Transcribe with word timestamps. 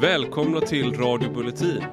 Välkomna 0.00 0.60
till 0.60 0.94
Radio 0.94 1.32
Bulletin. 1.32 1.84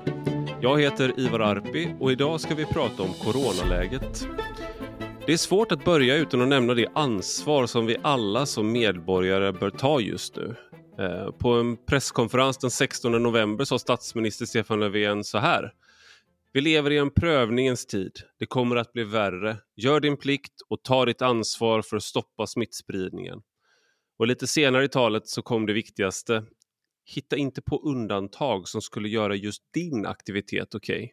Jag 0.61 0.81
heter 0.81 1.19
Ivar 1.19 1.39
Arpi 1.39 1.95
och 1.99 2.11
idag 2.11 2.41
ska 2.41 2.55
vi 2.55 2.65
prata 2.65 3.03
om 3.03 3.13
coronaläget. 3.13 4.27
Det 5.25 5.33
är 5.33 5.37
svårt 5.37 5.71
att 5.71 5.85
börja 5.85 6.15
utan 6.15 6.41
att 6.41 6.47
nämna 6.47 6.73
det 6.73 6.87
ansvar 6.95 7.65
som 7.65 7.85
vi 7.85 7.97
alla 8.01 8.45
som 8.45 8.71
medborgare 8.71 9.51
bör 9.51 9.69
ta 9.69 9.99
just 9.99 10.35
nu. 10.35 10.55
Eh, 10.99 11.31
på 11.31 11.49
en 11.49 11.77
presskonferens 11.85 12.57
den 12.57 12.71
16 12.71 13.23
november 13.23 13.65
sa 13.65 13.79
statsminister 13.79 14.45
Stefan 14.45 14.79
Löfven 14.79 15.23
så 15.23 15.37
här. 15.37 15.73
Vi 16.53 16.61
lever 16.61 16.91
i 16.91 16.97
en 16.97 17.11
prövningens 17.11 17.85
tid. 17.85 18.11
Det 18.39 18.45
kommer 18.45 18.75
att 18.75 18.93
bli 18.93 19.03
värre. 19.03 19.57
Gör 19.75 19.99
din 19.99 20.17
plikt 20.17 20.61
och 20.69 20.83
ta 20.83 21.05
ditt 21.05 21.21
ansvar 21.21 21.81
för 21.81 21.97
att 21.97 22.03
stoppa 22.03 22.47
smittspridningen. 22.47 23.41
Och 24.19 24.27
lite 24.27 24.47
senare 24.47 24.83
i 24.83 24.89
talet 24.89 25.27
så 25.27 25.41
kom 25.41 25.65
det 25.65 25.73
viktigaste. 25.73 26.43
Hitta 27.15 27.37
inte 27.37 27.61
på 27.61 27.81
undantag 27.81 28.67
som 28.67 28.81
skulle 28.81 29.09
göra 29.09 29.35
just 29.35 29.63
din 29.73 30.05
aktivitet 30.05 30.75
okej. 30.75 30.95
Okay. 30.95 31.09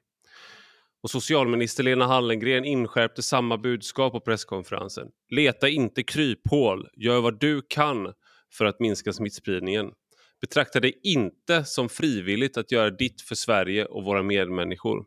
Och 1.02 1.10
socialminister 1.10 1.82
Lena 1.82 2.06
Hallengren 2.06 2.64
inskärpte 2.64 3.22
samma 3.22 3.58
budskap 3.58 4.12
på 4.12 4.20
presskonferensen. 4.20 5.08
Leta 5.30 5.68
inte 5.68 6.02
kryphål, 6.02 6.88
gör 6.96 7.20
vad 7.20 7.40
du 7.40 7.62
kan 7.68 8.12
för 8.52 8.64
att 8.64 8.80
minska 8.80 9.12
smittspridningen. 9.12 9.92
Betrakta 10.40 10.80
det 10.80 11.06
inte 11.06 11.64
som 11.64 11.88
frivilligt 11.88 12.56
att 12.56 12.72
göra 12.72 12.90
ditt 12.90 13.20
för 13.20 13.34
Sverige 13.34 13.84
och 13.84 14.04
våra 14.04 14.22
medmänniskor. 14.22 15.04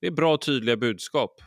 Det 0.00 0.06
är 0.06 0.10
bra 0.10 0.34
och 0.34 0.40
tydliga 0.40 0.76
budskap. 0.76 1.40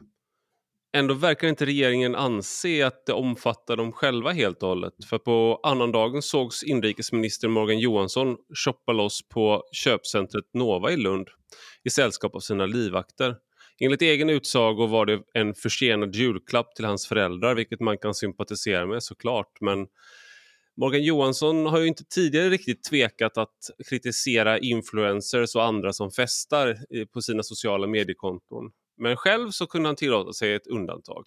Ändå 0.96 1.14
verkar 1.14 1.48
inte 1.48 1.66
regeringen 1.66 2.16
anse 2.16 2.88
att 2.88 3.06
det 3.06 3.14
omfattar 3.14 3.78
dem 3.78 3.92
själva 3.92 4.32
helt 4.32 4.64
och 4.64 4.70
hållet. 4.70 4.94
För 5.10 5.18
på 5.18 5.60
annandagen 5.64 6.22
sågs 6.22 6.64
inrikesminister 6.64 7.48
Morgan 7.48 7.80
Johansson 7.80 8.38
shoppa 8.66 8.92
loss 8.92 9.30
på 9.30 9.64
köpcentret 9.72 10.46
Nova 10.54 10.92
i 10.92 10.98
Lund 10.98 11.28
i 11.84 11.90
sällskap 11.90 12.36
av 12.36 12.40
sina 12.40 12.66
livvakter. 12.66 13.36
Enligt 13.80 14.02
egen 14.02 14.30
utsago 14.30 14.88
var 14.88 15.06
det 15.06 15.22
en 15.34 15.56
försenad 15.56 16.16
julklapp 16.16 16.76
till 16.76 16.86
hans 16.86 17.08
föräldrar, 17.08 17.56
vilket 17.56 17.80
man 17.80 17.98
kan 17.98 18.14
sympatisera 18.14 18.86
med 18.86 19.04
såklart. 19.04 19.62
Men 19.62 19.88
Morgan 20.78 21.04
Johansson 21.04 21.66
har 21.66 21.80
ju 21.80 21.88
inte 21.88 22.04
tidigare 22.06 22.50
riktigt 22.50 22.84
tvekat 22.84 23.38
att 23.38 23.58
kritisera 23.90 24.60
influencers 24.60 25.56
och 25.56 25.64
andra 25.64 25.94
som 25.94 26.12
festar 26.12 26.78
på 27.06 27.22
sina 27.22 27.44
sociala 27.44 27.88
mediekonton. 27.88 28.72
Men 29.04 29.18
själv 29.18 29.52
så 29.52 29.68
kunde 29.68 29.90
han 29.90 29.96
tillåta 29.96 30.34
sig 30.34 30.54
ett 30.54 30.68
undantag. 30.68 31.24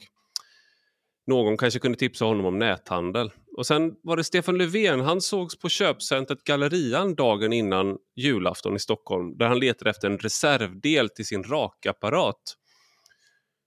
Någon 1.26 1.56
kanske 1.56 1.80
kunde 1.80 1.98
tipsa 1.98 2.24
honom 2.24 2.46
om 2.46 2.58
näthandel. 2.58 3.30
Och 3.56 3.66
sen 3.66 3.94
var 4.02 4.16
det 4.16 4.24
Stefan 4.24 4.58
Löfven, 4.58 5.00
han 5.00 5.20
sågs 5.20 5.58
på 5.58 5.68
köpcentret 5.68 6.44
Gallerian 6.44 7.14
dagen 7.14 7.52
innan 7.52 7.98
julafton 8.16 8.76
i 8.76 8.78
Stockholm 8.78 9.38
där 9.38 9.46
han 9.46 9.58
letade 9.58 9.90
efter 9.90 10.10
en 10.10 10.18
reservdel 10.18 11.08
till 11.08 11.26
sin 11.26 11.44
rakapparat. 11.44 12.56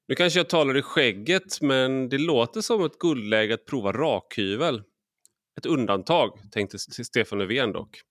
Nu 0.08 0.16
kanske 0.16 0.40
jag 0.40 0.50
talar 0.50 0.78
i 0.78 0.82
skägget 0.82 1.62
men 1.62 2.10
det 2.10 2.18
låter 2.18 2.62
som 2.62 2.86
ett 2.86 3.00
guldläge 3.00 3.54
att 3.54 3.66
prova 3.66 3.92
rakhyvel. 3.92 4.84
Ett 5.58 5.66
undantag, 5.66 6.40
tänkte 6.52 6.80
Stefan 6.80 7.40
Löfven 7.40 7.72
dock. 7.72 8.02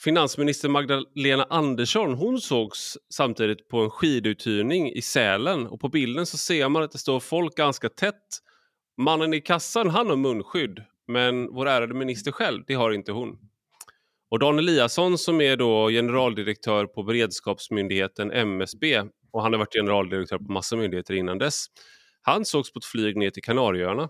Finansminister 0.00 0.68
Magdalena 0.68 1.46
Andersson 1.50 2.14
hon 2.14 2.40
sågs 2.40 2.98
samtidigt 3.14 3.68
på 3.68 3.78
en 3.78 3.90
skiduthyrning 3.90 4.92
i 4.92 5.02
Sälen 5.02 5.66
och 5.66 5.80
på 5.80 5.88
bilden 5.88 6.26
så 6.26 6.38
ser 6.38 6.68
man 6.68 6.82
att 6.82 6.92
det 6.92 6.98
står 6.98 7.20
folk 7.20 7.54
ganska 7.54 7.88
tätt. 7.88 8.38
Mannen 8.96 9.34
i 9.34 9.40
kassan 9.40 9.90
han 9.90 10.08
har 10.08 10.16
munskydd 10.16 10.82
men 11.06 11.54
vår 11.54 11.68
ärade 11.68 11.94
minister 11.94 12.32
själv, 12.32 12.64
det 12.66 12.74
har 12.74 12.92
inte 12.92 13.12
hon. 13.12 13.38
Och 14.30 14.38
Dan 14.38 14.58
Eliasson 14.58 15.18
som 15.18 15.40
är 15.40 15.56
då 15.56 15.88
generaldirektör 15.88 16.86
på 16.86 17.02
beredskapsmyndigheten 17.02 18.32
MSB 18.32 19.02
och 19.32 19.42
han 19.42 19.52
har 19.52 19.58
varit 19.58 19.74
generaldirektör 19.74 20.38
på 20.38 20.52
massa 20.52 20.76
myndigheter 20.76 21.14
innan 21.14 21.38
dess. 21.38 21.66
Han 22.22 22.44
sågs 22.44 22.72
på 22.72 22.78
ett 22.78 22.84
flyg 22.84 23.16
ner 23.16 23.30
till 23.30 23.42
Kanarieöarna 23.42 24.08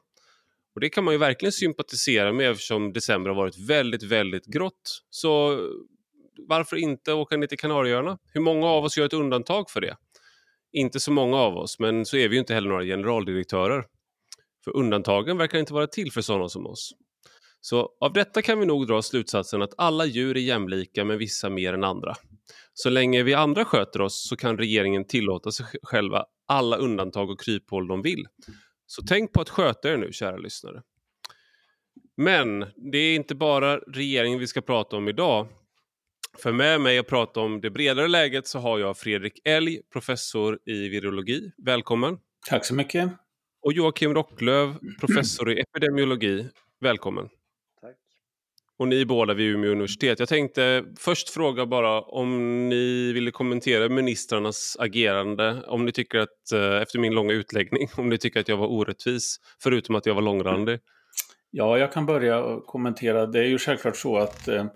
och 0.74 0.80
det 0.80 0.88
kan 0.88 1.04
man 1.04 1.14
ju 1.14 1.18
verkligen 1.18 1.52
sympatisera 1.52 2.32
med 2.32 2.50
eftersom 2.50 2.92
december 2.92 3.30
har 3.30 3.36
varit 3.36 3.58
väldigt, 3.58 4.02
väldigt 4.02 4.46
grått. 4.46 5.02
Så 5.10 5.60
varför 6.48 6.76
inte 6.76 7.12
åka 7.12 7.36
ner 7.36 7.46
till 7.46 7.58
Kanarieöarna? 7.58 8.18
Hur 8.32 8.40
många 8.40 8.66
av 8.66 8.84
oss 8.84 8.98
gör 8.98 9.06
ett 9.06 9.12
undantag 9.12 9.70
för 9.70 9.80
det? 9.80 9.96
Inte 10.72 11.00
så 11.00 11.12
många 11.12 11.36
av 11.36 11.56
oss, 11.56 11.78
men 11.78 12.06
så 12.06 12.16
är 12.16 12.28
vi 12.28 12.34
ju 12.34 12.40
inte 12.40 12.54
heller 12.54 12.68
några 12.68 12.84
generaldirektörer. 12.84 13.84
För 14.64 14.76
undantagen 14.76 15.38
verkar 15.38 15.58
inte 15.58 15.74
vara 15.74 15.86
till 15.86 16.12
för 16.12 16.20
sådana 16.20 16.48
som 16.48 16.66
oss. 16.66 16.92
Så 17.60 17.88
av 18.00 18.12
detta 18.12 18.42
kan 18.42 18.60
vi 18.60 18.66
nog 18.66 18.86
dra 18.86 19.02
slutsatsen 19.02 19.62
att 19.62 19.74
alla 19.78 20.06
djur 20.06 20.36
är 20.36 20.40
jämlika 20.40 21.04
men 21.04 21.18
vissa 21.18 21.50
mer 21.50 21.72
än 21.72 21.84
andra. 21.84 22.14
Så 22.74 22.90
länge 22.90 23.22
vi 23.22 23.34
andra 23.34 23.64
sköter 23.64 24.00
oss 24.00 24.28
så 24.28 24.36
kan 24.36 24.58
regeringen 24.58 25.06
tillåta 25.06 25.50
sig 25.50 25.66
själva 25.82 26.24
alla 26.48 26.76
undantag 26.76 27.30
och 27.30 27.40
kryphål 27.40 27.88
de 27.88 28.02
vill. 28.02 28.24
Så 28.90 29.02
tänk 29.02 29.32
på 29.32 29.40
att 29.40 29.48
sköta 29.48 29.92
er 29.92 29.96
nu, 29.96 30.12
kära 30.12 30.36
lyssnare. 30.36 30.82
Men 32.16 32.66
det 32.92 32.98
är 32.98 33.16
inte 33.16 33.34
bara 33.34 33.78
regeringen 33.78 34.38
vi 34.38 34.46
ska 34.46 34.60
prata 34.60 34.96
om 34.96 35.08
idag. 35.08 35.48
För 36.38 36.52
med 36.52 36.80
mig 36.80 36.98
att 36.98 37.06
prata 37.06 37.40
om 37.40 37.60
det 37.60 37.70
bredare 37.70 38.08
läget 38.08 38.46
så 38.46 38.58
har 38.58 38.78
jag 38.78 38.98
Fredrik 38.98 39.40
Elg, 39.44 39.80
professor 39.92 40.58
i 40.66 40.88
virologi. 40.88 41.52
Välkommen! 41.66 42.18
Tack 42.48 42.64
så 42.64 42.74
mycket! 42.74 43.10
Och 43.62 43.72
Joakim 43.72 44.14
Rocklöv, 44.14 44.74
professor 45.00 45.52
i 45.52 45.60
epidemiologi. 45.60 46.48
Välkommen! 46.80 47.28
Och 48.78 48.88
ni 48.88 49.04
båda 49.06 49.34
vid 49.34 49.46
Umeå 49.46 49.70
universitet. 49.70 50.18
Jag 50.18 50.28
tänkte 50.28 50.84
först 50.98 51.30
fråga 51.30 51.66
bara 51.66 52.00
om 52.00 52.68
ni 52.68 53.12
ville 53.12 53.30
kommentera 53.30 53.88
ministrarnas 53.88 54.76
agerande. 54.78 55.62
Om 55.66 55.84
ni 55.84 55.92
tycker 55.92 56.18
att, 56.18 56.52
eh, 56.54 56.82
efter 56.82 56.98
min 56.98 57.14
långa 57.14 57.32
utläggning, 57.32 57.88
om 57.96 58.08
ni 58.08 58.18
tycker 58.18 58.40
att 58.40 58.48
jag 58.48 58.56
var 58.56 58.66
orättvis, 58.66 59.36
förutom 59.62 59.94
att 59.94 60.06
jag 60.06 60.14
var 60.14 60.22
långrandig. 60.22 60.78
Ja, 61.50 61.78
jag 61.78 61.92
kan 61.92 62.06
börja 62.06 62.60
kommentera. 62.66 63.26
Det 63.26 63.38
är 63.38 63.44
ju 63.44 63.58
självklart 63.58 63.96
så 63.96 64.16
att 64.16 64.48
eh, 64.48 64.66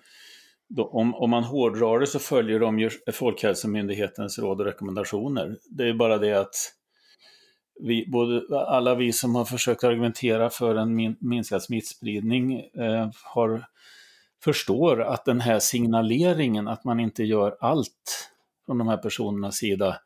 då, 0.69 0.85
om, 0.85 1.15
om 1.15 1.31
man 1.31 1.45
hårdrar 1.45 2.01
det 2.01 2.07
så 2.07 2.19
följer 2.19 2.61
de 2.61 2.79
ju 2.79 2.91
Folkhälsomyndighetens 3.13 4.39
råd 4.39 4.61
och 4.61 4.67
rekommendationer. 4.67 5.57
Det 5.71 5.89
är 5.89 5.95
bara 5.95 6.19
det 6.19 6.33
att 6.33 6.55
vi, 7.81 8.07
både, 8.13 8.59
alla 8.67 8.95
vi 8.95 9.13
som 9.13 9.35
har 9.35 9.45
försökt 9.45 9.85
argumentera 9.85 10.51
för 10.51 10.75
en 10.75 10.95
min, 10.95 11.17
minskad 11.21 11.63
smittspridning 11.63 12.61
eh, 12.61 13.11
har 13.25 13.67
förstår 14.45 15.03
att 15.03 15.25
den 15.25 15.41
här 15.41 15.59
signaleringen, 15.59 16.69
att 16.69 16.85
man 16.85 17.01
inte 17.01 17.25
gör 17.25 17.57
allt 17.61 18.31
från 18.67 18.79
de 18.79 18.89
här 18.89 18.97
personernas 18.97 19.57
sida, 19.57 19.97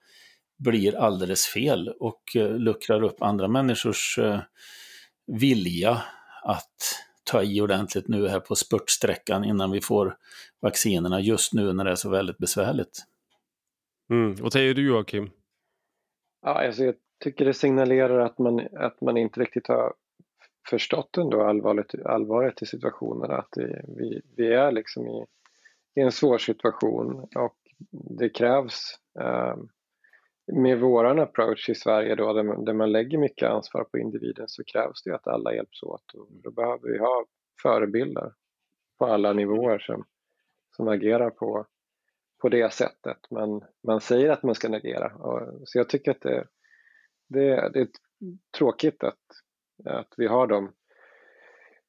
blir 0.58 0.96
alldeles 0.96 1.46
fel 1.46 1.88
och 1.88 2.22
eh, 2.36 2.50
luckrar 2.50 3.02
upp 3.02 3.22
andra 3.22 3.48
människors 3.48 4.18
eh, 4.18 4.40
vilja 5.26 6.02
att 6.42 7.02
ta 7.24 7.42
i 7.42 7.60
ordentligt 7.60 8.08
nu 8.08 8.28
här 8.28 8.40
på 8.40 8.54
spurtsträckan 8.54 9.44
innan 9.44 9.70
vi 9.70 9.80
får 9.80 10.16
vaccinerna 10.60 11.20
just 11.20 11.52
nu 11.52 11.72
när 11.72 11.84
det 11.84 11.90
är 11.90 11.94
så 11.94 12.10
väldigt 12.10 12.38
besvärligt. 12.38 13.04
Mm. 14.10 14.34
Vad 14.34 14.52
säger 14.52 14.74
du 14.74 14.86
Joakim? 14.86 15.30
Ja, 16.42 16.66
alltså 16.66 16.84
jag 16.84 16.94
tycker 17.24 17.44
det 17.44 17.54
signalerar 17.54 18.18
att 18.18 18.38
man, 18.38 18.60
att 18.76 19.00
man 19.00 19.16
inte 19.16 19.40
riktigt 19.40 19.66
har 19.66 19.94
förstått 20.70 21.16
ändå 21.16 21.42
allvaret, 21.42 21.94
allvaret 22.04 22.62
i 22.62 22.66
situationen 22.66 23.30
att 23.30 23.48
det, 23.52 23.84
vi, 23.88 24.22
vi 24.36 24.52
är 24.52 24.72
liksom 24.72 25.06
i, 25.06 25.26
i 25.94 26.00
en 26.00 26.12
svår 26.12 26.38
situation 26.38 27.28
och 27.36 27.56
det 28.18 28.28
krävs 28.28 28.98
eh, 29.20 29.56
med 30.52 30.80
våran 30.80 31.18
approach 31.18 31.68
i 31.68 31.74
Sverige 31.74 32.14
då 32.14 32.32
där 32.32 32.42
man, 32.42 32.64
där 32.64 32.72
man 32.72 32.92
lägger 32.92 33.18
mycket 33.18 33.50
ansvar 33.50 33.84
på 33.84 33.98
individen 33.98 34.48
så 34.48 34.64
krävs 34.64 35.02
det 35.02 35.14
att 35.14 35.26
alla 35.26 35.54
hjälps 35.54 35.82
åt 35.82 36.14
och 36.14 36.28
då 36.30 36.50
behöver 36.50 36.92
vi 36.92 36.98
ha 36.98 37.24
förebilder 37.62 38.32
på 38.98 39.06
alla 39.06 39.32
nivåer 39.32 39.78
som, 39.78 40.04
som 40.76 40.88
agerar 40.88 41.30
på, 41.30 41.66
på 42.42 42.48
det 42.48 42.72
sättet 42.72 43.18
men 43.30 43.60
man 43.86 44.00
säger 44.00 44.30
att 44.30 44.42
man 44.42 44.54
ska 44.54 44.76
agera. 44.76 45.14
Och, 45.14 45.60
så 45.64 45.78
jag 45.78 45.88
tycker 45.88 46.10
att 46.10 46.20
det, 46.20 46.46
det, 47.28 47.70
det 47.72 47.80
är 47.80 47.88
tråkigt 48.58 49.04
att 49.04 49.20
att 49.84 50.14
vi 50.16 50.26
har 50.26 50.46
de, 50.46 50.72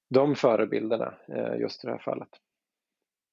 de 0.10 0.36
förebilderna 0.36 1.13
eh, 1.28 1.60
just 1.60 1.84
i 1.84 1.88
det 1.88 1.94
här 1.94 2.00
fallet. 2.00 2.30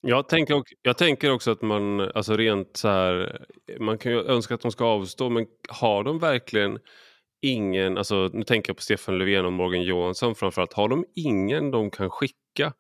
Jag 0.07 0.29
tänker, 0.29 0.63
jag 0.83 0.99
tänker 0.99 1.33
också 1.33 1.51
att 1.51 1.63
man, 1.63 2.01
alltså 2.01 2.37
rent 2.37 2.77
så 2.77 2.89
här, 2.89 3.39
man 3.81 3.99
kan 3.99 4.13
ju 4.13 4.19
önska 4.21 4.55
att 4.55 4.61
de 4.61 4.71
ska 4.71 4.85
avstå, 4.85 5.31
men 5.31 5.47
har 5.69 6.05
de 6.05 6.19
verkligen 6.19 6.79
ingen, 7.43 7.99
alltså 7.99 8.31
nu 8.33 8.43
tänker 8.43 8.71
jag 8.71 8.77
på 8.77 8.83
Stefan 8.83 9.19
Löfven 9.19 9.45
och 9.45 9.53
Morgan 9.53 9.83
Johansson 9.83 10.35
framförallt, 10.35 10.73
har 10.73 10.89
de 10.89 11.05
ingen 11.15 11.71
de 11.71 11.91
kan 11.91 12.11
skicka 12.11 12.73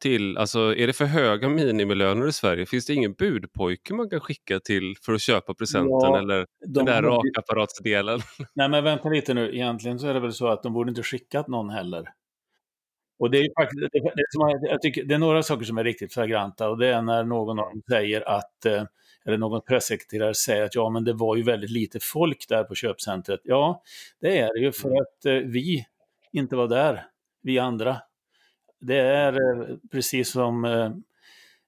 till, 0.00 0.38
alltså 0.38 0.76
är 0.76 0.86
det 0.86 0.92
för 0.92 1.04
höga 1.04 1.48
minimilöner 1.48 2.28
i 2.28 2.32
Sverige? 2.32 2.66
Finns 2.66 2.86
det 2.86 2.94
ingen 2.94 3.12
budpojke 3.12 3.94
man 3.94 4.10
kan 4.10 4.20
skicka 4.20 4.60
till 4.60 4.94
för 5.02 5.12
att 5.12 5.20
köpa 5.20 5.54
presenten 5.54 5.90
ja, 5.90 6.18
eller 6.18 6.46
de 6.66 6.72
den 6.72 6.84
där 6.84 7.02
rakapparatsdelen? 7.02 8.20
Nej 8.54 8.68
men 8.68 8.84
vänta 8.84 9.08
lite 9.08 9.34
nu, 9.34 9.54
egentligen 9.54 9.98
så 9.98 10.06
är 10.06 10.14
det 10.14 10.20
väl 10.20 10.32
så 10.32 10.48
att 10.48 10.62
de 10.62 10.72
borde 10.72 10.88
inte 10.88 11.02
skickat 11.02 11.48
någon 11.48 11.70
heller. 11.70 12.04
Och 13.18 13.30
det 13.30 13.38
är, 13.38 13.62
faktiskt, 13.62 13.80
det, 13.92 14.00
det, 14.00 14.24
som 14.30 14.60
jag 14.62 14.82
tycker, 14.82 15.04
det 15.04 15.14
är 15.14 15.18
några 15.18 15.42
saker 15.42 15.64
som 15.64 15.78
är 15.78 15.84
riktigt 15.84 16.14
flagranta 16.14 16.68
och 16.68 16.78
det 16.78 16.86
är 16.86 17.02
när 17.02 17.24
någon 17.24 17.58
av 17.58 17.66
dem 17.70 17.82
säger 17.88 18.28
att, 18.28 18.66
eh, 18.66 18.82
eller 19.24 19.38
någon 19.38 19.60
pressekreterare 19.62 20.34
säger 20.34 20.62
att 20.64 20.74
ja 20.74 20.90
men 20.90 21.04
det 21.04 21.12
var 21.12 21.36
ju 21.36 21.42
väldigt 21.42 21.70
lite 21.70 21.98
folk 22.02 22.46
där 22.48 22.64
på 22.64 22.74
köpcentret. 22.74 23.40
Ja, 23.44 23.82
det 24.20 24.38
är 24.38 24.54
det 24.54 24.60
ju 24.60 24.72
för 24.72 24.88
mm. 24.88 25.00
att 25.00 25.24
eh, 25.24 25.32
vi 25.32 25.86
inte 26.32 26.56
var 26.56 26.68
där, 26.68 27.04
vi 27.42 27.58
andra. 27.58 27.96
Det 28.80 28.98
är 28.98 29.32
eh, 29.32 29.76
precis 29.90 30.30
som 30.30 30.64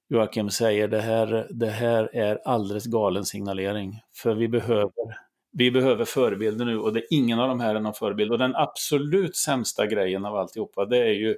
Joakim 0.09 0.49
säger, 0.49 0.87
det 0.87 1.01
här, 1.01 1.47
det 1.49 1.69
här 1.69 2.09
är 2.13 2.39
alldeles 2.45 2.85
galen 2.85 3.25
signalering. 3.25 3.99
För 4.13 4.35
vi 4.35 4.47
behöver, 4.47 5.17
vi 5.51 5.71
behöver 5.71 6.05
förebilder 6.05 6.65
nu 6.65 6.79
och 6.79 6.93
det 6.93 6.99
är 6.99 7.05
ingen 7.09 7.39
av 7.39 7.47
de 7.47 7.59
här 7.59 7.75
är 7.75 7.79
någon 7.79 7.93
förebild. 7.93 8.31
Och 8.31 8.37
den 8.37 8.55
absolut 8.55 9.35
sämsta 9.35 9.87
grejen 9.87 10.25
av 10.25 10.35
alltihopa, 10.35 10.85
det 10.85 10.97
är 10.97 11.13
ju 11.13 11.35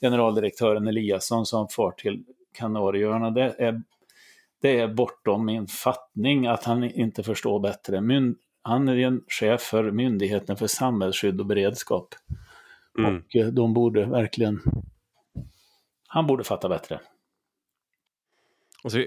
generaldirektören 0.00 0.88
Eliasson 0.88 1.46
som 1.46 1.68
far 1.68 1.90
till 1.90 2.24
Kanarieöarna. 2.52 3.30
Det 3.30 3.54
är, 3.58 3.82
det 4.62 4.80
är 4.80 4.88
bortom 4.88 5.46
min 5.46 5.66
fattning 5.66 6.46
att 6.46 6.64
han 6.64 6.84
inte 6.84 7.22
förstår 7.22 7.60
bättre. 7.60 8.00
Myn, 8.00 8.36
han 8.62 8.88
är 8.88 8.96
en 8.96 9.20
chef 9.28 9.60
för 9.60 9.90
Myndigheten 9.90 10.56
för 10.56 10.66
samhällsskydd 10.66 11.40
och 11.40 11.46
beredskap. 11.46 12.14
Mm. 12.98 13.16
Och 13.16 13.36
eh, 13.36 13.46
de 13.46 13.74
borde 13.74 14.06
verkligen... 14.06 14.60
Han 16.12 16.26
borde 16.26 16.44
fatta 16.44 16.68
bättre. 16.68 17.00
Alltså, 18.84 19.04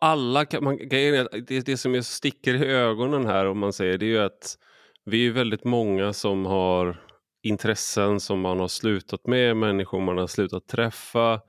alla 0.00 0.44
kan 0.44 0.64
man, 0.64 0.76
det, 0.76 1.66
det 1.66 1.76
som 1.76 2.02
sticker 2.02 2.54
i 2.54 2.72
ögonen 2.72 3.26
här 3.26 3.46
om 3.46 3.58
man 3.58 3.72
säger 3.72 3.98
det 3.98 4.06
är 4.06 4.08
ju 4.08 4.18
att 4.18 4.58
vi 5.04 5.26
är 5.26 5.30
väldigt 5.30 5.64
många 5.64 6.12
som 6.12 6.46
har 6.46 7.02
intressen 7.42 8.20
som 8.20 8.40
man 8.40 8.60
har 8.60 8.68
slutat 8.68 9.26
med, 9.26 9.56
människor 9.56 10.00
man 10.00 10.18
har 10.18 10.26
slutat 10.26 10.66
träffa. 10.66 11.40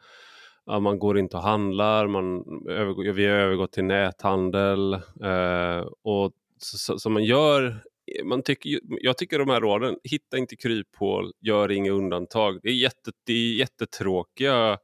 Man 0.82 1.00
går 1.00 1.20
inte 1.20 1.38
och 1.38 1.44
handlar, 1.44 2.08
man 2.08 2.44
övergår, 2.70 3.04
vi 3.04 3.26
har 3.26 3.36
övergått 3.36 3.72
till 3.72 3.84
näthandel. 3.84 4.94
Eh, 5.24 5.80
och 6.04 6.32
så, 6.58 7.00
så, 7.00 7.10
man 7.10 7.24
gör, 7.24 7.84
man 8.24 8.44
tycker, 8.44 8.80
jag 8.84 9.18
tycker 9.18 9.40
de 9.40 9.50
här 9.50 9.62
råden, 9.62 9.98
hitta 10.04 10.38
inte 10.38 10.56
kryphål, 10.56 11.34
gör 11.42 11.72
inga 11.72 11.92
undantag. 11.92 12.60
Det 12.64 12.70
är, 12.70 12.74
jätte, 12.74 13.12
det 13.26 13.34
är 13.34 13.54
jättetråkiga 13.54 14.78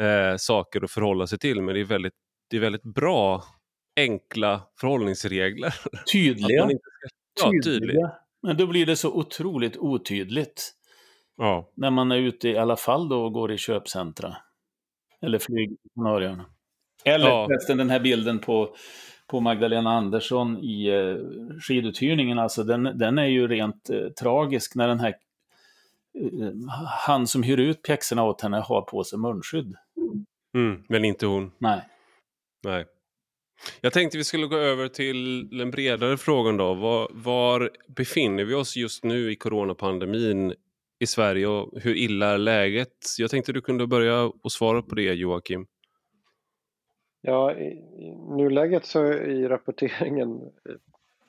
eh, 0.00 0.36
saker 0.36 0.84
att 0.84 0.90
förhålla 0.90 1.26
sig 1.26 1.38
till 1.38 1.62
men 1.62 1.74
det 1.74 1.80
är 1.80 1.84
väldigt, 1.84 2.14
det 2.50 2.56
är 2.56 2.60
väldigt 2.60 2.82
bra 2.82 3.44
enkla 3.96 4.60
förhållningsregler. 4.80 5.74
Tydliga. 6.12 6.68
Ska, 6.68 6.78
ja, 7.42 7.50
tydliga. 7.50 7.62
tydliga. 7.62 8.12
Men 8.42 8.56
då 8.56 8.66
blir 8.66 8.86
det 8.86 8.96
så 8.96 9.12
otroligt 9.12 9.76
otydligt. 9.76 10.72
Ja. 11.36 11.70
När 11.74 11.90
man 11.90 12.12
är 12.12 12.16
ute 12.16 12.48
i 12.48 12.58
alla 12.58 12.76
fall 12.76 13.08
då 13.08 13.24
och 13.24 13.32
går 13.32 13.52
i 13.52 13.58
köpcentra. 13.58 14.36
Eller 15.20 15.38
flygscenarierna. 15.38 16.44
Eller 17.04 17.28
ja. 17.28 17.46
förresten 17.46 17.78
den 17.78 17.90
här 17.90 18.00
bilden 18.00 18.38
på, 18.38 18.76
på 19.26 19.40
Magdalena 19.40 19.90
Andersson 19.90 20.58
i 20.58 20.86
eh, 20.88 21.16
skiduthyrningen, 21.60 22.38
alltså 22.38 22.64
den, 22.64 22.82
den 22.82 23.18
är 23.18 23.26
ju 23.26 23.48
rent 23.48 23.90
eh, 23.90 24.08
tragisk 24.08 24.74
när 24.74 24.88
den 24.88 25.00
här 25.00 25.14
eh, 26.18 26.50
han 27.06 27.26
som 27.26 27.42
hyr 27.42 27.60
ut 27.60 27.82
pjäxorna 27.82 28.24
åt 28.24 28.40
henne 28.40 28.56
har 28.56 28.82
på 28.82 29.04
sig 29.04 29.18
munskydd. 29.18 29.76
Mm, 30.54 30.82
men 30.88 31.04
inte 31.04 31.26
hon. 31.26 31.52
Nej. 31.58 31.80
Nej. 32.64 32.86
Jag 33.80 33.92
tänkte 33.92 34.18
vi 34.18 34.24
skulle 34.24 34.46
gå 34.46 34.56
över 34.56 34.88
till 34.88 35.50
den 35.58 35.70
bredare 35.70 36.16
frågan 36.16 36.56
då. 36.56 36.74
Var, 36.74 37.08
var, 37.10 37.70
befinner 37.96 38.44
vi 38.44 38.54
oss 38.54 38.76
just 38.76 39.04
nu 39.04 39.32
i 39.32 39.36
coronapandemin 39.36 40.54
i 40.98 41.06
Sverige 41.06 41.46
och 41.46 41.80
hur 41.80 41.94
illa 41.94 42.26
är 42.26 42.38
läget? 42.38 42.96
Jag 43.18 43.30
tänkte 43.30 43.52
du 43.52 43.60
kunde 43.60 43.86
börja 43.86 44.22
och 44.22 44.52
svara 44.52 44.82
på 44.82 44.94
det 44.94 45.14
Joakim. 45.14 45.66
Ja, 47.20 47.54
i, 47.54 47.64
i 47.98 48.16
nuläget 48.36 48.84
så 48.84 49.04
är 49.04 49.48
rapporteringen 49.48 50.40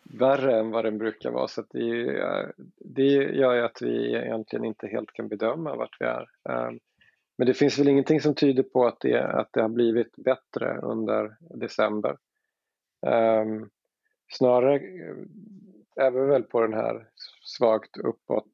värre 0.04 0.60
än 0.60 0.72
vad 0.72 0.86
den 0.86 0.98
brukar 0.98 1.32
vara 1.32 1.48
så 1.48 1.64
det, 1.70 2.54
det 2.80 3.14
gör 3.14 3.58
att 3.58 3.82
vi 3.82 4.16
egentligen 4.16 4.66
inte 4.66 4.88
helt 4.88 5.14
kan 5.14 5.28
bedöma 5.28 5.76
vart 5.76 5.98
vi 6.00 6.06
är. 6.06 6.28
Men 7.38 7.48
det 7.48 7.54
finns 7.54 7.80
väl 7.80 7.88
ingenting 7.88 8.22
som 8.22 8.36
tyder 8.36 8.64
på 8.64 8.86
att 8.86 9.00
det, 9.00 9.24
att 9.24 9.50
det 9.54 9.62
har 9.62 9.70
blivit 9.70 10.16
bättre 10.16 10.78
under 10.78 11.38
december. 11.40 12.18
Um, 13.06 13.70
snarare 14.32 14.76
eh, 14.76 16.06
är 16.06 16.12
vi 16.12 16.20
väl 16.20 16.44
på 16.44 16.62
den 16.62 16.74
här 16.74 17.08
svagt 17.42 17.98
uppåt 17.98 18.52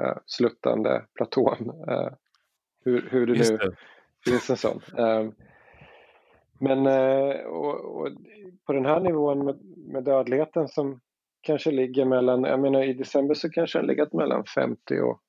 uh, 0.00 0.16
sluttande 0.26 1.06
platån. 1.14 1.70
Uh, 1.88 2.10
hur, 2.84 3.08
hur 3.10 3.26
det 3.26 3.50
nu 3.50 3.56
det. 3.56 3.76
finns 4.30 4.50
en 4.50 4.56
sån. 4.56 4.80
Um, 4.96 5.34
men 6.60 6.86
uh, 6.86 7.44
och, 7.46 8.00
och 8.00 8.08
på 8.66 8.72
den 8.72 8.86
här 8.86 9.00
nivån 9.00 9.44
med, 9.44 9.58
med, 9.76 10.04
dödligheten 10.04 10.68
som 10.68 11.00
kanske 11.40 11.70
ligger 11.70 12.04
mellan, 12.04 12.44
jag 12.44 12.60
menar 12.60 12.82
i 12.82 12.92
december 12.92 13.34
så 13.34 13.50
kanske 13.50 13.78
den 13.78 13.86
legat 13.86 14.12
mellan 14.12 14.44
50 14.44 15.00
och 15.00 15.20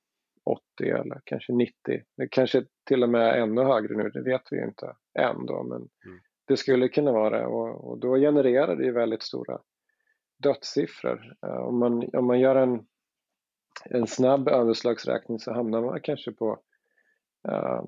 80 0.45 0.61
eller 0.79 1.21
kanske 1.23 1.53
90. 1.53 1.73
Det 2.17 2.27
kanske 2.27 2.65
till 2.87 3.03
och 3.03 3.09
med 3.09 3.41
ännu 3.41 3.63
högre 3.63 3.95
nu, 3.95 4.09
det 4.09 4.21
vet 4.21 4.41
vi 4.51 4.63
inte 4.63 4.95
än 5.19 5.45
då, 5.45 5.63
men 5.63 5.77
mm. 5.77 6.19
det 6.47 6.57
skulle 6.57 6.87
kunna 6.87 7.11
vara 7.11 7.39
det 7.39 7.45
och, 7.45 7.89
och, 7.89 7.99
då 7.99 8.15
genererar 8.15 8.75
det 8.75 8.83
ju 8.85 8.91
väldigt 8.91 9.23
stora 9.23 9.59
dödssiffror. 10.43 11.35
Uh, 11.45 11.57
om, 11.57 11.79
man, 11.79 12.09
om 12.13 12.25
man 12.25 12.39
gör 12.39 12.55
en, 12.55 12.85
en 13.85 14.07
snabb 14.07 14.47
överslagsräkning 14.47 15.39
så 15.39 15.53
hamnar 15.53 15.81
man 15.81 16.01
kanske 16.01 16.31
på 16.31 16.51
uh, 17.47 17.83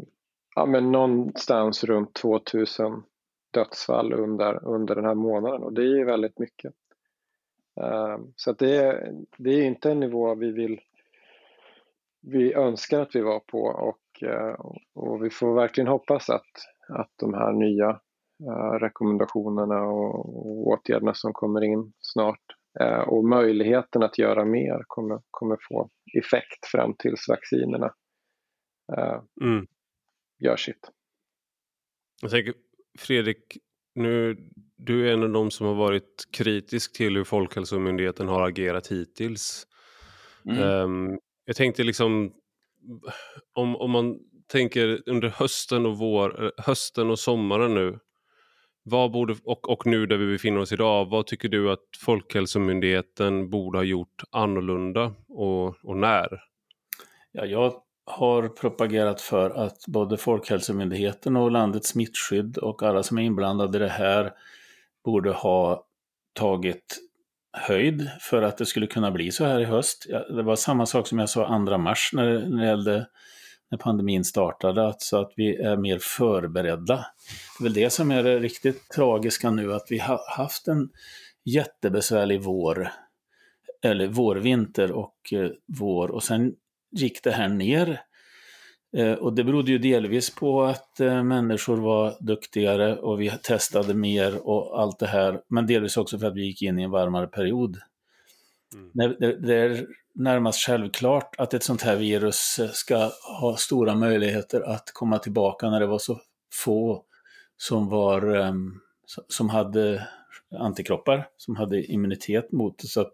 ja, 0.56 0.65
men 0.65 0.92
någonstans 0.92 1.83
runt 1.83 2.13
2000 2.13 3.04
dödsfall 3.51 4.13
under, 4.13 4.68
under 4.68 4.95
den 4.95 5.06
här 5.06 5.15
månaden 5.15 5.63
och 5.63 5.74
det 5.74 5.81
är 5.81 5.98
ju 5.98 6.06
väldigt 6.06 6.39
mycket. 6.39 6.74
Uh, 7.81 8.18
så 8.36 8.51
att 8.51 8.59
det, 8.59 8.75
är, 8.75 9.13
det 9.38 9.50
är 9.50 9.63
inte 9.63 9.92
en 9.92 10.00
nivå 10.00 10.36
vi 10.36 10.51
vill 10.51 10.80
vi 12.31 12.53
önskar 12.53 13.00
att 13.00 13.15
vi 13.15 13.21
var 13.21 13.39
på 13.39 13.59
och, 13.59 14.24
eh, 14.24 14.56
och 14.94 15.25
vi 15.25 15.29
får 15.29 15.56
verkligen 15.56 15.88
hoppas 15.88 16.29
att, 16.29 16.51
att 16.89 17.12
de 17.15 17.33
här 17.33 17.53
nya 17.53 17.89
eh, 18.50 18.79
rekommendationerna 18.79 19.81
och 19.81 20.68
åtgärderna 20.68 21.13
som 21.13 21.33
kommer 21.33 21.63
in 21.63 21.94
snart 21.99 22.44
eh, 22.80 22.99
och 22.99 23.25
möjligheten 23.25 24.04
att 24.04 24.18
göra 24.18 24.45
mer 24.45 24.83
kommer, 24.87 25.21
kommer 25.31 25.57
få 25.69 25.90
effekt 26.18 26.66
fram 26.71 26.95
tills 26.99 27.30
vaccinerna 27.30 27.94
mm. 29.42 29.68
gör 30.40 30.56
sitt. 30.56 30.92
Jag 32.21 32.31
tänker, 32.31 32.54
Fredrik, 32.99 33.57
nu, 33.95 34.37
du 34.75 35.09
är 35.09 35.13
en 35.13 35.23
av 35.23 35.30
de 35.30 35.52
som 35.52 35.68
har 35.68 35.75
varit 35.75 36.28
kritisk 36.31 36.97
till 36.97 37.16
hur 37.16 37.23
Folkhälsomyndigheten 37.23 38.28
har 38.28 38.47
agerat 38.47 38.87
hittills. 38.87 39.68
Mm. 40.45 40.63
Um, 40.63 41.19
jag 41.47 41.56
tänkte 41.56 41.83
liksom 41.83 42.33
om, 43.54 43.75
om 43.75 43.92
man 43.92 44.19
tänker 44.51 45.04
under 45.06 45.30
hösten 45.30 45.85
och, 45.85 45.97
vår, 45.97 46.44
eh, 46.44 46.51
hösten 46.57 47.09
och 47.09 47.19
sommaren 47.19 47.73
nu 47.73 47.99
vad 48.83 49.11
borde, 49.11 49.35
och, 49.44 49.69
och 49.69 49.85
nu 49.85 50.06
där 50.06 50.18
vi 50.18 50.31
befinner 50.31 50.59
oss 50.59 50.71
idag, 50.71 51.09
vad 51.09 51.27
tycker 51.27 51.49
du 51.49 51.71
att 51.71 51.85
Folkhälsomyndigheten 51.99 53.49
borde 53.49 53.77
ha 53.77 53.83
gjort 53.83 54.23
annorlunda 54.31 55.13
och, 55.27 55.85
och 55.85 55.97
när? 55.97 56.44
Ja, 57.31 57.45
jag 57.45 57.73
har 58.06 58.47
propagerat 58.47 59.21
för 59.21 59.49
att 59.49 59.77
både 59.87 60.18
Folkhälsomyndigheten 60.18 61.35
och 61.35 61.51
landets 61.51 61.89
smittskydd 61.89 62.57
och 62.57 62.83
alla 62.83 63.04
som 63.04 63.18
är 63.18 63.21
inblandade 63.21 63.77
i 63.77 63.81
det 63.81 63.87
här 63.87 64.33
borde 65.06 65.31
ha 65.31 65.85
tagit 66.33 67.06
höjd 67.57 68.09
för 68.19 68.42
att 68.42 68.57
det 68.57 68.66
skulle 68.66 68.87
kunna 68.87 69.11
bli 69.11 69.31
så 69.31 69.45
här 69.45 69.59
i 69.59 69.66
höst. 69.66 70.06
Det 70.30 70.44
var 70.44 70.56
samma 70.56 70.85
sak 70.85 71.07
som 71.07 71.19
jag 71.19 71.30
sa 71.30 71.66
2 71.68 71.78
mars 71.78 72.09
när, 72.14 72.49
när 72.49 72.61
det 72.61 72.68
gällde 72.68 73.07
när 73.71 73.78
pandemin 73.78 74.23
startade, 74.23 74.85
alltså 74.85 75.18
att 75.18 75.33
vi 75.35 75.56
är 75.56 75.78
mer 75.78 75.99
förberedda. 76.02 76.95
Det 76.95 77.61
är 77.61 77.64
väl 77.64 77.73
det 77.73 77.90
som 77.90 78.11
är 78.11 78.23
det 78.23 78.40
riktigt 78.40 78.90
tragiska 78.90 79.52
nu, 79.52 79.73
att 79.73 79.87
vi 79.90 79.99
har 79.99 80.19
haft 80.37 80.68
en 80.68 80.90
jättebesvärlig 81.45 82.42
vår, 82.42 82.92
eller 83.83 84.07
vårvinter 84.07 84.92
och 84.92 85.33
eh, 85.33 85.49
vår, 85.80 86.11
och 86.11 86.23
sen 86.23 86.54
gick 86.92 87.23
det 87.23 87.31
här 87.31 87.47
ner 87.47 88.02
och 89.19 89.33
det 89.33 89.44
berodde 89.44 89.71
ju 89.71 89.77
delvis 89.77 90.35
på 90.35 90.63
att 90.63 90.99
eh, 90.99 91.23
människor 91.23 91.77
var 91.77 92.15
duktigare 92.19 92.95
och 92.95 93.21
vi 93.21 93.29
testade 93.29 93.94
mer 93.94 94.47
och 94.47 94.81
allt 94.81 94.99
det 94.99 95.07
här, 95.07 95.41
men 95.47 95.67
delvis 95.67 95.97
också 95.97 96.19
för 96.19 96.27
att 96.27 96.35
vi 96.35 96.45
gick 96.45 96.61
in 96.61 96.79
i 96.79 96.83
en 96.83 96.91
varmare 96.91 97.27
period. 97.27 97.77
Mm. 98.73 99.15
Det, 99.19 99.56
är 99.56 99.87
närmast 100.15 100.59
självklart 100.59 101.35
att 101.37 101.53
ett 101.53 101.63
sånt 101.63 101.81
här 101.81 101.95
virus 101.95 102.59
eh, 102.59 102.69
ska 102.69 103.11
ha 103.41 103.56
stora 103.57 103.95
möjligheter 103.95 104.61
att 104.61 104.91
komma 104.94 105.19
tillbaka 105.19 105.69
när 105.69 105.79
det 105.79 105.87
var 105.87 105.99
så 105.99 106.19
få 106.53 107.03
som, 107.57 107.89
var, 107.89 108.35
ehm, 108.35 108.79
som 109.27 109.49
hade 109.49 110.07
antikroppar, 110.59 111.27
som 111.37 111.56
hade 111.56 111.83
immunitet 111.83 112.51
mot 112.51 112.77
det. 112.77 112.87
Så 112.87 113.01
att 113.01 113.13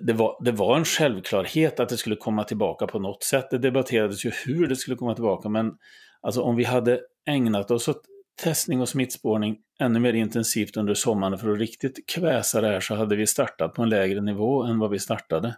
det 0.00 0.12
var, 0.12 0.44
det 0.44 0.52
var 0.52 0.76
en 0.76 0.84
självklarhet 0.84 1.80
att 1.80 1.88
det 1.88 1.96
skulle 1.96 2.16
komma 2.16 2.44
tillbaka 2.44 2.86
på 2.86 2.98
något 2.98 3.22
sätt. 3.22 3.50
Det 3.50 3.58
debatterades 3.58 4.24
ju 4.24 4.30
hur 4.46 4.66
det 4.66 4.76
skulle 4.76 4.96
komma 4.96 5.14
tillbaka, 5.14 5.48
men 5.48 5.72
alltså 6.20 6.40
om 6.40 6.56
vi 6.56 6.64
hade 6.64 7.00
ägnat 7.26 7.70
oss 7.70 7.88
åt 7.88 8.02
testning 8.42 8.80
och 8.80 8.88
smittspårning 8.88 9.56
ännu 9.80 10.00
mer 10.00 10.12
intensivt 10.12 10.76
under 10.76 10.94
sommaren 10.94 11.38
för 11.38 11.52
att 11.52 11.58
riktigt 11.58 12.08
kväsa 12.08 12.60
det 12.60 12.68
här 12.68 12.80
så 12.80 12.94
hade 12.94 13.16
vi 13.16 13.26
startat 13.26 13.74
på 13.74 13.82
en 13.82 13.88
lägre 13.88 14.20
nivå 14.20 14.62
än 14.62 14.78
vad 14.78 14.90
vi 14.90 14.98
startade. 14.98 15.56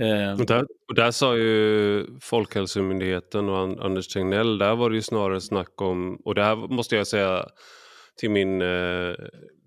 Eh, 0.00 0.40
och 0.40 0.46
där, 0.46 0.66
och 0.88 0.94
där 0.94 1.10
sa 1.10 1.36
ju 1.36 2.06
Folkhälsomyndigheten 2.20 3.48
och 3.48 3.84
Anders 3.84 4.08
Tegnell, 4.08 4.58
där 4.58 4.76
var 4.76 4.90
det 4.90 4.96
ju 4.96 5.02
snarare 5.02 5.40
snack 5.40 5.82
om, 5.82 6.16
och 6.24 6.34
det 6.34 6.42
här 6.42 6.56
måste 6.56 6.96
jag 6.96 7.06
säga 7.06 7.46
till 8.16 8.30
min, 8.30 8.62
eh, 8.62 9.14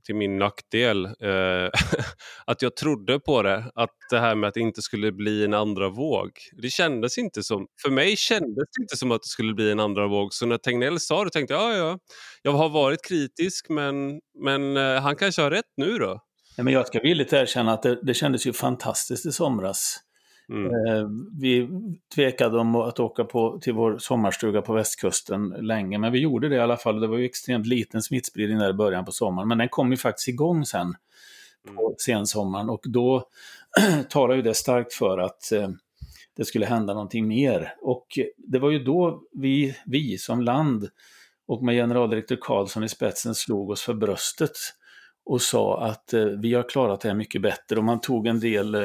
till 0.05 0.15
min 0.15 0.38
nackdel, 0.38 1.05
eh, 1.05 1.69
att 2.45 2.62
jag 2.62 2.75
trodde 2.75 3.19
på 3.19 3.41
det. 3.41 3.72
Att 3.75 3.95
det 4.10 4.19
här 4.19 4.36
med 4.36 4.48
att 4.48 4.53
det 4.53 4.60
inte 4.60 4.81
skulle 4.81 5.12
bli 5.12 5.43
en 5.43 5.53
andra 5.53 5.89
våg. 5.89 6.31
Det 6.62 6.69
kändes 6.69 7.17
inte 7.17 7.43
som, 7.43 7.67
för 7.81 7.89
mig 7.89 8.17
kändes 8.17 8.69
det 8.77 8.81
inte 8.81 8.98
som 8.98 9.12
att 9.12 9.22
det 9.22 9.27
skulle 9.27 9.53
bli 9.53 9.72
en 9.72 9.79
andra 9.79 10.07
våg. 10.07 10.33
Så 10.33 10.45
när 10.45 10.57
Tegnell 10.57 11.00
sa 11.00 11.24
det 11.24 11.29
tänkte 11.29 11.53
jag, 11.53 11.74
ja 11.74 11.77
ja, 11.77 12.00
jag 12.41 12.51
har 12.51 12.69
varit 12.69 13.05
kritisk 13.07 13.69
men, 13.69 14.19
men 14.43 14.77
eh, 14.77 15.01
han 15.01 15.15
kanske 15.15 15.41
har 15.41 15.51
rätt 15.51 15.74
nu 15.77 15.98
då. 15.98 16.19
Ja, 16.57 16.63
men 16.63 16.74
jag 16.74 16.88
ska 16.88 17.00
villigt 17.00 17.33
erkänna 17.33 17.74
att 17.74 17.83
det, 17.83 18.00
det 18.01 18.13
kändes 18.13 18.48
ju 18.48 18.53
fantastiskt 18.53 19.25
i 19.25 19.31
somras. 19.31 20.00
Mm. 20.53 20.88
Eh, 20.88 21.07
vi 21.41 21.69
tvekade 22.15 22.60
om 22.60 22.75
att 22.75 23.00
åka 23.00 23.24
på, 23.24 23.60
till 23.62 23.74
vår 23.74 23.98
sommarstuga 23.98 24.62
på 24.62 24.74
västkusten 24.74 25.50
länge, 25.50 25.98
men 25.98 26.12
vi 26.12 26.19
gjorde 26.19 26.50
det 26.50 26.55
i 26.55 26.60
alla 26.60 26.77
fall. 26.77 27.00
Det 27.00 27.07
var 27.07 27.17
ju 27.17 27.25
extremt 27.25 27.67
liten 27.67 28.01
smittspridning 28.01 28.57
där 28.60 28.69
i 28.69 28.74
början 28.74 29.05
på 29.05 29.12
sommaren, 29.12 29.48
men 29.48 29.57
den 29.57 29.69
kom 29.69 29.91
ju 29.91 29.98
faktiskt 29.98 30.27
igång 30.27 30.65
sen 30.65 30.95
på 31.75 31.86
mm. 31.86 31.95
sensommaren 31.98 32.69
och 32.69 32.81
då 32.83 33.24
talar 34.10 34.36
ju 34.36 34.41
det 34.41 34.53
starkt 34.53 34.93
för 34.93 35.17
att 35.17 35.51
eh, 35.51 35.69
det 36.38 36.45
skulle 36.45 36.65
hända 36.65 36.93
någonting 36.93 37.27
mer. 37.27 37.75
Och 37.81 38.07
det 38.38 38.60
var 38.60 38.69
ju 38.69 38.83
då 38.83 39.22
vi, 39.31 39.75
vi 39.86 40.17
som 40.17 40.41
land 40.41 40.89
och 41.48 41.63
med 41.63 41.75
generaldirektör 41.75 42.38
Karlsson 42.41 42.83
i 42.83 42.89
spetsen 42.89 43.36
slog 43.36 43.69
oss 43.69 43.81
för 43.81 43.93
bröstet 43.93 44.57
och 45.25 45.41
sa 45.41 45.81
att 45.81 46.13
eh, 46.13 46.25
vi 46.25 46.53
har 46.53 46.69
klarat 46.69 47.01
det 47.01 47.07
här 47.10 47.15
mycket 47.15 47.41
bättre 47.41 47.77
och 47.77 47.83
man 47.83 48.01
tog 48.01 48.27
en 48.27 48.39
del 48.39 48.75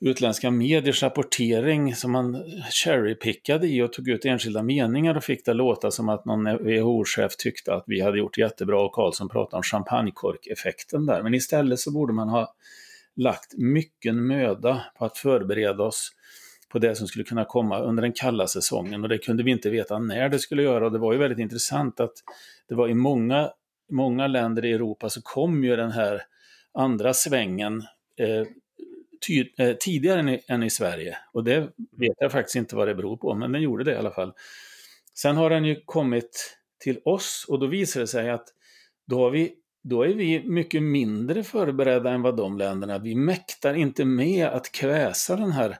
utländska 0.00 0.50
mediers 0.50 1.02
rapportering 1.02 1.94
som 1.94 2.12
man 2.12 2.44
cherrypickade 2.70 3.66
i 3.66 3.82
och 3.82 3.92
tog 3.92 4.08
ut 4.08 4.24
enskilda 4.24 4.62
meningar 4.62 5.14
och 5.16 5.24
fick 5.24 5.44
det 5.44 5.54
låta 5.54 5.90
som 5.90 6.08
att 6.08 6.24
någon 6.24 6.44
WHO-chef 6.44 7.36
tyckte 7.36 7.74
att 7.74 7.84
vi 7.86 8.00
hade 8.00 8.18
gjort 8.18 8.38
jättebra 8.38 8.82
och 8.82 8.92
Karlsson 8.92 9.28
pratade 9.28 9.56
om 9.56 9.62
champagnekorkeffekten 9.62 11.06
där. 11.06 11.22
Men 11.22 11.34
istället 11.34 11.78
så 11.78 11.92
borde 11.92 12.12
man 12.12 12.28
ha 12.28 12.54
lagt 13.16 13.54
mycket 13.56 14.14
möda 14.14 14.82
på 14.98 15.04
att 15.04 15.18
förbereda 15.18 15.82
oss 15.82 16.12
på 16.68 16.78
det 16.78 16.94
som 16.94 17.06
skulle 17.06 17.24
kunna 17.24 17.44
komma 17.44 17.80
under 17.80 18.02
den 18.02 18.12
kalla 18.12 18.46
säsongen 18.46 19.02
och 19.02 19.08
det 19.08 19.18
kunde 19.18 19.42
vi 19.42 19.50
inte 19.50 19.70
veta 19.70 19.98
när 19.98 20.28
det 20.28 20.38
skulle 20.38 20.62
göra 20.62 20.86
och 20.86 20.92
det 20.92 20.98
var 20.98 21.12
ju 21.12 21.18
väldigt 21.18 21.38
intressant 21.38 22.00
att 22.00 22.12
det 22.68 22.74
var 22.74 22.88
i 22.88 22.94
många, 22.94 23.50
många 23.92 24.26
länder 24.26 24.64
i 24.64 24.72
Europa 24.72 25.10
så 25.10 25.22
kom 25.22 25.64
ju 25.64 25.76
den 25.76 25.90
här 25.90 26.22
andra 26.74 27.14
svängen 27.14 27.82
eh, 28.18 28.46
Eh, 29.30 29.72
tidigare 29.80 30.20
än 30.20 30.28
i, 30.28 30.40
än 30.48 30.62
i, 30.62 30.70
Sverige. 30.70 31.18
Och 31.32 31.44
det 31.44 31.60
vet 31.96 32.16
jag 32.18 32.32
faktiskt 32.32 32.56
inte 32.56 32.76
vad 32.76 32.88
det 32.88 32.94
beror 32.94 33.16
på, 33.16 33.34
men 33.34 33.52
den 33.52 33.62
gjorde 33.62 33.84
det 33.84 33.92
i 33.92 33.96
alla 33.96 34.10
fall. 34.10 34.32
Sen 35.14 35.36
har 35.36 35.50
den 35.50 35.64
ju 35.64 35.80
kommit 35.84 36.58
till 36.78 36.98
oss 37.04 37.46
och 37.48 37.58
då 37.58 37.66
visar 37.66 38.00
det 38.00 38.06
sig 38.06 38.30
att 38.30 38.48
då, 39.06 39.18
har 39.18 39.30
vi, 39.30 39.54
då 39.82 40.02
är 40.02 40.14
vi 40.14 40.42
mycket 40.44 40.82
mindre 40.82 41.44
förberedda 41.44 42.10
än 42.10 42.22
vad 42.22 42.36
de 42.36 42.58
länderna 42.58 42.98
Vi 42.98 43.14
mäktar 43.14 43.74
inte 43.74 44.04
med 44.04 44.46
att 44.46 44.72
kväsa 44.72 45.36
den 45.36 45.52
här 45.52 45.78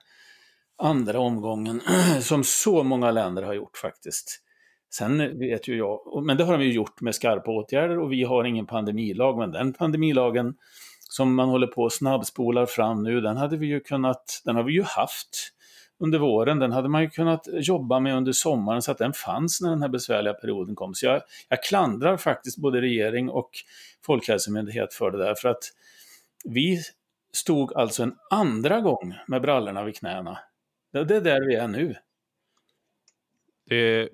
andra 0.79 1.21
omgången 1.21 1.81
som 2.21 2.45
så 2.45 2.83
många 2.83 3.11
länder 3.11 3.43
har 3.43 3.55
gjort 3.55 3.77
faktiskt. 3.77 4.43
Sen 4.95 5.39
vet 5.39 5.69
ju 5.69 5.77
jag, 5.77 6.25
men 6.25 6.37
det 6.37 6.45
har 6.45 6.59
de 6.59 6.65
ju 6.65 6.73
gjort 6.73 7.01
med 7.01 7.15
skarpa 7.15 7.51
åtgärder 7.51 7.99
och 7.99 8.13
vi 8.13 8.25
har 8.25 8.45
ingen 8.45 8.67
pandemilag, 8.67 9.39
men 9.39 9.53
den 9.53 9.73
pandemilagen 9.73 10.55
som 11.09 11.35
man 11.35 11.49
håller 11.49 11.67
på 11.67 11.83
och 11.83 11.93
snabbspolar 11.93 12.67
fram 12.67 13.03
nu, 13.03 13.21
den 13.21 13.37
hade 13.37 13.57
vi 13.57 13.67
ju 13.67 13.81
kunnat, 13.81 14.43
den 14.45 14.57
har 14.57 14.63
vi 14.63 14.73
ju 14.73 14.83
haft 14.83 15.53
under 15.99 16.19
våren, 16.19 16.59
den 16.59 16.73
hade 16.73 16.89
man 16.89 17.03
ju 17.03 17.11
kunnat 17.11 17.49
jobba 17.53 18.01
med 18.01 18.17
under 18.17 18.33
sommaren 18.33 18.83
så 18.83 18.93
att 18.93 18.99
den 18.99 19.13
fanns 19.13 19.61
när 19.61 19.71
den 19.71 19.83
här 19.83 19.89
besvärliga 19.89 20.35
perioden 20.35 20.75
kom. 20.75 20.95
Så 20.95 21.07
jag, 21.07 21.23
jag 21.49 21.63
klandrar 21.63 22.17
faktiskt 22.17 22.59
både 22.59 22.81
regering 22.81 23.31
och 23.31 23.51
Folkhälsomyndighet 24.07 24.95
för 24.95 25.11
det 25.11 25.19
där, 25.19 25.35
för 25.35 25.49
att 25.49 25.65
vi 26.45 26.83
stod 27.33 27.77
alltså 27.77 28.03
en 28.03 28.15
andra 28.31 28.81
gång 28.81 29.15
med 29.27 29.43
brallorna 29.43 29.85
vid 29.85 29.97
knäna. 29.97 30.39
Det 30.93 30.99
är 30.99 31.21
där 31.21 31.49
vi 31.49 31.55
är 31.55 31.69
nu. 31.69 31.95
Det, 33.69 34.09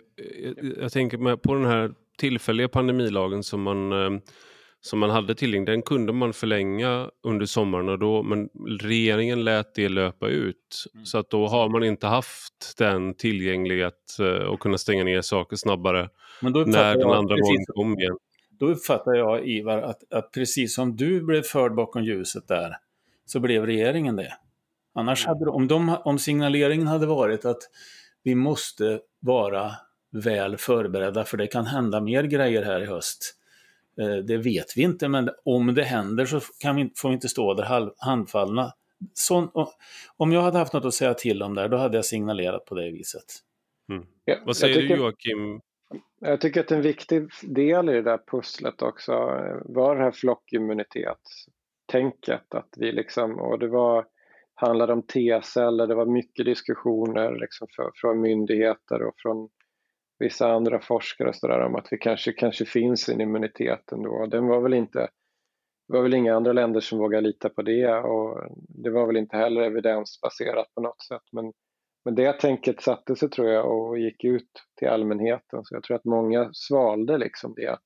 jag 0.80 0.92
tänker 0.92 1.36
på 1.36 1.54
den 1.54 1.64
här 1.64 1.94
tillfälliga 2.18 2.68
pandemilagen 2.68 3.42
som 3.42 3.62
man 3.62 3.92
eh, 3.92 4.20
som 4.84 4.98
man 4.98 5.10
hade 5.10 5.34
tillgänglig, 5.34 5.74
den 5.74 5.82
kunde 5.82 6.12
man 6.12 6.32
förlänga 6.32 7.10
under 7.22 7.46
sommaren 7.46 7.88
och 7.88 7.98
då, 7.98 8.22
men 8.22 8.48
regeringen 8.80 9.44
lät 9.44 9.74
det 9.74 9.88
löpa 9.88 10.28
ut. 10.28 10.84
Mm. 10.94 11.06
Så 11.06 11.18
att 11.18 11.30
då 11.30 11.46
har 11.46 11.68
man 11.68 11.84
inte 11.84 12.06
haft 12.06 12.78
den 12.78 13.14
tillgänglighet 13.14 14.16
uh, 14.20 14.26
och 14.26 14.60
kunna 14.60 14.78
stänga 14.78 15.04
ner 15.04 15.20
saker 15.20 15.56
snabbare 15.56 16.08
när 16.42 16.96
den 16.96 17.10
andra 17.10 17.36
gången 17.36 17.64
kom 17.74 17.98
igen. 17.98 18.16
Då 18.50 18.66
uppfattar 18.66 19.14
jag 19.14 19.46
Ivar 19.48 19.78
att, 19.78 20.12
att 20.12 20.32
precis 20.32 20.74
som 20.74 20.96
du 20.96 21.22
blev 21.22 21.42
förd 21.42 21.74
bakom 21.74 22.04
ljuset 22.04 22.48
där 22.48 22.76
så 23.26 23.40
blev 23.40 23.66
regeringen 23.66 24.16
det. 24.16 24.32
Annars 24.94 25.26
hade 25.26 25.50
om, 25.50 25.68
de, 25.68 25.96
om 26.04 26.18
signaleringen 26.18 26.86
hade 26.86 27.06
varit 27.06 27.44
att 27.44 27.62
vi 28.22 28.34
måste 28.34 29.00
vara 29.20 29.72
väl 30.12 30.56
förberedda 30.56 31.24
för 31.24 31.36
det 31.36 31.46
kan 31.46 31.66
hända 31.66 32.00
mer 32.00 32.24
grejer 32.24 32.62
här 32.62 32.80
i 32.82 32.86
höst 32.86 33.38
Eh, 33.41 33.41
det 34.26 34.36
vet 34.36 34.76
vi 34.76 34.82
inte, 34.82 35.08
men 35.08 35.30
om 35.44 35.74
det 35.74 35.82
händer 35.82 36.24
så 36.24 36.40
kan 36.60 36.76
vi, 36.76 36.92
får 36.96 37.08
vi 37.08 37.14
inte 37.14 37.28
stå 37.28 37.54
där 37.54 37.92
handfallna. 37.98 38.72
Så, 39.14 39.68
om 40.16 40.32
jag 40.32 40.42
hade 40.42 40.58
haft 40.58 40.72
något 40.72 40.84
att 40.84 40.94
säga 40.94 41.14
till 41.14 41.42
om 41.42 41.54
där, 41.54 41.68
då 41.68 41.76
hade 41.76 41.98
jag 41.98 42.04
signalerat 42.04 42.64
på 42.64 42.74
det 42.74 42.90
viset. 42.90 43.24
Mm. 43.90 44.06
Ja, 44.24 44.36
Vad 44.46 44.56
säger 44.56 44.74
tycker, 44.74 44.96
du 44.96 45.02
Joakim? 45.02 45.60
Jag 46.20 46.40
tycker 46.40 46.60
att 46.60 46.70
en 46.70 46.82
viktig 46.82 47.28
del 47.42 47.88
i 47.88 47.92
det 47.92 48.02
där 48.02 48.20
pusslet 48.30 48.82
också 48.82 49.12
var 49.64 49.96
det 49.96 50.02
här 50.02 50.12
flockimmunitetstänket. 50.12 52.54
Att 52.54 52.74
vi 52.76 52.92
liksom, 52.92 53.40
och 53.40 53.58
det 53.58 53.68
var, 53.68 54.06
handlade 54.54 54.92
om 54.92 55.02
T-celler, 55.02 55.86
det 55.86 55.94
var 55.94 56.06
mycket 56.06 56.44
diskussioner 56.44 57.38
liksom 57.40 57.68
för, 57.76 57.90
från 57.94 58.20
myndigheter 58.20 59.02
och 59.02 59.14
från 59.16 59.48
vissa 60.22 60.52
andra 60.52 60.80
forskare 60.80 61.32
så 61.32 61.48
där, 61.48 61.60
om 61.60 61.74
att 61.74 61.88
vi 61.90 61.98
kanske, 61.98 62.32
kanske 62.32 62.64
finns 62.64 63.08
en 63.08 63.20
immunitet 63.20 63.92
ändå. 63.92 64.26
Den 64.26 64.46
var 64.46 64.60
väl 64.60 64.74
inte, 64.74 64.98
det 65.88 65.94
var 65.94 66.02
väl 66.02 66.14
inga 66.14 66.36
andra 66.36 66.52
länder 66.52 66.80
som 66.80 66.98
vågade 66.98 67.26
lita 67.26 67.48
på 67.48 67.62
det 67.62 67.94
och 67.94 68.42
det 68.68 68.90
var 68.90 69.06
väl 69.06 69.16
inte 69.16 69.36
heller 69.36 69.62
evidensbaserat 69.62 70.74
på 70.74 70.80
något 70.80 71.02
sätt. 71.02 71.22
Men, 71.32 71.52
men 72.04 72.14
det 72.14 72.32
tänket 72.32 72.82
satte 72.82 73.16
sig 73.16 73.30
tror 73.30 73.48
jag 73.48 73.72
och 73.72 73.98
gick 73.98 74.24
ut 74.24 74.50
till 74.78 74.88
allmänheten 74.88 75.64
så 75.64 75.74
jag 75.74 75.82
tror 75.82 75.96
att 75.96 76.04
många 76.04 76.50
svalde 76.52 77.18
liksom 77.18 77.54
det 77.56 77.78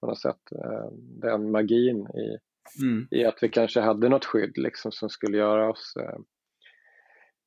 på 0.00 0.06
något 0.06 0.20
sätt, 0.20 0.52
eh, 0.52 0.90
den 1.20 1.50
magin 1.50 1.96
i, 1.96 2.38
mm. 2.82 3.08
i 3.10 3.24
att 3.24 3.38
vi 3.42 3.48
kanske 3.48 3.80
hade 3.80 4.08
något 4.08 4.24
skydd 4.24 4.58
liksom 4.58 4.92
som 4.92 5.08
skulle 5.08 5.36
göra 5.36 5.70
oss 5.70 5.94
eh, 6.00 6.18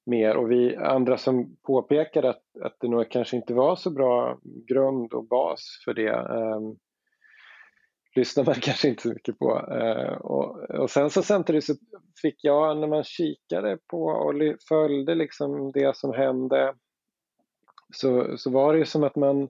mer 0.06 0.36
och 0.36 0.52
vi 0.52 0.76
andra 0.76 1.18
som 1.18 1.58
påpekade 1.68 2.30
att, 2.30 2.44
att 2.62 2.76
det 2.80 2.88
nog 2.88 3.10
kanske 3.10 3.36
inte 3.36 3.54
var 3.54 3.76
så 3.76 3.90
bra 3.92 4.40
grund 4.68 5.14
och 5.14 5.28
bas 5.28 5.82
för 5.86 5.94
det 5.94 6.10
eh, 6.10 6.60
lyssnar 8.16 8.46
man 8.46 8.56
kanske 8.62 8.88
inte 8.88 9.02
så 9.02 9.10
mycket 9.10 9.40
på. 9.40 9.68
Eh, 9.72 10.14
och, 10.14 10.70
och 10.70 10.90
sen 10.90 11.10
så 11.10 11.24
samtidigt 11.24 11.64
så 11.64 11.74
fick 12.22 12.44
jag 12.44 12.78
när 12.78 12.88
man 12.88 13.04
kikade 13.04 13.78
på 13.88 14.04
och 14.04 14.34
följde 14.70 15.16
liksom 15.16 15.72
det 15.72 15.96
som 15.96 16.14
hände 16.14 16.74
så, 17.94 18.38
så 18.38 18.52
var 18.52 18.74
det 18.74 18.80
ju 18.80 18.86
som 18.86 19.04
att 19.04 19.16
man, 19.16 19.50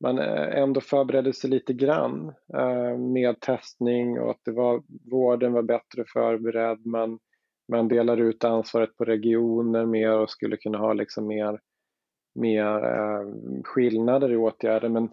man 0.00 0.18
eh, 0.18 0.58
ändå 0.62 0.80
förberedde 0.80 1.32
sig 1.32 1.50
lite 1.50 1.72
grann 1.72 2.32
eh, 2.54 2.98
med 2.98 3.40
testning 3.40 4.20
och 4.20 4.30
att 4.30 4.40
det 4.44 4.52
var, 4.52 4.82
vården 5.10 5.52
var 5.52 5.62
bättre 5.62 6.04
förberedd. 6.12 6.86
Man, 6.86 7.18
man 7.68 7.88
delar 7.88 8.16
ut 8.16 8.44
ansvaret 8.44 8.96
på 8.96 9.04
regioner 9.04 9.86
mer 9.86 10.18
och 10.18 10.30
skulle 10.30 10.56
kunna 10.56 10.78
ha 10.78 10.92
liksom 10.92 11.26
mer, 11.26 11.60
mer 12.34 12.84
eh, 12.84 13.26
skillnader 13.64 14.32
i 14.32 14.36
åtgärder. 14.36 14.88
Men 14.88 15.08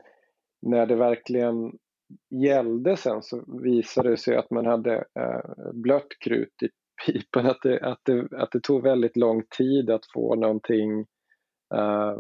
när 0.62 0.86
det 0.86 0.96
verkligen 0.96 1.72
gällde 2.44 2.98
sen 2.98 3.22
så 3.22 3.62
visade 3.64 4.10
det 4.10 4.18
sig 4.18 4.36
att 4.36 4.52
man 4.52 4.66
hade 4.66 4.96
eh, 4.96 5.72
blött 5.74 6.10
krut 6.26 6.64
i 6.64 6.70
pipan, 7.06 7.46
att 7.46 7.62
det, 7.64 7.80
att, 7.80 8.00
det, 8.04 8.28
att 8.32 8.52
det 8.52 8.64
tog 8.64 8.84
väldigt 8.84 9.18
lång 9.18 9.44
tid 9.58 9.90
att 9.90 10.06
få 10.14 10.36
någonting 10.36 11.00
eh, 11.76 12.18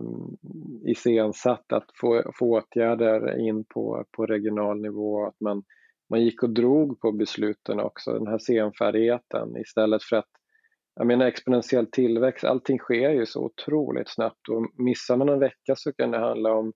iscensatt, 0.86 1.74
att 1.74 1.86
få, 2.02 2.32
få 2.40 2.46
åtgärder 2.46 3.40
in 3.40 3.66
på, 3.74 4.06
på 4.18 4.26
regional 4.26 4.82
nivå, 4.82 5.26
att 5.26 5.40
man 5.40 5.64
man 6.10 6.24
gick 6.24 6.44
och 6.44 6.50
drog 6.50 7.00
på 7.00 7.12
besluten 7.12 7.80
också, 7.80 8.13
den 8.13 8.28
här 8.28 8.38
senfärdigheten 8.38 9.58
istället 9.58 10.04
för 10.04 10.16
att 10.16 10.30
jag 10.96 11.08
menar 11.08 11.25
exponentiell 11.25 11.88
tillväxt, 11.92 12.44
allting 12.44 12.78
sker 12.78 13.10
ju 13.10 13.25
så 13.25 13.44
otroligt 13.46 14.10
snabbt 14.10 14.50
och 14.50 14.84
missar 14.84 15.18
man 15.18 15.30
en 15.30 15.39
vecka 15.39 15.75
så 15.75 15.94
kan 15.94 16.12
det 16.12 16.20
handla 16.20 16.54
om 16.54 16.74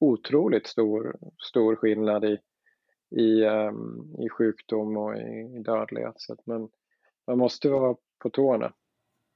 otroligt 0.00 0.66
stor, 0.66 1.16
stor 1.48 1.76
skillnad 1.76 2.24
i, 2.24 2.38
i, 3.20 3.44
um, 3.44 4.14
i 4.26 4.28
sjukdom 4.28 4.96
och 4.96 5.16
i, 5.16 5.56
i 5.58 5.62
dödlighet. 5.64 6.14
Så 6.16 6.32
att 6.32 6.46
man, 6.46 6.68
man 7.26 7.38
måste 7.38 7.68
vara 7.68 7.96
på 8.22 8.30
tårna. 8.30 8.72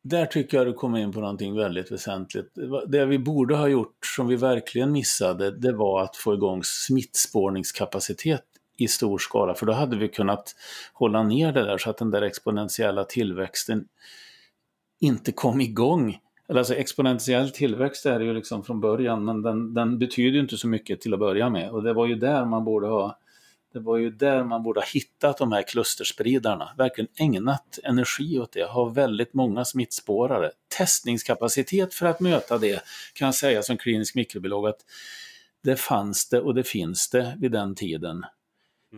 Där 0.02 0.26
tycker 0.26 0.56
jag 0.56 0.66
du 0.66 0.72
kommer 0.72 0.98
in 0.98 1.12
på 1.12 1.20
någonting 1.20 1.56
väldigt 1.56 1.92
väsentligt. 1.92 2.52
Det 2.86 3.06
vi 3.06 3.18
borde 3.18 3.56
ha 3.56 3.68
gjort, 3.68 3.96
som 4.16 4.28
vi 4.28 4.36
verkligen 4.36 4.92
missade, 4.92 5.58
det 5.58 5.72
var 5.72 6.02
att 6.02 6.16
få 6.16 6.34
igång 6.34 6.60
smittspårningskapacitet 6.64 8.44
i 8.76 8.88
stor 8.88 9.18
skala, 9.18 9.54
för 9.54 9.66
då 9.66 9.72
hade 9.72 9.96
vi 9.96 10.08
kunnat 10.08 10.54
hålla 10.92 11.22
ner 11.22 11.52
det 11.52 11.64
där 11.64 11.78
så 11.78 11.90
att 11.90 11.98
den 11.98 12.10
där 12.10 12.22
exponentiella 12.22 13.04
tillväxten 13.04 13.84
inte 15.00 15.32
kom 15.32 15.60
igång. 15.60 16.18
Alltså 16.48 16.74
exponentiell 16.74 17.50
tillväxt 17.50 18.06
är 18.06 18.18
det 18.18 18.24
ju 18.24 18.34
liksom 18.34 18.64
från 18.64 18.80
början, 18.80 19.24
men 19.24 19.42
den, 19.42 19.74
den 19.74 19.98
betyder 19.98 20.32
ju 20.32 20.40
inte 20.40 20.56
så 20.56 20.68
mycket 20.68 21.00
till 21.00 21.12
att 21.12 21.18
börja 21.18 21.50
med. 21.50 21.70
Och 21.70 21.82
det 21.82 21.92
var 21.92 22.06
ju 22.06 22.14
där 22.14 22.44
man 22.44 22.64
borde 22.64 22.86
ha 22.86 23.18
det 23.76 23.80
var 23.80 23.96
ju 23.96 24.10
där 24.10 24.44
man 24.44 24.62
borde 24.62 24.80
ha 24.80 24.86
hittat 24.94 25.38
de 25.38 25.52
här 25.52 25.62
klusterspridarna, 25.62 26.68
verkligen 26.78 27.08
ägnat 27.18 27.78
energi 27.84 28.38
åt 28.38 28.52
det, 28.52 28.64
ha 28.64 28.84
väldigt 28.84 29.34
många 29.34 29.64
smittspårare. 29.64 30.50
Testningskapacitet 30.78 31.94
för 31.94 32.06
att 32.06 32.20
möta 32.20 32.58
det 32.58 32.82
kan 33.14 33.26
jag 33.26 33.34
säga 33.34 33.62
som 33.62 33.76
klinisk 33.76 34.14
mikrobiolog 34.14 34.66
att 34.68 34.80
det 35.62 35.76
fanns 35.76 36.28
det 36.28 36.40
och 36.40 36.54
det 36.54 36.62
finns 36.62 37.10
det 37.10 37.36
vid 37.38 37.52
den 37.52 37.74
tiden. 37.74 38.24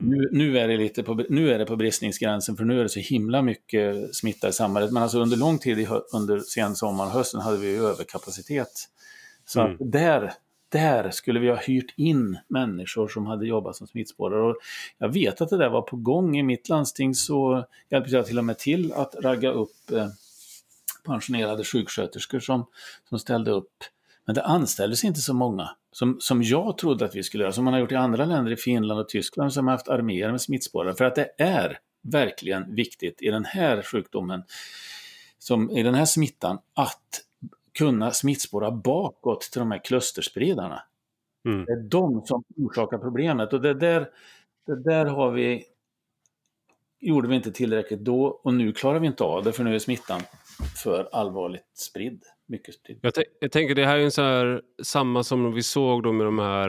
Mm. 0.00 0.10
Nu, 0.10 0.28
nu, 0.32 0.58
är 0.58 0.68
det 0.68 0.76
lite 0.76 1.02
på, 1.02 1.24
nu 1.28 1.52
är 1.52 1.58
det 1.58 1.66
på 1.66 1.76
bristningsgränsen 1.76 2.56
för 2.56 2.64
nu 2.64 2.78
är 2.78 2.82
det 2.82 2.88
så 2.88 3.00
himla 3.00 3.42
mycket 3.42 4.14
smitta 4.14 4.48
i 4.48 4.52
samhället. 4.52 4.92
Men 4.92 5.02
alltså 5.02 5.18
under 5.20 5.36
lång 5.36 5.58
tid 5.58 5.88
under 6.12 6.40
sensommaren 6.40 7.08
och 7.10 7.14
hösten 7.14 7.40
hade 7.40 7.58
vi 7.58 7.76
överkapacitet. 7.76 8.88
Så 9.44 9.60
mm. 9.60 9.76
där, 9.80 10.32
där 10.68 11.10
skulle 11.10 11.40
vi 11.40 11.48
ha 11.48 11.56
hyrt 11.56 11.94
in 11.96 12.38
människor 12.48 13.08
som 13.08 13.26
hade 13.26 13.46
jobbat 13.46 13.76
som 13.76 13.86
smittspårare. 13.86 14.50
Och 14.50 14.56
jag 14.98 15.08
vet 15.08 15.40
att 15.40 15.48
det 15.48 15.56
där 15.56 15.70
var 15.70 15.82
på 15.82 15.96
gång. 15.96 16.38
I 16.38 16.42
mitt 16.42 16.68
landsting 16.68 17.14
så 17.14 17.64
hjälpte 17.90 18.14
jag 18.14 18.26
till 18.26 18.38
och 18.38 18.44
med 18.44 18.58
till 18.58 18.92
att 18.92 19.14
ragga 19.14 19.50
upp 19.50 19.90
eh, 19.92 20.08
pensionerade 21.04 21.64
sjuksköterskor 21.64 22.40
som, 22.40 22.66
som 23.08 23.18
ställde 23.18 23.50
upp. 23.50 23.84
Men 24.28 24.34
det 24.34 24.42
anställdes 24.42 25.04
inte 25.04 25.20
så 25.20 25.34
många 25.34 25.70
som, 25.92 26.16
som 26.20 26.42
jag 26.42 26.78
trodde 26.78 27.04
att 27.04 27.14
vi 27.14 27.22
skulle 27.22 27.44
göra, 27.44 27.52
som 27.52 27.64
man 27.64 27.74
har 27.74 27.80
gjort 27.80 27.92
i 27.92 27.94
andra 27.94 28.24
länder, 28.24 28.52
i 28.52 28.56
Finland 28.56 29.00
och 29.00 29.08
Tyskland, 29.08 29.52
som 29.52 29.66
har 29.66 29.74
haft 29.74 29.88
arméer 29.88 30.30
med 30.30 30.40
smittspårare. 30.40 30.94
För 30.94 31.04
att 31.04 31.14
det 31.14 31.30
är 31.38 31.78
verkligen 32.02 32.74
viktigt 32.74 33.22
i 33.22 33.30
den 33.30 33.44
här 33.44 33.82
sjukdomen, 33.82 34.42
som 35.38 35.70
i 35.70 35.82
den 35.82 35.94
här 35.94 36.04
smittan, 36.04 36.58
att 36.74 37.24
kunna 37.78 38.10
smittspåra 38.10 38.70
bakåt 38.70 39.40
till 39.40 39.58
de 39.58 39.70
här 39.70 39.84
klusterspridarna. 39.84 40.82
Mm. 41.44 41.64
Det 41.64 41.72
är 41.72 41.82
de 41.82 42.22
som 42.26 42.44
orsakar 42.56 42.98
problemet 42.98 43.52
och 43.52 43.60
det 43.60 43.74
där, 43.74 44.10
det 44.66 44.82
där 44.82 45.06
har 45.06 45.30
vi, 45.30 45.64
gjorde 47.00 47.28
vi 47.28 47.36
inte 47.36 47.52
tillräckligt 47.52 48.00
då 48.00 48.24
och 48.24 48.54
nu 48.54 48.72
klarar 48.72 48.98
vi 48.98 49.06
inte 49.06 49.24
av 49.24 49.44
det 49.44 49.52
för 49.52 49.64
nu 49.64 49.74
är 49.74 49.78
smittan 49.78 50.20
för 50.82 51.08
allvarligt 51.12 51.70
spridd. 51.74 52.24
Mycket 52.48 52.74
spridd. 52.74 52.98
Jag, 53.02 53.12
jag 53.40 53.52
tänker 53.52 53.74
det 53.74 53.86
här 53.86 53.98
är 53.98 54.04
en 54.04 54.10
så 54.10 54.22
här, 54.22 54.62
samma 54.82 55.22
som 55.22 55.54
vi 55.54 55.62
såg 55.62 56.02
då 56.02 56.12
med 56.12 56.26
de 56.26 56.38
här, 56.38 56.68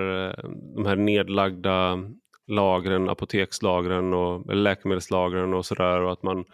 de 0.75 0.85
här 0.85 0.95
nedlagda 0.95 2.03
lagren, 2.47 3.09
apotekslagren 3.09 4.13
och 4.13 4.55
läkemedelslagren 4.55 5.53
och 5.53 5.65
sådär 5.65 6.01
och 6.01 6.11
att 6.11 6.23
man 6.23 6.45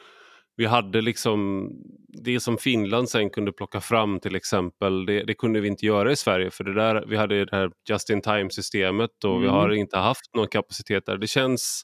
vi 0.57 0.65
hade 0.65 1.01
liksom 1.01 1.69
det 2.23 2.39
som 2.39 2.57
Finland 2.57 3.09
sen 3.09 3.29
kunde 3.29 3.51
plocka 3.51 3.81
fram 3.81 4.19
till 4.19 4.35
exempel, 4.35 5.05
det, 5.05 5.23
det, 5.23 5.33
kunde 5.33 5.59
vi 5.59 5.67
inte 5.67 5.85
göra 5.85 6.11
i 6.11 6.15
Sverige 6.15 6.51
för 6.51 6.63
det 6.63 6.73
där, 6.73 7.05
vi 7.07 7.17
hade 7.17 7.45
det 7.45 7.55
här 7.55 7.71
just 7.89 8.09
in 8.09 8.21
time 8.21 8.49
systemet 8.49 9.23
och 9.23 9.31
mm. 9.31 9.41
vi 9.41 9.47
har 9.47 9.73
inte 9.73 9.97
haft 9.97 10.35
någon 10.35 10.47
kapacitet 10.47 11.05
där. 11.05 11.17
Det 11.17 11.27
känns 11.27 11.83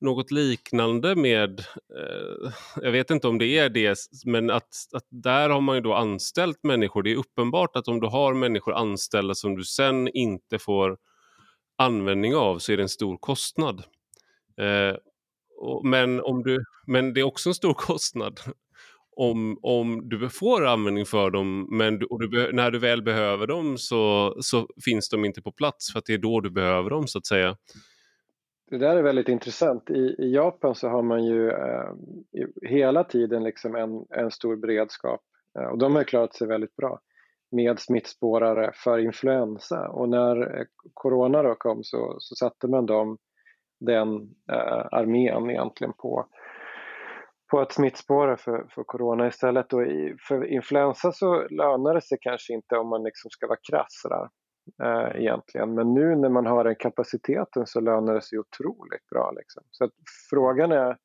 något 0.00 0.30
liknande 0.30 1.16
med, 1.16 1.60
eh, 1.60 2.52
jag 2.82 2.92
vet 2.92 3.10
inte 3.10 3.28
om 3.28 3.38
det 3.38 3.58
är 3.58 3.68
det, 3.68 3.98
men 4.24 4.50
att, 4.50 4.74
att 4.92 5.06
där 5.08 5.50
har 5.50 5.60
man 5.60 5.76
ju 5.76 5.80
då 5.80 5.94
anställt 5.94 6.58
människor. 6.62 7.02
Det 7.02 7.12
är 7.12 7.16
uppenbart 7.16 7.76
att 7.76 7.88
om 7.88 8.00
du 8.00 8.06
har 8.06 8.34
människor 8.34 8.74
anställda 8.74 9.34
som 9.34 9.56
du 9.56 9.64
sen 9.64 10.08
inte 10.08 10.58
får 10.58 10.98
användning 11.78 12.34
av 12.36 12.58
så 12.58 12.72
är 12.72 12.76
det 12.76 12.82
en 12.82 12.88
stor 12.88 13.16
kostnad. 13.16 13.82
Eh, 14.60 14.96
men, 15.84 16.20
om 16.20 16.42
du, 16.42 16.64
men 16.86 17.14
det 17.14 17.20
är 17.20 17.24
också 17.24 17.48
en 17.48 17.54
stor 17.54 17.74
kostnad 17.74 18.40
om, 19.16 19.58
om 19.62 20.08
du 20.08 20.28
får 20.28 20.66
användning 20.66 21.06
för 21.06 21.30
dem 21.30 21.68
men 21.70 21.98
du, 21.98 22.06
och 22.06 22.30
du, 22.30 22.52
när 22.52 22.70
du 22.70 22.78
väl 22.78 23.02
behöver 23.02 23.46
dem 23.46 23.78
så, 23.78 24.36
så 24.40 24.68
finns 24.84 25.08
de 25.08 25.24
inte 25.24 25.42
på 25.42 25.52
plats 25.52 25.92
för 25.92 25.98
att 25.98 26.04
det 26.06 26.14
är 26.14 26.18
då 26.18 26.40
du 26.40 26.50
behöver 26.50 26.90
dem 26.90 27.06
så 27.06 27.18
att 27.18 27.26
säga. 27.26 27.56
Det 28.70 28.78
där 28.78 28.96
är 28.96 29.02
väldigt 29.02 29.28
intressant. 29.28 29.90
I, 29.90 30.14
i 30.18 30.34
Japan 30.34 30.74
så 30.74 30.88
har 30.88 31.02
man 31.02 31.24
ju 31.24 31.50
eh, 31.50 31.92
hela 32.62 33.04
tiden 33.04 33.42
liksom 33.42 33.74
en, 33.74 34.06
en 34.10 34.30
stor 34.30 34.56
beredskap 34.56 35.20
eh, 35.58 35.64
och 35.66 35.78
de 35.78 35.94
har 35.96 36.04
klarat 36.04 36.34
sig 36.34 36.46
väldigt 36.46 36.76
bra 36.76 37.00
med 37.50 37.78
smittspårare 37.78 38.70
för 38.74 38.98
influensa 38.98 39.88
och 39.88 40.08
när 40.08 40.58
eh, 40.58 40.64
corona 40.94 41.42
då 41.42 41.54
kom 41.54 41.84
så, 41.84 42.16
så 42.18 42.34
satte 42.34 42.68
man 42.68 42.86
dem 42.86 43.18
den 43.80 44.16
eh, 44.52 44.86
armén 44.92 45.50
egentligen 45.50 45.92
på, 45.92 46.26
på 47.50 47.60
att 47.60 47.72
smittspåra 47.72 48.36
för, 48.36 48.66
för 48.70 48.82
corona 48.84 49.26
istället. 49.26 49.72
Och 49.72 49.82
i, 49.82 50.16
för 50.28 50.46
influensa 50.46 51.12
så 51.12 51.48
lönar 51.48 51.94
det 51.94 52.00
sig 52.00 52.18
kanske 52.20 52.52
inte 52.52 52.76
om 52.76 52.88
man 52.88 53.02
liksom 53.02 53.30
ska 53.30 53.46
vara 53.46 53.58
krass 53.70 54.02
Där 54.08 54.28
eh, 54.82 55.20
egentligen. 55.20 55.74
Men 55.74 55.94
nu 55.94 56.16
när 56.16 56.28
man 56.28 56.46
har 56.46 56.64
den 56.64 56.76
kapaciteten 56.76 57.66
så 57.66 57.80
lönar 57.80 58.14
det 58.14 58.22
sig 58.22 58.38
otroligt 58.38 59.06
bra. 59.10 59.32
Liksom. 59.36 59.62
Så 59.70 59.84
att 59.84 59.92
frågan 60.30 60.72
är 60.72 60.96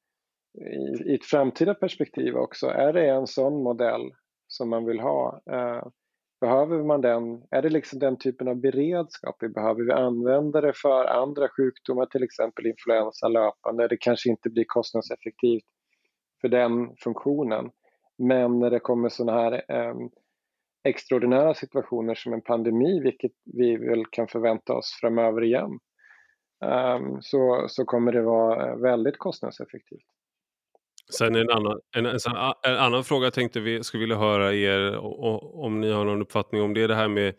i, 0.58 1.12
i 1.12 1.16
ett 1.16 1.26
framtida 1.26 1.74
perspektiv 1.74 2.36
också, 2.36 2.68
är 2.68 2.94
det 2.94 3.10
en 3.10 3.28
sån 3.28 3.64
modell 3.64 4.12
som 4.48 4.70
man 4.70 4.86
vill 4.86 5.00
ha? 5.00 5.42
Eh, 5.52 5.88
Behöver 6.44 6.84
man 6.84 7.02
den, 7.02 7.44
är 7.52 7.62
det 7.62 7.70
liksom 7.70 8.00
den 8.00 8.18
typen 8.18 8.48
av 8.48 8.56
beredskap 8.56 9.36
vi 9.40 9.50
behöver? 9.50 9.84
Vi 9.84 9.92
använder 9.92 10.62
det 10.62 10.74
för 10.76 11.06
andra 11.06 11.48
sjukdomar, 11.58 12.06
till 12.06 12.24
exempel 12.24 12.66
influensa 12.66 13.28
löpande. 13.28 13.88
Det 13.88 13.98
kanske 13.98 14.30
inte 14.30 14.50
blir 14.50 14.66
kostnadseffektivt 14.68 15.64
för 16.42 16.48
den 16.48 16.96
funktionen. 17.04 17.72
Men 18.18 18.60
när 18.60 18.70
det 18.70 18.80
kommer 18.80 19.10
sådana 19.10 19.42
här 19.42 19.54
eh, 19.54 19.96
extraordinära 20.84 21.54
situationer 21.54 22.16
som 22.16 22.34
en 22.34 22.42
pandemi, 22.42 23.00
vilket 23.00 23.32
vi 23.44 23.78
väl 23.78 24.06
kan 24.06 24.28
förvänta 24.28 24.74
oss 24.74 24.98
framöver 25.02 25.44
igen, 25.44 25.80
ehm, 26.66 27.22
så, 27.22 27.66
så 27.70 27.86
kommer 27.86 28.12
det 28.12 28.22
vara 28.22 28.70
eh, 28.70 28.78
väldigt 28.78 29.18
kostnadseffektivt. 29.18 30.06
Sen 31.18 31.36
en 31.36 31.50
annan, 31.50 31.80
en, 31.96 32.06
en, 32.06 32.20
en, 32.64 32.78
annan 32.78 33.04
fråga 33.04 33.26
jag 33.26 33.34
tänkte 33.34 33.60
vi 33.60 33.84
skulle 33.84 34.02
vilja 34.02 34.18
höra 34.18 34.54
er 34.54 34.98
om 35.64 35.82
ni 35.82 35.92
har 35.92 36.06
någon 36.06 36.22
uppfattning 36.22 36.62
om 36.62 36.74
det 36.74 36.82
är 36.82 36.88
det 36.88 36.96
här 36.96 37.08
med 37.08 37.36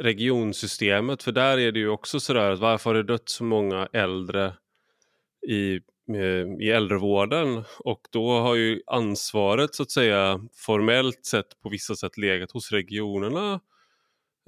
regionsystemet. 0.00 1.22
För 1.22 1.32
där 1.32 1.58
är 1.58 1.72
det 1.72 1.78
ju 1.78 1.88
också 1.88 2.20
sådär 2.20 2.50
att 2.50 2.58
varför 2.58 2.90
har 2.90 2.94
det 2.94 3.02
dött 3.02 3.28
så 3.28 3.44
många 3.44 3.88
äldre 3.92 4.52
i, 5.48 5.80
i 6.60 6.70
äldrevården? 6.70 7.64
Och 7.78 8.00
då 8.10 8.30
har 8.30 8.54
ju 8.54 8.82
ansvaret 8.86 9.74
så 9.74 9.82
att 9.82 9.90
säga 9.90 10.40
formellt 10.54 11.24
sett 11.24 11.60
på 11.62 11.68
vissa 11.68 11.94
sätt 11.96 12.18
legat 12.18 12.50
hos 12.50 12.72
regionerna. 12.72 13.60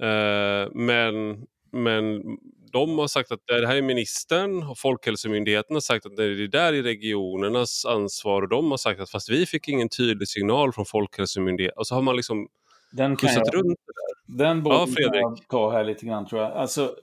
Eh, 0.03 0.71
men, 0.73 1.45
men 1.71 2.23
de 2.71 2.97
har 2.99 3.07
sagt 3.07 3.31
att 3.31 3.39
det 3.47 3.67
här 3.67 3.77
är 3.77 3.81
ministern 3.81 4.63
och 4.63 4.77
Folkhälsomyndigheten 4.77 5.75
har 5.75 5.81
sagt 5.81 6.05
att 6.05 6.15
det 6.15 6.23
är 6.23 6.47
där 6.47 6.73
i 6.73 6.81
regionernas 6.81 7.85
ansvar 7.85 8.41
och 8.41 8.49
de 8.49 8.71
har 8.71 8.77
sagt 8.77 9.01
att 9.01 9.09
fast 9.09 9.29
vi 9.29 9.45
fick 9.45 9.67
ingen 9.67 9.89
tydlig 9.89 10.27
signal 10.27 10.73
från 10.73 10.85
Folkhälsomyndigheten 10.85 11.77
och 11.77 11.87
så 11.87 11.95
har 11.95 12.01
man 12.01 12.15
liksom 12.15 12.47
den 12.91 13.15
kan 13.15 13.29
jag, 13.33 13.55
runt 13.55 13.79
det 13.85 13.93
där. 13.93 14.45
Den 14.45 14.63
borde 14.63 14.75
ja, 14.75 15.15
jag 15.15 15.37
ta 15.49 15.71
här 15.71 15.83
lite 15.83 16.05
grann 16.05 16.27
tror 16.27 16.41
jag. 16.41 16.51
Alltså, 16.51 16.95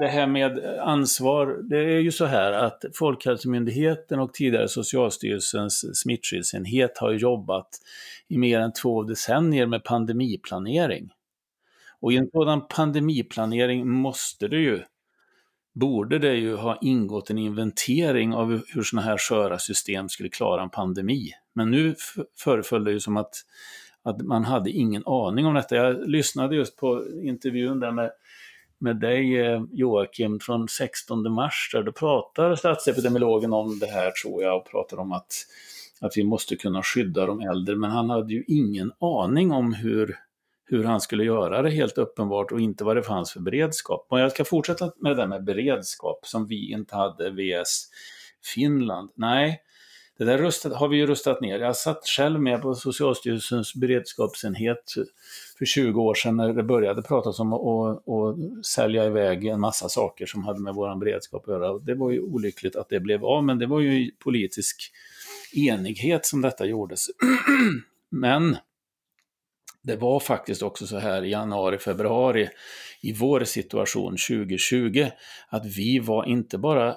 det 0.00 0.08
här 0.08 0.26
med 0.26 0.64
ansvar, 0.80 1.60
det 1.62 1.78
är 1.78 1.98
ju 1.98 2.12
så 2.12 2.24
här 2.24 2.52
att 2.52 2.84
Folkhälsomyndigheten 2.94 4.20
och 4.20 4.34
tidigare 4.34 4.68
Socialstyrelsens 4.68 6.00
smittskyddsenhet 6.00 6.98
har 6.98 7.12
jobbat 7.12 7.68
i 8.28 8.38
mer 8.38 8.60
än 8.60 8.72
två 8.72 9.02
decennier 9.02 9.66
med 9.66 9.84
pandemiplanering. 9.84 11.10
Och 12.00 12.12
i 12.12 12.16
en 12.16 12.30
sådan 12.30 12.68
pandemiplanering 12.68 13.88
måste 13.88 14.48
det 14.48 14.58
ju 14.58 14.82
borde 15.72 16.18
det 16.18 16.34
ju 16.34 16.56
ha 16.56 16.78
ingått 16.80 17.30
en 17.30 17.38
inventering 17.38 18.34
av 18.34 18.62
hur 18.74 18.82
sådana 18.82 19.06
här 19.06 19.18
sköra 19.18 19.58
system 19.58 20.08
skulle 20.08 20.28
klara 20.28 20.62
en 20.62 20.70
pandemi. 20.70 21.30
Men 21.52 21.70
nu 21.70 21.94
föreföll 22.38 22.84
det 22.84 22.92
ju 22.92 23.00
som 23.00 23.16
att, 23.16 23.34
att 24.02 24.22
man 24.22 24.44
hade 24.44 24.70
ingen 24.70 25.02
aning 25.06 25.46
om 25.46 25.54
detta. 25.54 25.76
Jag 25.76 26.08
lyssnade 26.08 26.56
just 26.56 26.76
på 26.76 27.04
intervjun 27.22 27.80
där 27.80 27.90
med, 27.90 28.10
med 28.80 28.96
dig 28.96 29.40
eh, 29.40 29.62
Joakim 29.72 30.40
från 30.40 30.68
16 30.68 31.32
mars, 31.32 31.70
där 31.72 31.82
då 31.82 31.92
pratar 31.92 32.54
statsepidemiologen 32.54 33.52
om 33.52 33.78
det 33.78 33.86
här 33.86 34.10
tror 34.10 34.42
jag 34.42 34.56
och 34.56 34.70
pratar 34.70 34.96
om 34.96 35.12
att 35.12 35.32
att 36.00 36.16
vi 36.16 36.24
måste 36.24 36.56
kunna 36.56 36.82
skydda 36.82 37.26
de 37.26 37.40
äldre, 37.40 37.76
men 37.76 37.90
han 37.90 38.10
hade 38.10 38.32
ju 38.32 38.44
ingen 38.46 38.92
aning 39.00 39.52
om 39.52 39.74
hur, 39.74 40.16
hur 40.64 40.84
han 40.84 41.00
skulle 41.00 41.24
göra 41.24 41.62
det 41.62 41.70
helt 41.70 41.98
uppenbart 41.98 42.52
och 42.52 42.60
inte 42.60 42.84
vad 42.84 42.96
det 42.96 43.02
fanns 43.02 43.32
för 43.32 43.40
beredskap. 43.40 44.06
Och 44.08 44.20
jag 44.20 44.32
ska 44.32 44.44
fortsätta 44.44 44.92
med 44.96 45.12
det 45.12 45.16
där 45.16 45.26
med 45.26 45.44
beredskap 45.44 46.26
som 46.26 46.46
vi 46.46 46.72
inte 46.72 46.96
hade 46.96 47.30
vs 47.30 47.88
Finland. 48.54 49.10
Nej, 49.14 49.60
det 50.18 50.24
där 50.24 50.38
rustat, 50.38 50.72
har 50.72 50.88
vi 50.88 50.96
ju 50.96 51.06
rustat 51.06 51.40
ner. 51.40 51.58
Jag 51.58 51.76
satt 51.76 52.06
själv 52.06 52.40
med 52.40 52.62
på 52.62 52.74
Socialstyrelsens 52.74 53.74
beredskapsenhet 53.74 54.94
för 55.60 55.66
20 55.66 56.02
år 56.02 56.14
sedan 56.14 56.36
när 56.36 56.52
det 56.52 56.62
började 56.62 57.02
pratas 57.02 57.40
om 57.40 57.52
att, 57.52 58.08
att 58.08 58.66
sälja 58.66 59.06
iväg 59.06 59.46
en 59.46 59.60
massa 59.60 59.88
saker 59.88 60.26
som 60.26 60.44
hade 60.44 60.60
med 60.60 60.74
vår 60.74 60.98
beredskap 61.00 61.48
att 61.48 61.54
göra. 61.54 61.78
Det 61.78 61.94
var 61.94 62.10
ju 62.10 62.20
olyckligt 62.20 62.76
att 62.76 62.88
det 62.88 63.00
blev 63.00 63.24
av, 63.24 63.44
men 63.44 63.58
det 63.58 63.66
var 63.66 63.80
ju 63.80 64.10
politisk 64.10 64.92
enighet 65.54 66.26
som 66.26 66.40
detta 66.40 66.66
gjordes. 66.66 67.06
men 68.10 68.56
det 69.82 69.96
var 69.96 70.20
faktiskt 70.20 70.62
också 70.62 70.86
så 70.86 70.98
här 70.98 71.24
i 71.24 71.30
januari, 71.30 71.78
februari 71.78 72.48
i 73.02 73.12
vår 73.12 73.44
situation 73.44 74.16
2020 74.28 75.06
att 75.48 75.66
vi 75.66 75.98
var 75.98 76.24
inte 76.24 76.58
bara 76.58 76.96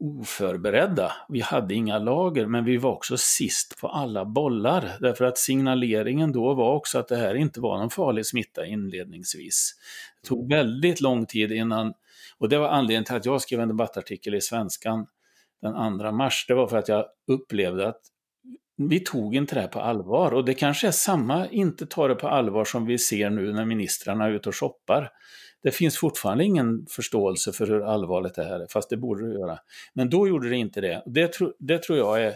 oförberedda. 0.00 1.12
Vi 1.28 1.40
hade 1.40 1.74
inga 1.74 1.98
lager, 1.98 2.46
men 2.46 2.64
vi 2.64 2.76
var 2.76 2.92
också 2.92 3.16
sist 3.16 3.80
på 3.80 3.88
alla 3.88 4.24
bollar. 4.24 4.96
Därför 5.00 5.24
att 5.24 5.38
signaleringen 5.38 6.32
då 6.32 6.54
var 6.54 6.74
också 6.74 6.98
att 6.98 7.08
det 7.08 7.16
här 7.16 7.34
inte 7.34 7.60
var 7.60 7.78
någon 7.78 7.90
farlig 7.90 8.26
smitta 8.26 8.66
inledningsvis. 8.66 9.74
Det 10.22 10.28
tog 10.28 10.50
väldigt 10.50 11.00
lång 11.00 11.26
tid 11.26 11.52
innan, 11.52 11.94
och 12.38 12.48
det 12.48 12.58
var 12.58 12.68
anledningen 12.68 13.04
till 13.04 13.14
att 13.14 13.26
jag 13.26 13.42
skrev 13.42 13.60
en 13.60 13.68
debattartikel 13.68 14.34
i 14.34 14.40
Svenskan 14.40 15.06
den 15.62 15.98
2 15.98 16.12
mars. 16.12 16.44
Det 16.48 16.54
var 16.54 16.66
för 16.66 16.76
att 16.76 16.88
jag 16.88 17.04
upplevde 17.28 17.88
att 17.88 18.00
vi 18.76 19.00
tog 19.00 19.34
inte 19.34 19.54
det 19.54 19.60
här 19.60 19.68
på 19.68 19.80
allvar. 19.80 20.34
Och 20.34 20.44
det 20.44 20.54
kanske 20.54 20.86
är 20.86 20.92
samma 20.92 21.48
inte 21.48 21.86
ta 21.86 22.08
det 22.08 22.14
på 22.14 22.28
allvar 22.28 22.64
som 22.64 22.86
vi 22.86 22.98
ser 22.98 23.30
nu 23.30 23.52
när 23.52 23.64
ministrarna 23.64 24.24
är 24.24 24.30
ute 24.30 24.48
och 24.48 24.56
shoppar 24.56 25.10
det 25.66 25.72
finns 25.72 25.98
fortfarande 25.98 26.44
ingen 26.44 26.86
förståelse 26.90 27.52
för 27.52 27.66
hur 27.66 27.82
allvarligt 27.82 28.34
det 28.34 28.44
här 28.44 28.60
är, 28.60 28.66
fast 28.66 28.90
det 28.90 28.96
borde 28.96 29.28
det 29.28 29.34
göra. 29.34 29.58
Men 29.94 30.10
då 30.10 30.28
gjorde 30.28 30.48
det 30.48 30.56
inte 30.56 30.80
det. 30.80 31.02
Det, 31.06 31.28
tro, 31.28 31.52
det 31.58 31.78
tror 31.82 31.98
jag 31.98 32.22
är 32.22 32.34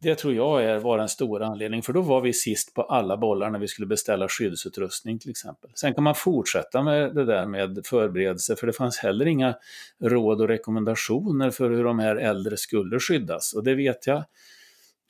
det 0.00 0.14
tror 0.14 0.34
jag 0.34 0.64
är, 0.64 0.78
var 0.78 0.98
en 0.98 1.08
stor 1.08 1.42
anledning, 1.42 1.82
för 1.82 1.92
då 1.92 2.00
var 2.00 2.20
vi 2.20 2.32
sist 2.32 2.74
på 2.74 2.82
alla 2.82 3.16
bollar 3.16 3.50
när 3.50 3.58
vi 3.58 3.68
skulle 3.68 3.86
beställa 3.86 4.28
skyddsutrustning 4.28 5.18
till 5.18 5.30
exempel. 5.30 5.70
Sen 5.74 5.94
kan 5.94 6.04
man 6.04 6.14
fortsätta 6.14 6.82
med 6.82 7.14
det 7.14 7.24
där 7.24 7.46
med 7.46 7.80
förberedelse, 7.84 8.56
för 8.56 8.66
det 8.66 8.72
fanns 8.72 8.98
heller 8.98 9.26
inga 9.26 9.54
råd 10.02 10.40
och 10.40 10.48
rekommendationer 10.48 11.50
för 11.50 11.70
hur 11.70 11.84
de 11.84 11.98
här 11.98 12.16
äldre 12.16 12.56
skulle 12.56 13.00
skyddas. 13.00 13.52
Och 13.52 13.64
det 13.64 13.74
vet 13.74 14.06
jag 14.06 14.24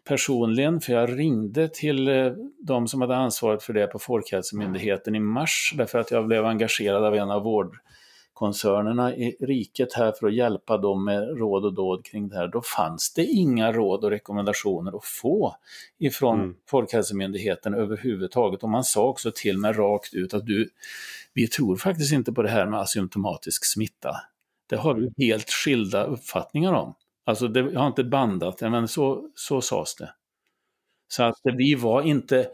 personligen, 0.04 0.80
för 0.80 0.92
jag 0.92 1.18
ringde 1.18 1.68
till 1.68 2.08
eh, 2.08 2.32
de 2.58 2.88
som 2.88 3.00
hade 3.00 3.16
ansvaret 3.16 3.62
för 3.62 3.72
det 3.72 3.86
på 3.86 3.98
Folkhälsomyndigheten 3.98 5.14
i 5.14 5.20
mars, 5.20 5.74
därför 5.76 5.98
att 5.98 6.10
jag 6.10 6.26
blev 6.26 6.46
engagerad 6.46 7.04
av 7.04 7.14
en 7.14 7.30
av 7.30 7.42
vårdkoncernerna 7.42 9.16
i 9.16 9.36
riket 9.40 9.92
här 9.92 10.12
för 10.12 10.26
att 10.26 10.34
hjälpa 10.34 10.78
dem 10.78 11.04
med 11.04 11.38
råd 11.38 11.64
och 11.64 11.74
dåd 11.74 12.04
kring 12.04 12.28
det 12.28 12.36
här. 12.36 12.48
Då 12.48 12.62
fanns 12.62 13.14
det 13.14 13.24
inga 13.24 13.72
råd 13.72 14.04
och 14.04 14.10
rekommendationer 14.10 14.96
att 14.96 15.04
få 15.04 15.56
ifrån 15.98 16.40
mm. 16.40 16.54
Folkhälsomyndigheten 16.68 17.74
överhuvudtaget. 17.74 18.62
Och 18.62 18.70
man 18.70 18.84
sa 18.84 19.08
också 19.08 19.32
till 19.34 19.58
mig 19.58 19.72
rakt 19.72 20.14
ut 20.14 20.34
att 20.34 20.46
du, 20.46 20.70
vi 21.34 21.46
tror 21.46 21.76
faktiskt 21.76 22.12
inte 22.12 22.32
på 22.32 22.42
det 22.42 22.50
här 22.50 22.66
med 22.66 22.80
asymptomatisk 22.80 23.72
smitta. 23.72 24.16
Det 24.70 24.76
har 24.76 24.94
vi 24.94 25.26
helt 25.26 25.50
skilda 25.50 26.04
uppfattningar 26.04 26.72
om. 26.72 26.94
Alltså, 27.24 27.48
det, 27.48 27.60
jag 27.60 27.80
har 27.80 27.86
inte 27.86 28.04
bandat. 28.04 28.58
Det, 28.58 28.70
men 28.70 28.88
så, 28.88 29.30
så 29.34 29.60
sades 29.60 29.96
det. 29.96 30.14
Så 31.08 31.22
att 31.22 31.36
vi 31.42 31.74
var 31.74 32.02
inte 32.02 32.48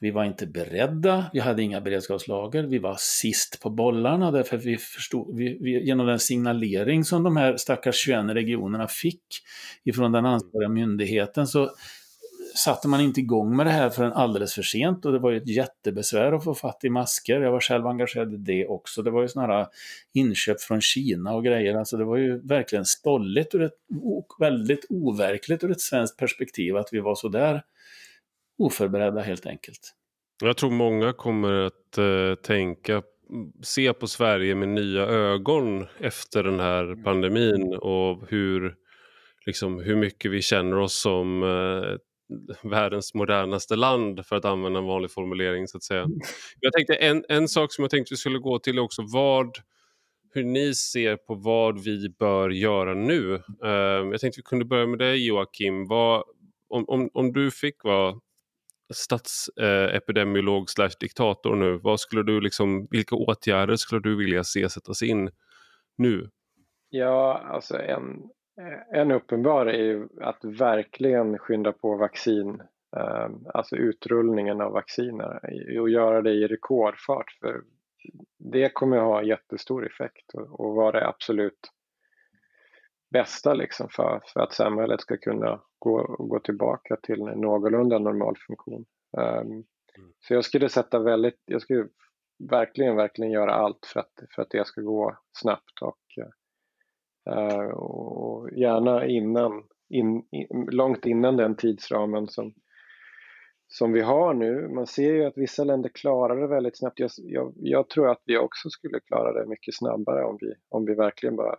vi 0.00 0.10
var 0.10 0.24
inte 0.24 0.46
beredda, 0.46 1.30
vi 1.32 1.40
hade 1.40 1.62
inga 1.62 1.80
beredskapslager, 1.80 2.62
vi 2.62 2.78
var 2.78 2.96
sist 2.98 3.60
på 3.62 3.70
bollarna 3.70 4.30
därför 4.30 4.56
vi 4.56 4.76
förstod, 4.76 5.36
vi, 5.36 5.58
vi, 5.60 5.86
genom 5.86 6.06
den 6.06 6.18
signalering 6.18 7.04
som 7.04 7.22
de 7.22 7.36
här 7.36 7.56
stackars 7.56 7.96
21 7.96 8.24
regionerna 8.24 8.88
fick 8.88 9.22
ifrån 9.84 10.12
den 10.12 10.26
ansvariga 10.26 10.68
myndigheten 10.68 11.46
så 11.46 11.70
satte 12.56 12.88
man 12.88 13.00
inte 13.00 13.20
igång 13.20 13.56
med 13.56 13.66
det 13.66 13.72
här 13.72 13.90
förrän 13.90 14.12
alldeles 14.12 14.54
för 14.54 14.62
sent 14.62 15.04
och 15.04 15.12
det 15.12 15.18
var 15.18 15.30
ju 15.30 15.36
ett 15.36 15.48
jättebesvär 15.48 16.32
att 16.32 16.44
få 16.44 16.54
fatt 16.54 16.84
i 16.84 16.90
masker. 16.90 17.40
Jag 17.40 17.52
var 17.52 17.60
själv 17.60 17.86
engagerad 17.86 18.34
i 18.34 18.36
det 18.36 18.66
också. 18.66 19.02
Det 19.02 19.10
var 19.10 19.22
ju 19.22 19.28
sådana 19.28 19.52
här 19.52 19.66
inköp 20.12 20.60
från 20.60 20.80
Kina 20.80 21.34
och 21.34 21.44
grejer. 21.44 21.74
Alltså 21.74 21.96
det 21.96 22.04
var 22.04 22.16
ju 22.16 22.38
verkligen 22.38 22.84
stolligt 22.84 23.54
och 23.54 23.60
väldigt 24.38 24.86
overkligt 24.90 25.64
ur 25.64 25.70
ett 25.70 25.80
svenskt 25.80 26.18
perspektiv 26.18 26.76
att 26.76 26.88
vi 26.92 27.00
var 27.00 27.14
så 27.14 27.28
där 27.28 27.62
oförberedda 28.58 29.20
helt 29.20 29.46
enkelt. 29.46 29.94
Jag 30.42 30.56
tror 30.56 30.70
många 30.70 31.12
kommer 31.12 31.52
att 31.52 31.98
uh, 31.98 32.34
tänka 32.34 33.02
se 33.62 33.92
på 33.92 34.06
Sverige 34.06 34.54
med 34.54 34.68
nya 34.68 35.02
ögon 35.02 35.86
efter 36.00 36.42
den 36.42 36.60
här 36.60 37.04
pandemin 37.04 37.74
och 37.74 38.28
hur, 38.28 38.74
liksom, 39.46 39.80
hur 39.80 39.96
mycket 39.96 40.30
vi 40.30 40.42
känner 40.42 40.78
oss 40.78 41.00
som 41.00 41.42
uh, 41.42 41.96
världens 42.62 43.14
modernaste 43.14 43.76
land 43.76 44.26
för 44.26 44.36
att 44.36 44.44
använda 44.44 44.78
en 44.78 44.86
vanlig 44.86 45.10
formulering 45.10 45.68
så 45.68 45.76
att 45.76 45.82
säga. 45.82 46.02
Mm. 46.02 46.18
Jag 46.60 46.72
tänkte 46.72 46.94
en, 46.94 47.24
en 47.28 47.48
sak 47.48 47.72
som 47.72 47.82
jag 47.82 47.90
tänkte 47.90 48.12
vi 48.14 48.16
skulle 48.16 48.38
gå 48.38 48.58
till 48.58 48.78
också 48.78 49.02
vad 49.12 49.50
hur 50.34 50.44
ni 50.44 50.74
ser 50.74 51.16
på 51.16 51.34
vad 51.34 51.84
vi 51.84 52.08
bör 52.08 52.50
göra 52.50 52.94
nu. 52.94 53.34
Uh, 53.64 54.10
jag 54.10 54.20
tänkte 54.20 54.38
vi 54.38 54.42
kunde 54.42 54.64
börja 54.64 54.86
med 54.86 54.98
dig 54.98 55.26
Joakim. 55.26 55.86
Vad, 55.86 56.24
om, 56.68 56.84
om, 56.88 57.10
om 57.12 57.32
du 57.32 57.50
fick 57.50 57.84
vara 57.84 58.14
statsepidemiolog 58.94 60.70
slash 60.70 60.90
diktator 61.00 61.56
nu, 61.56 61.78
vad 61.82 62.00
skulle 62.00 62.22
du 62.22 62.40
liksom, 62.40 62.86
vilka 62.90 63.14
åtgärder 63.14 63.76
skulle 63.76 64.00
du 64.00 64.16
vilja 64.16 64.44
se 64.44 64.68
sättas 64.68 65.02
in 65.02 65.30
nu? 65.96 66.30
Ja, 66.90 67.46
alltså 67.52 67.78
en, 67.78 68.00
Eh, 68.00 68.45
en 68.92 69.10
uppenbar 69.10 69.66
är 69.66 69.82
ju 69.82 70.08
att 70.20 70.44
verkligen 70.44 71.38
skynda 71.38 71.72
på 71.72 71.96
vaccin, 71.96 72.62
eh, 72.96 73.28
alltså 73.54 73.76
utrullningen 73.76 74.60
av 74.60 74.72
vacciner 74.72 75.40
och 75.80 75.90
göra 75.90 76.22
det 76.22 76.32
i 76.32 76.46
rekordfart. 76.46 77.30
För 77.40 77.62
det 78.38 78.74
kommer 78.74 78.96
att 78.96 79.02
ha 79.02 79.22
jättestor 79.22 79.86
effekt 79.86 80.34
och 80.34 80.74
vara 80.74 81.00
det 81.00 81.08
absolut 81.08 81.72
bästa 83.10 83.54
liksom 83.54 83.88
för, 83.88 84.20
för 84.26 84.40
att 84.40 84.52
samhället 84.52 85.00
ska 85.00 85.16
kunna 85.16 85.60
gå, 85.78 86.16
gå 86.18 86.38
tillbaka 86.38 86.96
till 87.02 87.20
en 87.20 87.40
någorlunda 87.40 87.98
normal 87.98 88.36
funktion. 88.46 88.84
Um, 89.16 89.64
så 90.20 90.34
jag 90.34 90.44
skulle 90.44 90.68
sätta 90.68 90.98
väldigt, 90.98 91.42
jag 91.44 91.62
skulle 91.62 91.88
verkligen, 92.50 92.96
verkligen 92.96 93.32
göra 93.32 93.54
allt 93.54 93.86
för 93.92 94.00
att, 94.00 94.12
för 94.34 94.42
att 94.42 94.50
det 94.50 94.66
ska 94.66 94.80
gå 94.80 95.18
snabbt 95.32 95.82
och 95.82 95.98
Eh, 96.18 96.30
och 97.74 98.50
gärna 98.52 99.06
innan, 99.06 99.62
in, 99.88 100.22
in, 100.30 100.68
långt 100.70 101.06
innan 101.06 101.36
den 101.36 101.56
tidsramen 101.56 102.28
som, 102.28 102.54
som 103.68 103.92
vi 103.92 104.00
har 104.00 104.34
nu. 104.34 104.68
Man 104.68 104.86
ser 104.86 105.12
ju 105.12 105.24
att 105.24 105.38
vissa 105.38 105.64
länder 105.64 105.88
klarar 105.88 106.40
det 106.40 106.46
väldigt 106.46 106.78
snabbt. 106.78 106.98
Jag, 106.98 107.10
jag, 107.16 107.52
jag, 107.56 107.88
tror 107.88 108.08
att 108.08 108.22
vi 108.24 108.38
också 108.38 108.70
skulle 108.70 109.00
klara 109.00 109.32
det 109.32 109.48
mycket 109.48 109.74
snabbare 109.74 110.24
om 110.24 110.38
vi, 110.40 110.54
om 110.68 110.84
vi 110.84 110.94
verkligen 110.94 111.36
bara 111.36 111.56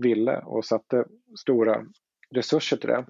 ville 0.00 0.38
och 0.38 0.64
satte 0.64 1.04
stora 1.38 1.86
resurser 2.30 2.76
till 2.76 2.88
det. 2.88 3.06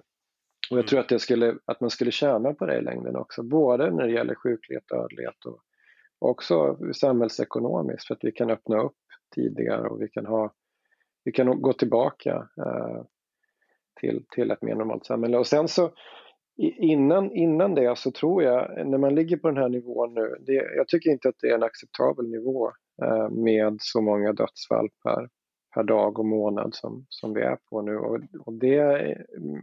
Och 0.71 0.77
jag 0.77 0.87
tror 0.87 0.99
att, 0.99 1.09
det 1.09 1.19
skulle, 1.19 1.57
att 1.65 1.81
man 1.81 1.89
skulle 1.89 2.11
tjäna 2.11 2.53
på 2.53 2.65
det 2.65 2.77
i 2.77 2.81
längden 2.81 3.15
också, 3.15 3.43
både 3.43 3.91
när 3.91 4.07
det 4.07 4.13
gäller 4.13 4.35
sjuklighet, 4.35 4.87
dödlighet 4.87 5.45
och 5.45 5.61
också 6.19 6.77
samhällsekonomiskt 6.93 8.07
för 8.07 8.13
att 8.13 8.23
vi 8.23 8.31
kan 8.31 8.49
öppna 8.49 8.81
upp 8.81 8.97
tidigare 9.35 9.89
och 9.89 10.01
vi 10.01 10.09
kan 10.09 10.25
ha 10.25 10.53
vi 11.27 11.31
kan 11.31 11.61
gå 11.61 11.73
tillbaka 11.73 12.47
eh, 12.57 13.01
till, 13.99 14.25
till 14.31 14.51
ett 14.51 14.61
mer 14.61 14.75
normalt 14.75 15.05
samhälle. 15.05 15.37
Och 15.37 15.47
sen 15.47 15.67
så 15.67 15.91
innan, 16.77 17.31
innan 17.31 17.75
det 17.75 17.97
så 17.97 18.11
tror 18.11 18.43
jag, 18.43 18.87
när 18.87 18.97
man 18.97 19.15
ligger 19.15 19.37
på 19.37 19.47
den 19.47 19.57
här 19.57 19.69
nivån 19.69 20.13
nu, 20.13 20.35
det, 20.39 20.53
jag 20.53 20.87
tycker 20.87 21.09
inte 21.09 21.29
att 21.29 21.35
det 21.41 21.47
är 21.47 21.55
en 21.55 21.63
acceptabel 21.63 22.29
nivå 22.29 22.71
eh, 23.03 23.29
med 23.29 23.77
så 23.79 24.01
många 24.01 24.33
dödsfall 24.33 24.89
per, 25.03 25.29
per 25.75 25.83
dag 25.83 26.19
och 26.19 26.25
månad 26.25 26.75
som, 26.75 27.05
som 27.09 27.33
vi 27.33 27.41
är 27.41 27.57
på 27.69 27.81
nu. 27.81 27.97
Och, 27.97 28.19
och 28.45 28.53
det, 28.53 29.17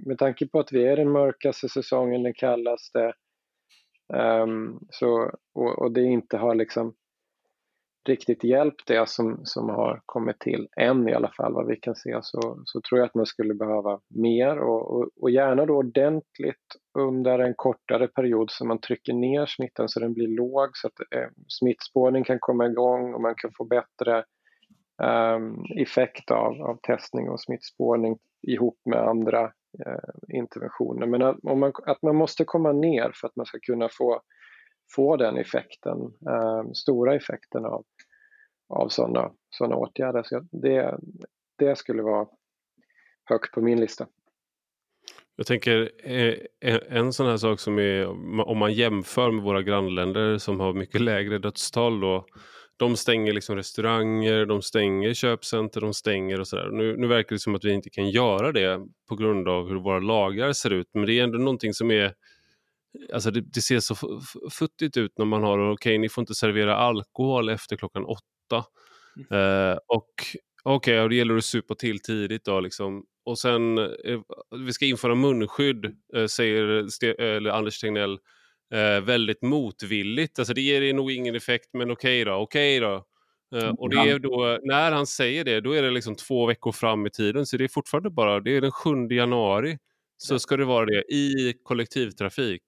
med 0.06 0.18
tanke 0.18 0.46
på 0.46 0.58
att 0.58 0.72
vi 0.72 0.86
är 0.86 0.96
den 0.96 1.10
mörkaste 1.10 1.68
säsongen, 1.68 2.22
den 2.22 2.34
kallaste, 2.34 3.12
um, 4.42 4.78
så, 4.90 5.30
och, 5.54 5.78
och 5.78 5.92
det 5.92 6.02
inte 6.02 6.36
har 6.36 6.54
liksom 6.54 6.94
riktigt 8.08 8.44
hjälpt 8.44 8.86
det 8.86 9.08
som, 9.08 9.40
som 9.44 9.68
har 9.68 10.02
kommit 10.06 10.38
till, 10.38 10.68
än 10.76 11.08
i 11.08 11.14
alla 11.14 11.30
fall 11.36 11.52
vad 11.52 11.66
vi 11.66 11.76
kan 11.76 11.94
se, 11.94 12.18
så, 12.22 12.62
så 12.64 12.80
tror 12.80 12.98
jag 12.98 13.06
att 13.06 13.14
man 13.14 13.26
skulle 13.26 13.54
behöva 13.54 14.00
mer 14.08 14.58
och, 14.58 14.90
och, 14.90 15.08
och, 15.20 15.30
gärna 15.30 15.66
då 15.66 15.74
ordentligt 15.74 16.76
under 16.98 17.38
en 17.38 17.54
kortare 17.56 18.08
period 18.08 18.50
så 18.50 18.66
man 18.66 18.80
trycker 18.80 19.12
ner 19.12 19.46
smittan 19.46 19.88
så 19.88 20.00
den 20.00 20.14
blir 20.14 20.28
låg 20.28 20.68
så 20.72 20.86
att 20.86 21.00
eh, 21.16 21.28
smittspårning 21.48 22.24
kan 22.24 22.38
komma 22.40 22.66
igång 22.66 23.14
och 23.14 23.20
man 23.20 23.34
kan 23.34 23.50
få 23.56 23.64
bättre 23.64 24.18
eh, 25.02 25.38
effekt 25.82 26.30
av, 26.30 26.62
av 26.62 26.78
testning 26.82 27.30
och 27.30 27.40
smittspårning 27.40 28.18
ihop 28.42 28.78
med 28.84 28.98
andra 28.98 29.42
eh, 29.86 30.36
interventioner. 30.36 31.06
Men 31.06 31.22
att, 31.22 31.42
man, 31.42 31.72
att 31.86 32.02
man 32.02 32.16
måste 32.16 32.44
komma 32.44 32.72
ner 32.72 33.12
för 33.14 33.28
att 33.28 33.36
man 33.36 33.46
ska 33.46 33.58
kunna 33.58 33.88
få, 33.88 34.20
få 34.94 35.16
den 35.16 35.36
effekten, 35.36 35.98
eh, 36.30 36.70
stora 36.74 37.14
effekten 37.14 37.64
av, 37.64 37.84
av 38.68 38.88
sådana 38.88 39.30
såna 39.50 39.76
åtgärder. 39.76 40.22
Så 40.22 40.40
det, 40.52 40.98
det 41.58 41.76
skulle 41.78 42.02
vara 42.02 42.26
högt 43.24 43.54
på 43.54 43.60
min 43.60 43.80
lista. 43.80 44.06
Jag 45.36 45.46
tänker 45.46 45.90
eh, 46.04 46.78
en 46.88 47.12
sån 47.12 47.26
här 47.26 47.36
sak 47.36 47.60
som 47.60 47.78
är 47.78 48.06
om 48.48 48.58
man 48.58 48.72
jämför 48.72 49.30
med 49.30 49.44
våra 49.44 49.62
grannländer 49.62 50.38
som 50.38 50.60
har 50.60 50.72
mycket 50.72 51.00
lägre 51.00 51.38
dödstal 51.38 52.00
då. 52.00 52.26
De 52.76 52.96
stänger 52.96 53.32
liksom 53.32 53.56
restauranger, 53.56 54.46
de 54.46 54.62
stänger 54.62 55.14
köpcenter, 55.14 55.80
de 55.80 55.94
stänger 55.94 56.40
och 56.40 56.48
sådär. 56.48 56.70
Nu, 56.72 56.96
nu 56.96 57.06
verkar 57.06 57.34
det 57.34 57.40
som 57.40 57.54
att 57.54 57.64
vi 57.64 57.72
inte 57.72 57.90
kan 57.90 58.10
göra 58.10 58.52
det 58.52 58.80
på 59.08 59.16
grund 59.16 59.48
av 59.48 59.68
hur 59.68 59.80
våra 59.80 59.98
lagar 59.98 60.52
ser 60.52 60.72
ut. 60.72 60.88
Men 60.94 61.06
det 61.06 61.18
är 61.18 61.24
ändå 61.24 61.38
någonting 61.38 61.74
som 61.74 61.90
är 61.90 62.14
Alltså 63.12 63.30
det, 63.30 63.40
det 63.40 63.60
ser 63.60 63.80
så 63.80 63.94
futtigt 64.50 64.96
ut 64.96 65.18
när 65.18 65.24
man 65.24 65.42
har, 65.42 65.58
okej 65.58 65.72
okay, 65.72 65.98
ni 65.98 66.08
får 66.08 66.22
inte 66.22 66.34
servera 66.34 66.76
alkohol 66.76 67.48
efter 67.48 67.76
klockan 67.76 68.04
åtta. 68.04 68.33
Mm. 69.16 69.70
Eh, 69.72 69.78
och 69.86 70.10
okej, 70.62 71.00
okay, 71.00 71.08
det 71.08 71.14
gäller 71.14 71.36
att 71.36 71.44
supa 71.44 71.74
till 71.74 72.00
tidigt 72.00 72.44
då 72.44 72.60
liksom. 72.60 73.04
Och 73.24 73.38
sen, 73.38 73.78
eh, 73.78 74.20
vi 74.66 74.72
ska 74.72 74.84
införa 74.84 75.14
munskydd, 75.14 75.84
eh, 76.16 76.26
säger 76.26 76.88
Ste 76.88 77.14
Anders 77.52 77.80
Tegnell 77.80 78.18
eh, 78.74 79.00
väldigt 79.00 79.42
motvilligt. 79.42 80.38
Alltså 80.38 80.54
det 80.54 80.60
ger 80.60 80.94
nog 80.94 81.12
ingen 81.12 81.34
effekt, 81.34 81.68
men 81.72 81.90
okej 81.90 82.22
okay 82.22 82.32
då, 82.32 82.40
okej 82.40 82.78
okay 82.78 82.88
då. 82.88 83.04
Uh, 83.54 83.70
och 83.70 83.90
det 83.90 83.96
är 83.96 84.18
då, 84.18 84.58
när 84.62 84.92
han 84.92 85.06
säger 85.06 85.44
det, 85.44 85.60
då 85.60 85.72
är 85.72 85.82
det 85.82 85.90
liksom 85.90 86.14
två 86.14 86.46
veckor 86.46 86.72
fram 86.72 87.06
i 87.06 87.10
tiden. 87.10 87.46
Så 87.46 87.56
det 87.56 87.64
är 87.64 87.68
fortfarande 87.68 88.10
bara, 88.10 88.40
det 88.40 88.56
är 88.56 88.60
den 88.60 88.72
7 88.72 88.90
januari. 89.10 89.78
Så 90.16 90.38
ska 90.38 90.56
det 90.56 90.64
vara 90.64 90.86
det 90.86 91.02
i 91.12 91.54
kollektivtrafik. 91.64 92.62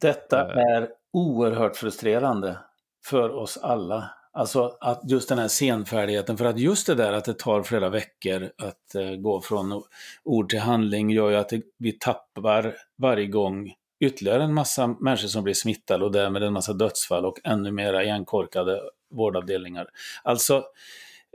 Detta 0.00 0.44
uh. 0.44 0.58
är 0.58 0.88
oerhört 1.12 1.76
frustrerande 1.76 2.58
för 3.04 3.30
oss 3.30 3.56
alla. 3.56 4.10
Alltså 4.38 4.76
att 4.80 5.10
just 5.10 5.28
den 5.28 5.38
här 5.38 5.48
senfärdigheten, 5.48 6.36
för 6.36 6.44
att 6.44 6.58
just 6.58 6.86
det 6.86 6.94
där 6.94 7.12
att 7.12 7.24
det 7.24 7.38
tar 7.38 7.62
flera 7.62 7.88
veckor 7.88 8.50
att 8.58 8.94
eh, 8.94 9.10
gå 9.10 9.40
från 9.40 9.82
ord 10.24 10.50
till 10.50 10.58
handling 10.58 11.10
gör 11.10 11.30
ju 11.30 11.36
att 11.36 11.48
det, 11.48 11.62
vi 11.78 11.92
tappar 11.92 12.76
varje 12.98 13.26
gång 13.26 13.74
ytterligare 14.00 14.42
en 14.42 14.54
massa 14.54 14.86
människor 14.86 15.28
som 15.28 15.44
blir 15.44 15.54
smittade 15.54 16.04
och 16.04 16.12
därmed 16.12 16.42
en 16.42 16.52
massa 16.52 16.72
dödsfall 16.72 17.24
och 17.24 17.38
ännu 17.44 17.70
mera 17.70 18.04
igenkorkade 18.04 18.80
vårdavdelningar. 19.10 19.88
Alltså, 20.22 20.64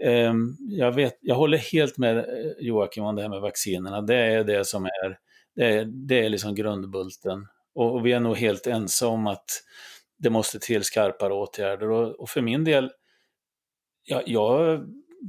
eh, 0.03 0.33
jag, 0.59 0.91
vet, 0.91 1.17
jag 1.21 1.35
håller 1.35 1.57
helt 1.57 1.97
med 1.97 2.17
eh, 2.17 2.23
Joakim 2.59 3.03
om 3.03 3.15
det 3.15 3.21
här 3.21 3.29
med 3.29 3.41
vaccinerna. 3.41 4.01
Det 4.01 4.15
är 4.15 4.43
det 4.43 4.65
som 4.67 4.85
är, 4.85 5.17
det 5.55 5.65
är, 5.65 5.85
det 5.85 6.25
är 6.25 6.29
liksom 6.29 6.55
grundbulten. 6.55 7.47
Och, 7.75 7.93
och 7.93 8.05
vi 8.05 8.11
är 8.11 8.19
nog 8.19 8.37
helt 8.37 8.67
ense 8.67 9.05
om 9.05 9.27
att 9.27 9.45
det 10.23 10.29
måste 10.29 10.59
till 10.59 10.83
skarpare 10.83 11.33
åtgärder. 11.33 11.91
Och, 11.91 12.19
och 12.19 12.29
för 12.29 12.41
min 12.41 12.63
del, 12.63 12.91
jag, 14.03 14.23
jag, 14.25 14.81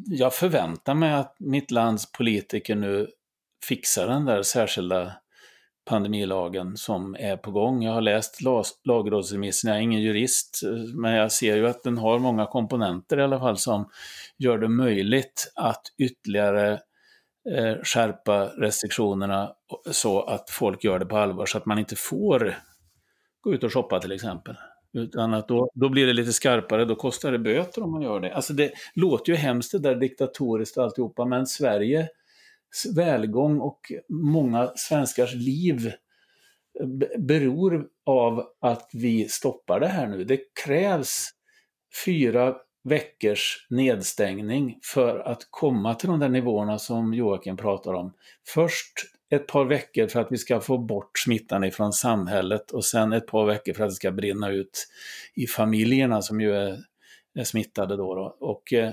jag 0.07 0.35
förväntar 0.35 0.95
mig 0.95 1.13
att 1.13 1.37
mitt 1.39 1.71
lands 1.71 2.13
politiker 2.13 2.77
nu 2.77 3.09
fixar 3.69 4.07
den 4.07 4.25
där 4.25 4.43
särskilda 4.43 5.13
pandemilagen 5.85 6.77
som 6.77 7.17
är 7.19 7.37
på 7.37 7.51
gång. 7.51 7.83
Jag 7.83 7.93
har 7.93 8.01
läst 8.01 8.41
lagrådsremissen, 8.85 9.69
jag 9.69 9.79
är 9.79 9.83
ingen 9.83 10.03
jurist, 10.03 10.61
men 10.95 11.13
jag 11.13 11.33
ser 11.33 11.57
ju 11.57 11.67
att 11.69 11.83
den 11.83 11.99
har 11.99 12.19
många 12.19 12.47
komponenter 12.47 13.19
i 13.19 13.23
alla 13.23 13.39
fall 13.39 13.59
som 13.59 13.91
gör 14.39 14.59
det 14.59 14.69
möjligt 14.69 15.53
att 15.55 15.83
ytterligare 15.99 16.73
eh, 17.57 17.83
skärpa 17.83 18.47
restriktionerna 18.47 19.53
så 19.91 20.23
att 20.23 20.51
folk 20.51 20.85
gör 20.85 20.99
det 20.99 21.07
på 21.07 21.17
allvar, 21.17 21.47
så 21.47 21.59
att 21.59 21.67
man 21.67 21.79
inte 21.79 21.97
får 21.97 22.59
gå 23.41 23.55
ut 23.55 23.65
och 23.65 23.73
shoppa 23.73 24.01
till 24.01 24.13
exempel. 24.13 24.57
Utan 24.95 25.35
att 25.35 25.49
då, 25.49 25.71
då 25.75 25.89
blir 25.89 26.07
det 26.07 26.13
lite 26.13 26.33
skarpare, 26.33 26.85
då 26.85 26.95
kostar 26.95 27.33
det 27.33 27.39
böter 27.39 27.83
om 27.83 27.91
man 27.91 28.03
gör 28.03 28.21
det. 28.21 28.35
Alltså 28.35 28.53
det 28.53 28.73
låter 28.95 29.33
ju 29.33 29.37
hemskt 29.39 29.73
det 29.73 29.79
där 29.79 29.95
diktatoriskt 29.95 30.77
och 30.77 30.85
alltihopa, 30.85 31.25
men 31.25 31.47
Sveriges 31.47 32.09
välgång 32.97 33.61
och 33.61 33.81
många 34.09 34.73
svenskars 34.77 35.35
liv 35.35 35.93
eh, 36.81 36.87
beror 37.19 37.87
av 38.07 38.45
att 38.61 38.91
vi 38.93 39.29
stoppar 39.29 39.81
det 39.81 39.89
här 39.89 40.07
nu. 40.07 40.25
Det 40.25 40.41
krävs 40.65 41.31
fyra 42.05 42.55
veckors 42.85 43.67
nedstängning 43.71 44.79
för 44.83 45.19
att 45.19 45.47
komma 45.51 45.95
till 45.95 46.09
de 46.09 46.21
där 46.21 46.29
nivåerna 46.29 46.79
som 46.79 47.15
Joakim 47.15 47.57
pratar 47.57 47.95
om. 47.95 48.13
Först 48.47 48.93
ett 49.35 49.47
par 49.47 49.65
veckor 49.65 50.07
för 50.07 50.21
att 50.21 50.33
vi 50.33 50.39
ska 50.39 50.61
få 50.61 50.79
bort 50.79 51.19
smittan 51.19 51.65
ifrån 51.65 51.93
samhället 51.93 52.71
och 52.71 52.85
sen 52.85 53.13
ett 53.13 53.27
par 53.27 53.47
veckor 53.47 53.73
för 53.73 53.85
att 53.85 53.91
det 53.91 53.95
ska 53.95 54.13
brinna 54.13 54.51
ut 54.51 54.89
i 55.35 55.47
familjerna 55.47 56.23
som 56.23 56.41
ju 56.41 56.55
är, 56.55 56.79
är 57.35 57.45
smittade 57.45 57.97
då. 57.97 58.15
då. 58.15 58.37
Och 58.41 58.73
eh, 58.73 58.93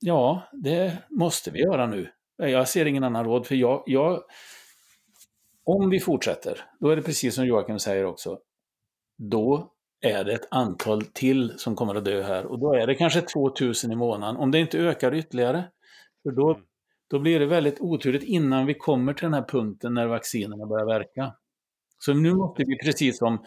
ja, 0.00 0.42
det 0.52 0.98
måste 1.10 1.50
vi 1.50 1.60
göra 1.60 1.86
nu. 1.86 2.10
Eh, 2.42 2.48
jag 2.48 2.68
ser 2.68 2.86
ingen 2.86 3.04
annan 3.04 3.24
råd, 3.24 3.46
för 3.46 3.54
jag, 3.54 3.82
jag, 3.86 4.22
om 5.64 5.90
vi 5.90 6.00
fortsätter, 6.00 6.60
då 6.80 6.88
är 6.88 6.96
det 6.96 7.02
precis 7.02 7.34
som 7.34 7.46
Joakim 7.46 7.78
säger 7.78 8.04
också, 8.04 8.38
då 9.18 9.72
är 10.00 10.24
det 10.24 10.32
ett 10.32 10.48
antal 10.50 11.02
till 11.04 11.58
som 11.58 11.76
kommer 11.76 11.94
att 11.94 12.04
dö 12.04 12.22
här 12.22 12.46
och 12.46 12.58
då 12.58 12.74
är 12.74 12.86
det 12.86 12.94
kanske 12.94 13.20
2000 13.20 13.92
i 13.92 13.96
månaden, 13.96 14.36
om 14.36 14.50
det 14.50 14.58
inte 14.58 14.78
ökar 14.78 15.14
ytterligare. 15.14 15.64
För 16.22 16.30
då. 16.30 16.50
Mm 16.50 16.62
då 17.08 17.18
blir 17.18 17.40
det 17.40 17.46
väldigt 17.46 17.80
oturligt 17.80 18.22
innan 18.22 18.66
vi 18.66 18.74
kommer 18.74 19.12
till 19.12 19.24
den 19.24 19.34
här 19.34 19.44
punkten 19.48 19.94
när 19.94 20.06
vaccinerna 20.06 20.66
börjar 20.66 20.86
verka. 20.86 21.32
Så 21.98 22.14
nu 22.14 22.34
måste 22.34 22.64
vi, 22.66 22.78
precis 22.78 23.18
som 23.18 23.44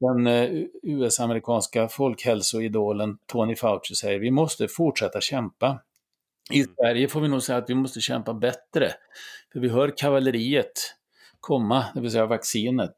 den 0.00 0.26
eh, 0.26 0.64
US-amerikanska 0.82 1.88
folkhälsoidolen 1.88 3.18
Tony 3.26 3.56
Fauci 3.56 3.94
säger, 3.94 4.18
vi 4.18 4.30
måste 4.30 4.68
fortsätta 4.68 5.20
kämpa. 5.20 5.82
I 6.50 6.60
mm. 6.60 6.74
Sverige 6.74 7.08
får 7.08 7.20
vi 7.20 7.28
nog 7.28 7.42
säga 7.42 7.58
att 7.58 7.70
vi 7.70 7.74
måste 7.74 8.00
kämpa 8.00 8.34
bättre. 8.34 8.92
För 9.52 9.60
vi 9.60 9.68
hör 9.68 9.92
kavalleriet 9.96 10.72
komma, 11.40 11.84
det 11.94 12.00
vill 12.00 12.10
säga 12.10 12.26
vaccinet. 12.26 12.96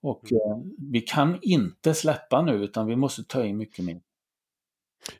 Och 0.00 0.32
mm. 0.32 0.42
eh, 0.42 0.58
vi 0.90 1.00
kan 1.00 1.38
inte 1.42 1.94
släppa 1.94 2.42
nu 2.42 2.52
utan 2.52 2.86
vi 2.86 2.96
måste 2.96 3.24
ta 3.24 3.44
in 3.44 3.56
mycket 3.56 3.84
mer. 3.84 4.00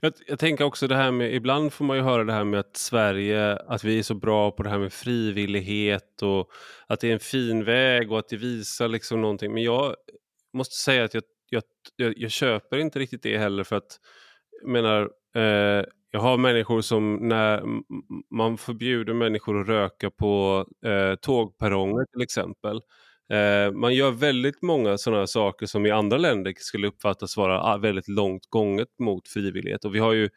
Jag, 0.01 0.13
jag, 0.27 0.39
tänker 0.39 0.65
också 0.65 0.87
det 0.87 0.97
här 0.97 1.11
med, 1.11 1.35
ibland 1.35 1.73
får 1.73 1.85
man 1.85 1.97
ju 1.97 2.03
höra 2.03 2.25
det 2.25 2.33
här 2.33 2.45
med 2.45 2.61
att 2.61 2.77
Sverige, 2.77 3.57
att 3.57 3.85
vi 3.85 3.99
är 3.99 4.03
så 4.03 4.15
bra 4.15 4.51
på 4.51 4.63
det 4.63 4.71
här 4.71 4.79
med 4.79 4.93
frivillighet 4.93 6.23
och 6.23 6.51
att 6.87 7.01
det 7.01 7.09
är 7.09 7.13
en 7.13 7.21
fin 7.21 7.65
väg 7.65 8.13
och 8.13 8.19
att 8.19 8.29
det 8.29 8.37
visar 8.37 8.89
liksom 8.89 9.21
någonting. 9.21 9.55
Men 9.55 9.63
jag 9.63 9.95
måste 10.53 10.75
säga 10.75 11.05
att 11.05 11.15
jag, 11.15 11.23
jag, 11.51 11.63
jag, 11.97 12.15
jag 12.17 12.31
köper 12.31 12.79
inte 12.79 12.99
riktigt 12.99 13.23
det 13.23 13.39
heller 13.39 13.65
för 13.65 13.77
att, 13.77 13.99
jag 14.63 14.71
menar, 14.71 15.11
eh, 15.35 15.85
jag 16.11 16.21
har 16.21 16.37
människor 16.37 16.81
som 16.81 17.29
när 17.29 17.63
man 18.31 18.59
förbjuder 18.59 19.15
människor 19.15 19.61
att 19.61 19.69
röka 19.69 20.11
på 20.11 20.67
eh, 20.87 21.15
tågperronger 21.15 22.05
till 22.13 22.23
exempel. 22.23 22.81
Eh, 23.31 23.73
man 23.73 23.95
gör 23.95 24.11
väldigt 24.11 24.63
många 24.63 24.99
sådana 24.99 25.27
saker 25.27 25.67
som 25.67 25.87
i 25.87 25.91
andra 25.91 26.19
länder 26.19 26.55
skulle 26.57 26.89
uppfattas 26.89 27.37
vara 27.37 27.63
ah, 27.63 27.77
väldigt 27.77 28.09
långt 28.09 28.47
gånget 28.47 28.89
mot 28.99 29.29
frivillighet. 29.29 29.85
Och 29.85 29.95
vi 29.95 29.99
har 29.99 30.13
ju 30.13 30.29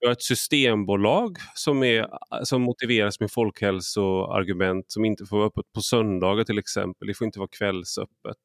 vi 0.00 0.06
har 0.06 0.12
ett 0.12 0.22
systembolag 0.22 1.36
som, 1.54 1.82
är, 1.82 2.06
ah, 2.30 2.44
som 2.44 2.62
motiveras 2.62 3.20
med 3.20 3.30
folkhälsoargument 3.30 4.84
som 4.88 5.04
inte 5.04 5.26
får 5.26 5.36
vara 5.36 5.46
öppet 5.46 5.72
på 5.74 5.80
söndagar 5.80 6.44
till 6.44 6.58
exempel. 6.58 7.08
Det 7.08 7.14
får 7.14 7.24
inte 7.24 7.38
vara 7.38 7.48
kvällsöppet. 7.58 8.36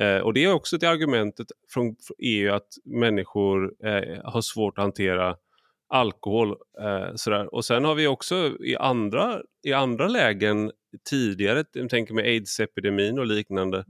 Eh, 0.00 0.18
och 0.18 0.34
det 0.34 0.44
är 0.44 0.52
också 0.52 0.78
det 0.78 0.86
argumentet 0.86 1.46
från 1.74 1.96
EU 2.18 2.52
att 2.52 2.68
människor 2.84 3.86
eh, 3.86 4.32
har 4.32 4.40
svårt 4.40 4.78
att 4.78 4.84
hantera 4.84 5.36
alkohol. 5.88 6.56
Eh, 6.80 7.14
sådär. 7.14 7.54
Och 7.54 7.64
sen 7.64 7.84
har 7.84 7.94
vi 7.94 8.06
också 8.06 8.56
i 8.60 8.76
andra, 8.76 9.40
i 9.62 9.72
andra 9.72 10.08
lägen 10.08 10.70
tidigare, 11.10 11.64
jag 11.72 11.90
tänker 11.90 12.14
med 12.14 12.24
aids-epidemin 12.24 13.18
och 13.18 13.26
liknande, 13.26 13.84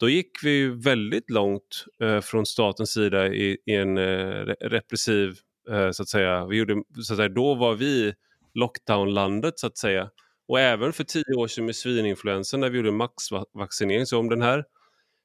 då 0.00 0.08
gick 0.08 0.30
vi 0.42 0.68
väldigt 0.68 1.30
långt 1.30 1.84
eh, 2.02 2.20
från 2.20 2.46
statens 2.46 2.92
sida 2.92 3.26
i, 3.26 3.58
i 3.66 3.74
en 3.74 3.98
eh, 3.98 4.54
repressiv, 4.60 5.38
eh, 5.70 5.90
så 5.90 6.02
att 6.02 6.08
säga. 6.08 6.46
Vi 6.46 6.56
gjorde, 6.56 6.82
så 7.02 7.12
att 7.12 7.16
säga. 7.16 7.28
Då 7.28 7.54
var 7.54 7.74
vi 7.74 8.14
lockdownlandet 8.54 9.58
så 9.58 9.66
att 9.66 9.78
säga. 9.78 10.10
Och 10.48 10.60
även 10.60 10.92
för 10.92 11.04
tio 11.04 11.34
år 11.36 11.48
sedan 11.48 11.64
med 11.64 11.76
svininfluensan 11.76 12.60
när 12.60 12.70
vi 12.70 12.76
gjorde 12.76 12.92
maxvaccinering. 12.92 14.06
Så 14.06 14.18
om 14.18 14.28
den 14.28 14.42
här 14.42 14.64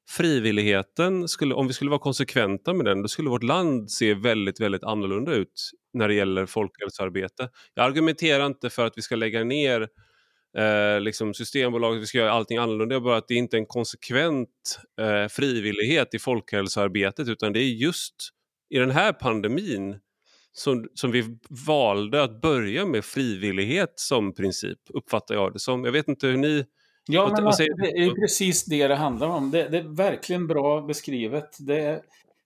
frivilligheten, 0.10 1.28
skulle, 1.28 1.56
om 1.56 1.68
vi 1.68 1.74
skulle 1.74 1.90
vara 1.90 2.00
konsekventa 2.00 2.74
med 2.74 2.86
den, 2.86 3.02
då 3.02 3.08
skulle 3.08 3.30
vårt 3.30 3.44
land 3.44 3.92
se 3.92 4.14
väldigt, 4.14 4.60
väldigt 4.60 4.84
annorlunda 4.84 5.34
ut 5.34 5.72
när 5.94 6.08
det 6.08 6.14
gäller 6.14 6.46
folkhälsoarbete. 6.46 7.50
Jag 7.74 7.86
argumenterar 7.86 8.46
inte 8.46 8.70
för 8.70 8.86
att 8.86 8.94
vi 8.96 9.02
ska 9.02 9.16
lägga 9.16 9.44
ner 9.44 9.88
eh, 10.58 11.02
liksom 11.02 11.34
Systembolaget, 11.34 12.02
vi 12.02 12.08
ska 12.08 12.18
göra 12.18 12.32
allting 12.32 12.58
annorlunda, 12.58 13.00
bara 13.00 13.18
att 13.18 13.28
det 13.28 13.36
inte 13.36 13.58
är 13.58 13.60
en 13.60 13.66
konsekvent 13.66 14.80
eh, 15.02 15.28
frivillighet 15.28 16.14
i 16.14 16.20
folkhälsoarbetet, 16.20 17.28
utan 17.28 17.54
det 17.54 17.60
är 17.60 17.70
just 17.70 18.16
i 18.70 18.78
den 18.78 18.92
här 18.92 19.14
pandemin 19.14 20.00
som, 20.54 20.88
som 20.94 21.12
vi 21.12 21.38
valde 21.68 22.24
att 22.24 22.42
börja 22.42 22.86
med 22.86 23.06
frivillighet 23.06 23.94
som 23.96 24.34
princip, 24.34 24.80
uppfattar 24.94 25.36
jag 25.36 25.54
det 25.54 25.60
som. 25.60 25.86
Jag 25.86 25.92
vet 25.92 26.08
inte 26.08 26.28
hur 26.28 26.38
ni 26.38 26.66
Ja, 27.12 27.32
men 27.36 27.48
alltså, 27.48 27.64
det 27.64 27.90
är 27.90 28.22
precis 28.22 28.66
det 28.66 28.88
det 28.88 28.96
handlar 28.96 29.28
om. 29.28 29.52
Det, 29.52 29.70
det 29.70 29.78
är 29.78 29.96
verkligen 29.96 30.48
bra 30.48 30.82
beskrivet. 30.82 31.58
Det 31.60 32.02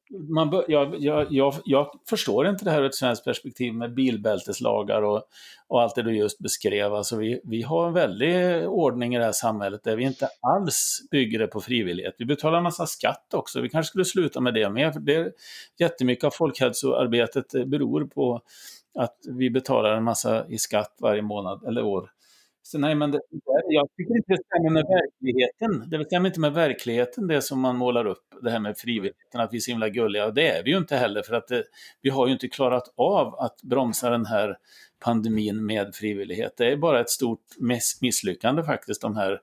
man 0.09 0.49
bör, 0.49 0.65
jag, 0.67 0.95
jag, 0.99 1.27
jag, 1.29 1.53
jag, 1.65 1.99
förstår 2.09 2.47
inte 2.47 2.65
det 2.65 2.71
här 2.71 2.81
ur 2.81 2.85
ett 2.85 2.95
svenskt 2.95 3.25
perspektiv 3.25 3.73
med 3.73 3.93
bilbälteslagar 3.93 5.01
och, 5.01 5.23
och 5.67 5.81
allt 5.81 5.95
det 5.95 6.01
du 6.01 6.17
just 6.17 6.39
beskrev. 6.39 6.93
Alltså 6.93 7.15
vi, 7.15 7.41
vi 7.43 7.61
har 7.61 7.87
en 7.87 7.93
väldig 7.93 8.67
ordning 8.69 9.15
i 9.15 9.17
det 9.17 9.25
här 9.25 9.31
samhället 9.31 9.83
där 9.83 9.95
vi 9.95 10.03
inte 10.03 10.29
alls 10.41 10.99
bygger 11.11 11.39
det 11.39 11.47
på 11.47 11.61
frivillighet. 11.61 12.15
Vi 12.17 12.25
betalar 12.25 12.57
en 12.57 12.63
massa 12.63 12.85
skatt 12.85 13.33
också. 13.33 13.61
Vi 13.61 13.69
kanske 13.69 13.89
skulle 13.89 14.05
sluta 14.05 14.41
med 14.41 14.53
det 14.53 14.69
med. 14.69 14.93
För 14.93 14.99
det, 14.99 15.31
jättemycket 15.79 16.23
av 16.23 16.31
folkhälsoarbetet 16.31 17.51
beror 17.65 18.05
på 18.05 18.41
att 18.99 19.17
vi 19.29 19.49
betalar 19.49 19.97
en 19.97 20.03
massa 20.03 20.47
i 20.47 20.57
skatt 20.57 20.95
varje 20.99 21.21
månad 21.21 21.63
eller 21.67 21.83
år. 21.83 22.09
Så 22.67 22.77
nej, 22.77 22.95
men 22.95 23.11
det, 23.11 23.19
jag 23.67 23.87
tycker 23.97 24.17
inte 24.17 24.33
det 24.33 24.43
stämmer 24.45 24.69
med 24.69 24.83
verkligheten. 24.83 25.89
Det 25.89 26.05
stämmer 26.05 26.29
inte 26.29 26.39
med 26.39 26.53
verkligheten 26.53 27.27
det 27.27 27.41
som 27.41 27.59
man 27.59 27.77
målar 27.77 28.05
upp, 28.05 28.23
det 28.41 28.51
här 28.51 28.59
med 28.59 28.77
frivilligheten, 28.77 29.41
att 29.41 29.53
vi 29.53 29.57
är 29.57 29.61
så 29.61 29.71
himla 29.71 29.89
gulliga. 29.89 30.25
Och 30.25 30.33
det 30.33 30.47
är 30.47 30.63
vi 30.63 30.71
ju 30.71 30.77
inte 30.77 30.95
heller, 30.95 31.21
för 31.21 31.33
att 31.33 31.47
det, 31.47 31.63
vi 32.01 32.09
har 32.09 32.27
ju 32.27 32.33
inte 32.33 32.47
klarat 32.47 32.93
av 32.95 33.35
att 33.35 33.61
bromsa 33.61 34.09
den 34.09 34.25
här 34.25 34.57
pandemin 34.99 35.65
med 35.65 35.95
frivillighet. 35.95 36.57
Det 36.57 36.71
är 36.71 36.77
bara 36.77 36.99
ett 36.99 37.09
stort 37.09 37.43
misslyckande 38.01 38.63
faktiskt, 38.63 39.01
de 39.01 39.15
här 39.15 39.41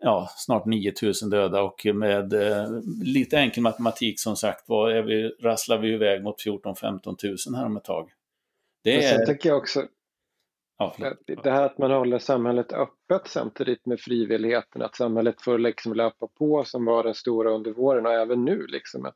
ja, 0.00 0.28
snart 0.36 0.66
9000 0.66 1.30
döda 1.30 1.62
och 1.62 1.86
med 1.94 2.32
eh, 2.32 2.66
lite 3.02 3.38
enkel 3.38 3.62
matematik 3.62 4.20
som 4.20 4.36
sagt 4.36 4.68
var 4.68 4.90
är 4.90 5.02
vi, 5.02 5.28
rasslar 5.28 5.78
vi 5.78 5.92
iväg 5.92 6.22
mot 6.22 6.44
14-15 6.44 7.48
000 7.50 7.56
här 7.56 7.66
om 7.66 7.76
ett 7.76 7.84
tag. 7.84 8.10
Det 8.84 9.04
är... 9.04 9.16
Sen 9.16 9.26
tycker 9.26 9.48
jag 9.48 9.58
också, 9.58 9.86
Ja, 10.78 10.94
det 11.26 11.50
här 11.50 11.66
att 11.66 11.78
man 11.78 11.90
håller 11.90 12.18
samhället 12.18 12.72
öppet 12.72 13.26
samtidigt 13.26 13.86
med 13.86 14.00
frivilligheten, 14.00 14.82
att 14.82 14.96
samhället 14.96 15.42
får 15.42 15.58
liksom 15.58 15.94
löpa 15.94 16.26
på 16.38 16.64
som 16.64 16.84
var 16.84 17.04
den 17.04 17.14
stora 17.14 17.50
under 17.50 17.72
våren 17.72 18.06
och 18.06 18.12
även 18.12 18.44
nu. 18.44 18.66
Liksom. 18.66 19.06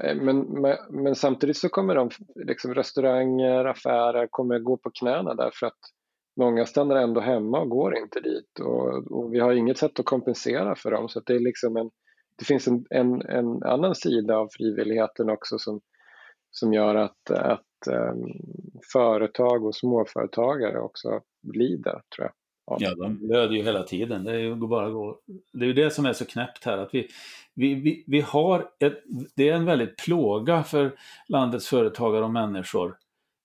Eh, 0.00 0.16
men, 0.16 0.40
men, 0.40 0.76
men 0.90 1.14
samtidigt 1.14 1.56
så 1.56 1.68
kommer 1.68 1.94
de, 1.94 2.10
liksom 2.34 2.74
restauranger, 2.74 3.64
affärer 3.64 4.26
kommer 4.30 4.58
gå 4.58 4.76
på 4.76 4.90
knäna 4.90 5.34
därför 5.34 5.66
att 5.66 5.78
många 6.36 6.66
stannar 6.66 6.96
ändå 6.96 7.20
hemma 7.20 7.60
och 7.60 7.68
går 7.68 7.96
inte 7.96 8.20
dit 8.20 8.60
och, 8.60 9.12
och 9.12 9.34
vi 9.34 9.40
har 9.40 9.52
inget 9.52 9.78
sätt 9.78 10.00
att 10.00 10.06
kompensera 10.06 10.74
för 10.74 10.90
dem. 10.90 11.08
Så 11.08 11.20
det, 11.20 11.34
är 11.34 11.40
liksom 11.40 11.76
en, 11.76 11.90
det 12.38 12.44
finns 12.44 12.68
en, 12.68 12.84
en, 12.90 13.22
en 13.22 13.62
annan 13.62 13.94
sida 13.94 14.36
av 14.36 14.48
frivilligheten 14.52 15.30
också 15.30 15.58
som, 15.58 15.80
som 16.50 16.72
gör 16.72 16.94
att, 16.94 17.30
att 17.30 17.66
företag 18.92 19.64
och 19.64 19.74
småföretagare 19.74 20.80
också 20.80 21.20
lider, 21.54 22.02
tror 22.16 22.26
jag. 22.26 22.32
Ja, 22.80 22.94
de 22.94 23.18
blöder 23.18 23.54
ju 23.54 23.62
hela 23.62 23.82
tiden. 23.82 24.24
Det 24.24 24.32
är 24.32 24.38
ju 24.38 24.54
bara 24.54 24.90
gå. 24.90 25.20
Det 25.52 25.64
är 25.64 25.66
ju 25.66 25.72
det 25.72 25.90
som 25.90 26.06
är 26.06 26.12
så 26.12 26.24
knäppt 26.24 26.64
här. 26.64 26.78
Att 26.78 26.94
vi, 26.94 27.08
vi, 27.54 27.74
vi, 27.74 28.04
vi 28.06 28.20
har 28.20 28.68
ett, 28.78 29.02
det 29.36 29.48
är 29.48 29.54
en 29.54 29.64
väldigt 29.64 29.96
plåga 29.96 30.62
för 30.62 30.92
landets 31.28 31.68
företagare 31.68 32.24
och 32.24 32.30
människor 32.30 32.96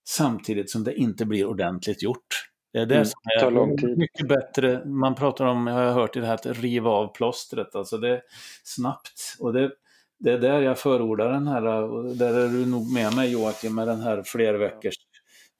samtidigt 0.07 0.69
som 0.69 0.83
det 0.83 0.93
inte 0.93 1.25
blir 1.25 1.45
ordentligt 1.45 2.03
gjort. 2.03 2.49
Det 2.73 2.79
är 2.79 2.85
det 2.85 2.95
mm, 2.95 3.05
som 3.05 3.21
är 3.25 3.95
mycket 3.95 4.27
bättre. 4.27 4.85
Man 4.85 5.15
pratar 5.15 5.45
om, 5.45 5.67
jag 5.67 5.75
har 5.75 5.91
hört 5.91 6.15
i 6.15 6.19
det 6.19 6.25
här, 6.25 6.33
att 6.33 6.45
riva 6.45 6.89
av 6.89 7.13
plåstret. 7.13 7.75
Alltså 7.75 7.97
det 7.97 8.09
är 8.09 8.21
snabbt. 8.63 9.35
Och 9.39 9.53
det, 9.53 9.71
det 10.19 10.31
är 10.31 10.37
där 10.37 10.61
jag 10.61 10.79
förordar 10.79 11.31
den 11.31 11.47
här, 11.47 11.65
och 11.65 12.15
där 12.15 12.33
är 12.33 12.47
du 12.47 12.65
nog 12.65 12.93
med 12.93 13.15
mig 13.15 13.31
Joakim, 13.31 13.75
med 13.75 13.87
den 13.87 14.01
här 14.01 14.23
flerveckors 14.23 14.95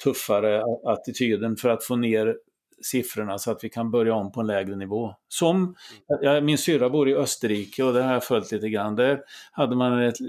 tuffare 0.04 0.64
attityden 0.86 1.56
för 1.56 1.70
att 1.70 1.84
få 1.84 1.96
ner 1.96 2.36
siffrorna 2.82 3.38
så 3.38 3.52
att 3.52 3.64
vi 3.64 3.70
kan 3.70 3.92
börja 3.92 4.14
om 4.14 4.32
på 4.32 4.42
en 4.42 4.48
lägre 4.48 4.76
nivå. 4.76 5.16
Som, 5.28 5.76
ja, 6.22 6.42
min 6.42 6.58
syrra 6.58 6.90
bor 6.90 7.10
i 7.10 7.16
Österrike 7.16 7.84
och 7.84 7.94
det 7.94 8.04
har 8.04 8.14
jag 8.14 8.24
följt 8.24 8.52
lite 8.52 8.70
grann. 8.70 8.96
Där 8.96 9.22
hade 9.52 9.76
man 9.76 10.02
ett 10.04 10.20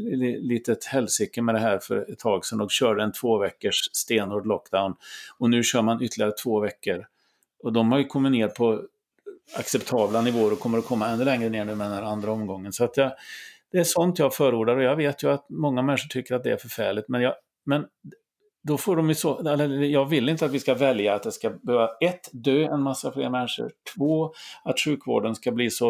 litet 0.40 0.84
helsike 0.84 1.42
med 1.42 1.54
det 1.54 1.58
här 1.58 1.78
för 1.78 2.12
ett 2.12 2.18
tag 2.18 2.46
sedan 2.46 2.60
och 2.60 2.70
körde 2.70 3.02
en 3.02 3.12
två 3.12 3.38
veckors 3.38 3.90
stenhård 3.92 4.46
lockdown. 4.46 4.94
Och 5.38 5.50
nu 5.50 5.62
kör 5.62 5.82
man 5.82 6.02
ytterligare 6.02 6.32
två 6.32 6.60
veckor. 6.60 7.06
Och 7.62 7.72
de 7.72 7.92
har 7.92 7.98
ju 7.98 8.04
kommit 8.04 8.32
ner 8.32 8.48
på 8.48 8.82
acceptabla 9.56 10.20
nivåer 10.20 10.52
och 10.52 10.60
kommer 10.60 10.78
att 10.78 10.86
komma 10.86 11.08
ännu 11.08 11.24
längre 11.24 11.48
ner 11.48 11.64
nu 11.64 11.74
med 11.74 11.86
den 11.86 11.94
här 11.94 12.02
andra 12.02 12.32
omgången. 12.32 12.72
Så 12.72 12.84
att 12.84 12.96
jag, 12.96 13.12
det 13.72 13.78
är 13.78 13.84
sånt 13.84 14.18
jag 14.18 14.34
förordar 14.34 14.76
och 14.76 14.82
jag 14.82 14.96
vet 14.96 15.22
ju 15.22 15.30
att 15.30 15.46
många 15.50 15.82
människor 15.82 16.08
tycker 16.08 16.34
att 16.34 16.44
det 16.44 16.50
är 16.50 16.56
förfärligt. 16.56 17.08
Men, 17.08 17.22
jag, 17.22 17.34
men 17.66 17.84
då 18.62 18.78
får 18.78 18.96
de 18.96 19.08
ju 19.08 19.14
så, 19.14 19.48
eller 19.48 19.82
jag 19.82 20.04
vill 20.04 20.28
inte 20.28 20.44
att 20.44 20.50
vi 20.50 20.60
ska 20.60 20.74
välja 20.74 21.14
att 21.14 21.22
det 21.22 21.32
ska 21.32 21.50
behöva 21.50 21.88
ett, 22.00 22.28
dö 22.32 22.64
en 22.64 22.82
massa 22.82 23.12
fler 23.12 23.30
människor, 23.30 23.70
två, 23.96 24.32
att 24.64 24.80
sjukvården 24.80 25.34
ska 25.34 25.52
bli 25.52 25.70
så, 25.70 25.88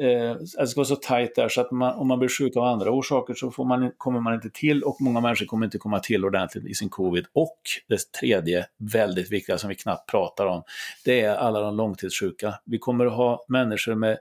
eh, 0.00 0.30
att 0.30 0.38
det 0.58 0.66
ska 0.66 0.78
vara 0.80 0.88
så 0.88 0.96
tajt 0.96 1.34
där 1.34 1.48
så 1.48 1.60
att 1.60 1.70
man, 1.70 1.94
om 1.94 2.08
man 2.08 2.18
blir 2.18 2.28
sjuk 2.28 2.56
av 2.56 2.62
andra 2.62 2.90
orsaker 2.90 3.34
så 3.34 3.50
får 3.50 3.64
man, 3.64 3.90
kommer 3.96 4.20
man 4.20 4.34
inte 4.34 4.50
till 4.50 4.82
och 4.82 4.96
många 5.00 5.20
människor 5.20 5.46
kommer 5.46 5.66
inte 5.66 5.78
komma 5.78 6.00
till 6.00 6.24
ordentligt 6.24 6.66
i 6.66 6.74
sin 6.74 6.88
covid. 6.88 7.26
Och 7.32 7.58
det 7.88 8.12
tredje, 8.20 8.66
väldigt 8.78 9.32
viktiga 9.32 9.58
som 9.58 9.68
vi 9.68 9.74
knappt 9.74 10.10
pratar 10.10 10.46
om, 10.46 10.62
det 11.04 11.20
är 11.20 11.36
alla 11.36 11.60
de 11.60 11.76
långtidssjuka. 11.76 12.54
Vi 12.64 12.78
kommer 12.78 13.06
att 13.06 13.16
ha 13.16 13.44
människor 13.48 13.94
med 13.94 14.18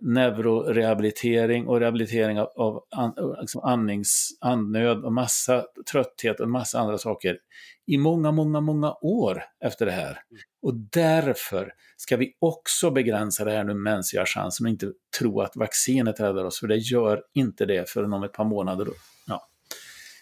neurorehabilitering 0.00 1.66
och 1.66 1.80
rehabilitering 1.80 2.40
av, 2.40 2.48
av 2.56 2.84
an, 2.90 3.14
liksom 3.40 3.60
andnings, 3.64 4.28
andnöd 4.40 5.04
och 5.04 5.12
massa 5.12 5.64
trötthet 5.92 6.40
och 6.40 6.48
massa 6.48 6.78
andra 6.78 6.98
saker 6.98 7.38
i 7.86 7.98
många, 7.98 8.32
många, 8.32 8.60
många 8.60 8.94
år 9.00 9.42
efter 9.64 9.86
det 9.86 9.92
här. 9.92 10.18
Och 10.62 10.74
därför 10.74 11.72
ska 11.96 12.16
vi 12.16 12.36
också 12.38 12.90
begränsa 12.90 13.44
det 13.44 13.50
här 13.50 13.64
nu 13.64 13.74
medan 13.74 14.02
vi 14.12 14.18
har 14.18 14.26
chansen 14.26 14.66
och 14.66 14.70
inte 14.70 14.92
tro 15.18 15.40
att 15.40 15.56
vaccinet 15.56 16.20
räddar 16.20 16.44
oss, 16.44 16.60
för 16.60 16.66
det 16.66 16.76
gör 16.76 17.22
inte 17.34 17.66
det 17.66 17.90
förrän 17.90 18.12
om 18.12 18.22
ett 18.22 18.32
par 18.32 18.44
månader. 18.44 18.86
Ja. 19.26 19.48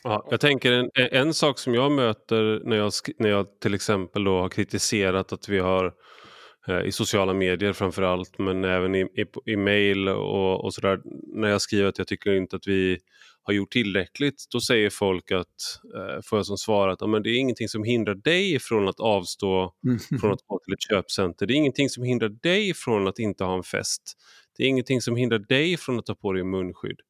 Ja, 0.05 0.27
jag 0.31 0.40
tänker 0.40 0.72
en, 0.72 0.90
en 0.94 1.35
sak 1.35 1.59
som 1.59 1.74
jag 1.74 1.92
möter 1.92 2.61
när 2.64 2.77
jag, 2.77 2.92
när 3.18 3.29
jag 3.29 3.46
till 3.61 3.74
exempel 3.74 4.24
då 4.24 4.40
har 4.40 4.48
kritiserat 4.48 5.33
att 5.33 5.48
vi 5.48 5.59
har 5.59 5.94
i 6.85 6.92
sociala 6.92 7.35
medier 7.35 7.72
framför 7.72 8.03
allt 8.03 8.38
men 8.38 8.64
även 8.64 8.94
i, 8.94 9.00
i, 9.00 9.53
i 9.53 9.57
mail 9.57 10.09
och, 10.09 10.64
och 10.64 10.74
sådär. 10.74 11.00
När 11.35 11.48
jag 11.48 11.61
skriver 11.61 11.88
att 11.88 11.98
jag 11.98 12.07
tycker 12.07 12.35
inte 12.35 12.57
att 12.57 12.66
vi 12.66 12.98
har 13.42 13.55
gjort 13.55 13.72
tillräckligt, 13.72 14.44
då 14.53 14.61
säger 14.61 14.90
folk 14.90 15.33
att, 15.33 15.46
eh, 15.96 16.22
får 16.24 16.38
jag 16.38 16.46
som 16.46 16.59
svar 16.59 16.88
att 16.88 17.11
men 17.11 17.22
det 17.22 17.31
är 17.31 17.38
ingenting 17.38 17.68
som 17.68 17.85
hindrar 17.85 18.14
dig 18.14 18.59
från 18.59 18.88
att 18.88 19.00
avstå 19.00 19.72
mm. 19.87 19.98
från 20.20 20.33
att 20.33 20.46
gå 20.46 20.61
till 20.64 20.74
ett 20.74 20.83
köpcenter. 20.90 21.46
Det 21.46 21.55
är 21.55 21.57
ingenting 21.57 21.88
som 21.88 22.05
hindrar 22.05 22.29
dig 22.29 22.74
från 22.74 23.09
att 23.09 23.18
inte 23.18 23.44
ha 23.44 23.57
en 23.57 23.62
fest. 23.62 24.03
Det 24.57 24.64
är 24.64 24.68
ingenting 24.68 25.00
som 25.00 25.16
hindrar 25.16 25.38
dig 25.38 25.77
från 25.77 25.98
att 25.98 26.07
ta 26.07 26.14
på 26.14 26.33
dig 26.33 26.44
munskydd. 26.44 27.00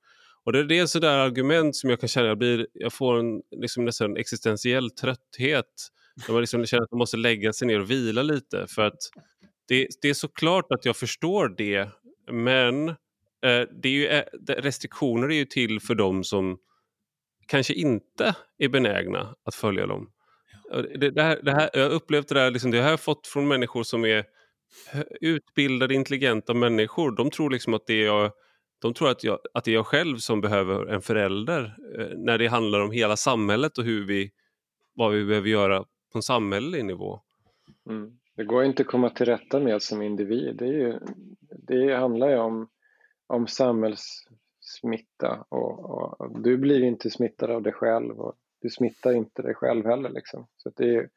Och 0.44 0.52
det, 0.52 0.64
det 0.64 0.78
är 0.78 0.86
sådär 0.86 1.18
argument 1.18 1.76
som 1.76 1.90
jag 1.90 2.00
kan 2.00 2.08
känna, 2.08 2.26
jag, 2.28 2.38
blir, 2.38 2.66
jag 2.72 2.92
får 2.92 3.18
en, 3.18 3.42
liksom 3.60 3.84
nästan 3.84 4.10
en 4.10 4.16
existentiell 4.16 4.90
trötthet. 4.90 5.90
Där 6.26 6.32
man 6.32 6.40
liksom 6.40 6.66
känner 6.66 6.82
att 6.82 6.90
man 6.90 6.98
måste 6.98 7.16
lägga 7.16 7.52
sig 7.52 7.68
ner 7.68 7.80
och 7.80 7.90
vila 7.90 8.22
lite 8.22 8.66
för 8.68 8.82
att 8.82 8.98
det, 9.68 9.88
det 10.02 10.08
är 10.08 10.14
såklart 10.14 10.72
att 10.72 10.84
jag 10.84 10.96
förstår 10.96 11.48
det, 11.48 11.88
men 12.30 12.88
eh, 12.88 13.68
det 13.82 13.88
är 13.88 13.92
ju, 13.92 14.06
eh, 14.06 14.24
restriktioner 14.48 15.30
är 15.30 15.34
ju 15.34 15.44
till 15.44 15.80
för 15.80 15.94
dem 15.94 16.24
som 16.24 16.58
kanske 17.46 17.74
inte 17.74 18.34
är 18.58 18.68
benägna 18.68 19.34
att 19.44 19.54
följa 19.54 19.86
dem. 19.86 20.10
Det, 20.98 21.10
det, 21.10 21.22
här, 21.22 21.40
det 21.42 21.52
här, 21.52 21.70
jag 21.72 21.82
har 21.82 21.90
upplevt 21.90 22.28
det 22.28 22.34
där, 22.34 22.50
liksom, 22.50 22.70
det 22.70 22.78
har 22.78 22.90
jag 22.90 23.00
fått 23.00 23.26
från 23.26 23.48
människor 23.48 23.82
som 23.82 24.04
är 24.04 24.24
utbildade, 25.20 25.94
intelligenta 25.94 26.54
människor. 26.54 27.16
De 27.16 27.30
tror 27.30 27.50
liksom 27.50 27.74
att 27.74 27.86
det 27.86 27.94
är 27.94 28.06
jag, 28.06 28.32
de 28.82 28.94
tror 28.94 29.08
att, 29.08 29.24
jag, 29.24 29.38
att 29.54 29.64
det 29.64 29.70
är 29.70 29.74
jag 29.74 29.86
själv 29.86 30.16
som 30.16 30.40
behöver 30.40 30.86
en 30.86 31.02
förälder 31.02 31.76
eh, 31.98 32.06
när 32.16 32.38
det 32.38 32.46
handlar 32.46 32.80
om 32.80 32.90
hela 32.90 33.16
samhället 33.16 33.78
och 33.78 33.84
hur 33.84 34.06
vi, 34.06 34.30
vad 34.94 35.12
vi 35.12 35.24
behöver 35.24 35.48
göra 35.48 35.84
på 36.12 36.18
en 36.18 36.22
samhällelig 36.22 36.84
nivå. 36.84 37.20
Mm. 37.90 38.10
Det 38.36 38.44
går 38.44 38.64
inte 38.64 38.82
att 38.82 38.88
komma 38.88 39.10
till 39.10 39.26
rätta 39.26 39.60
med 39.60 39.82
som 39.82 40.02
individ. 40.02 40.56
Det, 40.56 40.66
är 40.66 40.72
ju, 40.72 40.98
det 41.40 41.94
handlar 41.94 42.28
ju 42.28 42.38
om, 42.38 42.68
om 43.26 43.46
samhällssmitta 43.46 45.44
och, 45.48 45.90
och, 46.20 46.40
du 46.40 46.56
blir 46.56 46.82
inte 46.82 47.10
smittad 47.10 47.50
av 47.50 47.62
dig 47.62 47.72
själv 47.72 48.20
och 48.20 48.34
du 48.60 48.70
smittar 48.70 49.12
inte 49.12 49.42
dig 49.42 49.54
själv 49.54 49.86
heller. 49.86 50.10
Liksom. 50.10 50.46
Så 50.56 50.70
det, 50.76 50.94
är, 50.94 51.10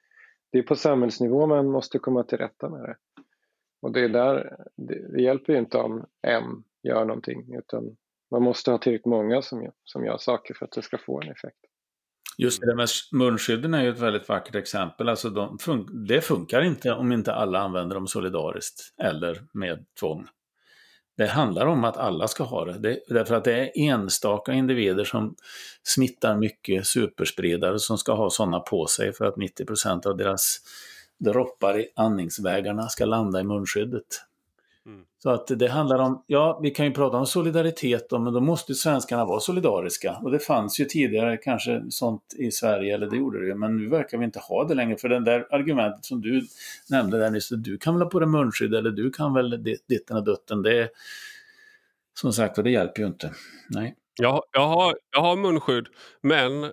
det 0.51 0.57
är 0.57 0.63
på 0.63 0.75
samhällsnivå 0.75 1.47
man 1.47 1.67
måste 1.67 1.99
komma 1.99 2.23
till 2.23 2.37
rätta 2.37 2.69
med 2.69 2.81
det. 2.81 2.95
Och 3.81 3.91
det, 3.91 3.99
är 4.01 4.09
där, 4.09 4.65
det, 4.75 5.11
det 5.13 5.21
hjälper 5.21 5.53
ju 5.53 5.59
inte 5.59 5.77
om 5.77 6.05
en 6.21 6.63
gör 6.83 7.05
någonting 7.05 7.55
utan 7.55 7.97
man 8.31 8.43
måste 8.43 8.71
ha 8.71 8.77
tillräckligt 8.77 9.05
många 9.05 9.41
som, 9.41 9.71
som 9.83 10.05
gör 10.05 10.17
saker 10.17 10.53
för 10.53 10.65
att 10.65 10.71
det 10.71 10.81
ska 10.81 10.97
få 10.97 11.21
en 11.21 11.31
effekt. 11.31 11.65
Just 12.37 12.61
det 12.61 12.75
med 12.75 12.87
munskydden 13.11 13.73
är 13.73 13.83
ju 13.83 13.89
ett 13.89 13.99
väldigt 13.99 14.29
vackert 14.29 14.55
exempel. 14.55 15.09
Alltså 15.09 15.29
de 15.29 15.59
fun 15.59 16.05
det 16.07 16.21
funkar 16.21 16.61
inte 16.61 16.91
om 16.91 17.11
inte 17.11 17.33
alla 17.33 17.59
använder 17.59 17.95
dem 17.95 18.07
solidariskt 18.07 18.93
eller 19.01 19.43
med 19.51 19.85
tvång. 19.99 20.27
Det 21.17 21.27
handlar 21.27 21.65
om 21.65 21.83
att 21.83 21.97
alla 21.97 22.27
ska 22.27 22.43
ha 22.43 22.65
det. 22.65 22.79
det 22.79 22.99
därför 23.07 23.35
att 23.35 23.43
det 23.43 23.53
är 23.53 23.71
enstaka 23.75 24.53
individer 24.53 25.03
som 25.03 25.35
smittar 25.83 26.37
mycket 26.37 26.87
superspridare 26.87 27.79
som 27.79 27.97
ska 27.97 28.13
ha 28.13 28.29
sådana 28.29 28.59
på 28.59 28.87
sig 28.87 29.13
för 29.13 29.25
att 29.25 29.35
90% 29.35 30.07
av 30.07 30.17
deras 30.17 30.57
droppar 31.19 31.79
i 31.79 31.87
andningsvägarna 31.95 32.89
ska 32.89 33.05
landa 33.05 33.39
i 33.39 33.43
munskyddet. 33.43 34.21
Mm. 34.87 35.01
Så 35.23 35.29
att 35.29 35.47
det 35.47 35.67
handlar 35.67 35.99
om, 35.99 36.23
ja 36.27 36.59
vi 36.63 36.71
kan 36.71 36.85
ju 36.85 36.91
prata 36.91 37.17
om 37.17 37.25
solidaritet 37.25 38.09
då, 38.09 38.19
men 38.19 38.33
då 38.33 38.39
måste 38.39 38.75
svenskarna 38.75 39.25
vara 39.25 39.39
solidariska. 39.39 40.17
Och 40.23 40.31
det 40.31 40.39
fanns 40.39 40.79
ju 40.79 40.85
tidigare 40.85 41.37
kanske 41.37 41.83
sånt 41.89 42.21
i 42.37 42.51
Sverige, 42.51 42.95
eller 42.95 43.09
det 43.09 43.17
gjorde 43.17 43.39
det 43.39 43.47
ju, 43.47 43.55
men 43.55 43.77
nu 43.77 43.87
verkar 43.87 44.17
vi 44.17 44.25
inte 44.25 44.39
ha 44.39 44.63
det 44.63 44.75
längre. 44.75 44.97
För 44.97 45.09
det 45.09 45.19
där 45.19 45.47
argumentet 45.51 46.05
som 46.05 46.21
du 46.21 46.47
nämnde 46.89 47.17
där 47.17 47.29
nyss, 47.29 47.49
du 47.49 47.77
kan 47.77 47.93
väl 47.93 48.03
ha 48.03 48.09
på 48.09 48.19
dig 48.19 48.29
munskydd 48.29 48.73
eller 48.73 48.91
du 48.91 49.11
kan 49.11 49.33
väl 49.33 49.63
ditten 49.87 50.17
och 50.17 50.23
dutten, 50.23 50.61
det 50.61 50.89
som 52.19 52.33
sagt 52.33 52.63
det 52.63 52.71
hjälper 52.71 53.01
ju 53.01 53.07
inte. 53.07 53.31
Nej. 53.69 53.95
Jag, 54.19 54.43
jag, 54.51 54.67
har, 54.67 54.97
jag 55.11 55.21
har 55.21 55.35
munskydd, 55.35 55.87
men 56.21 56.63
eh, 56.63 56.69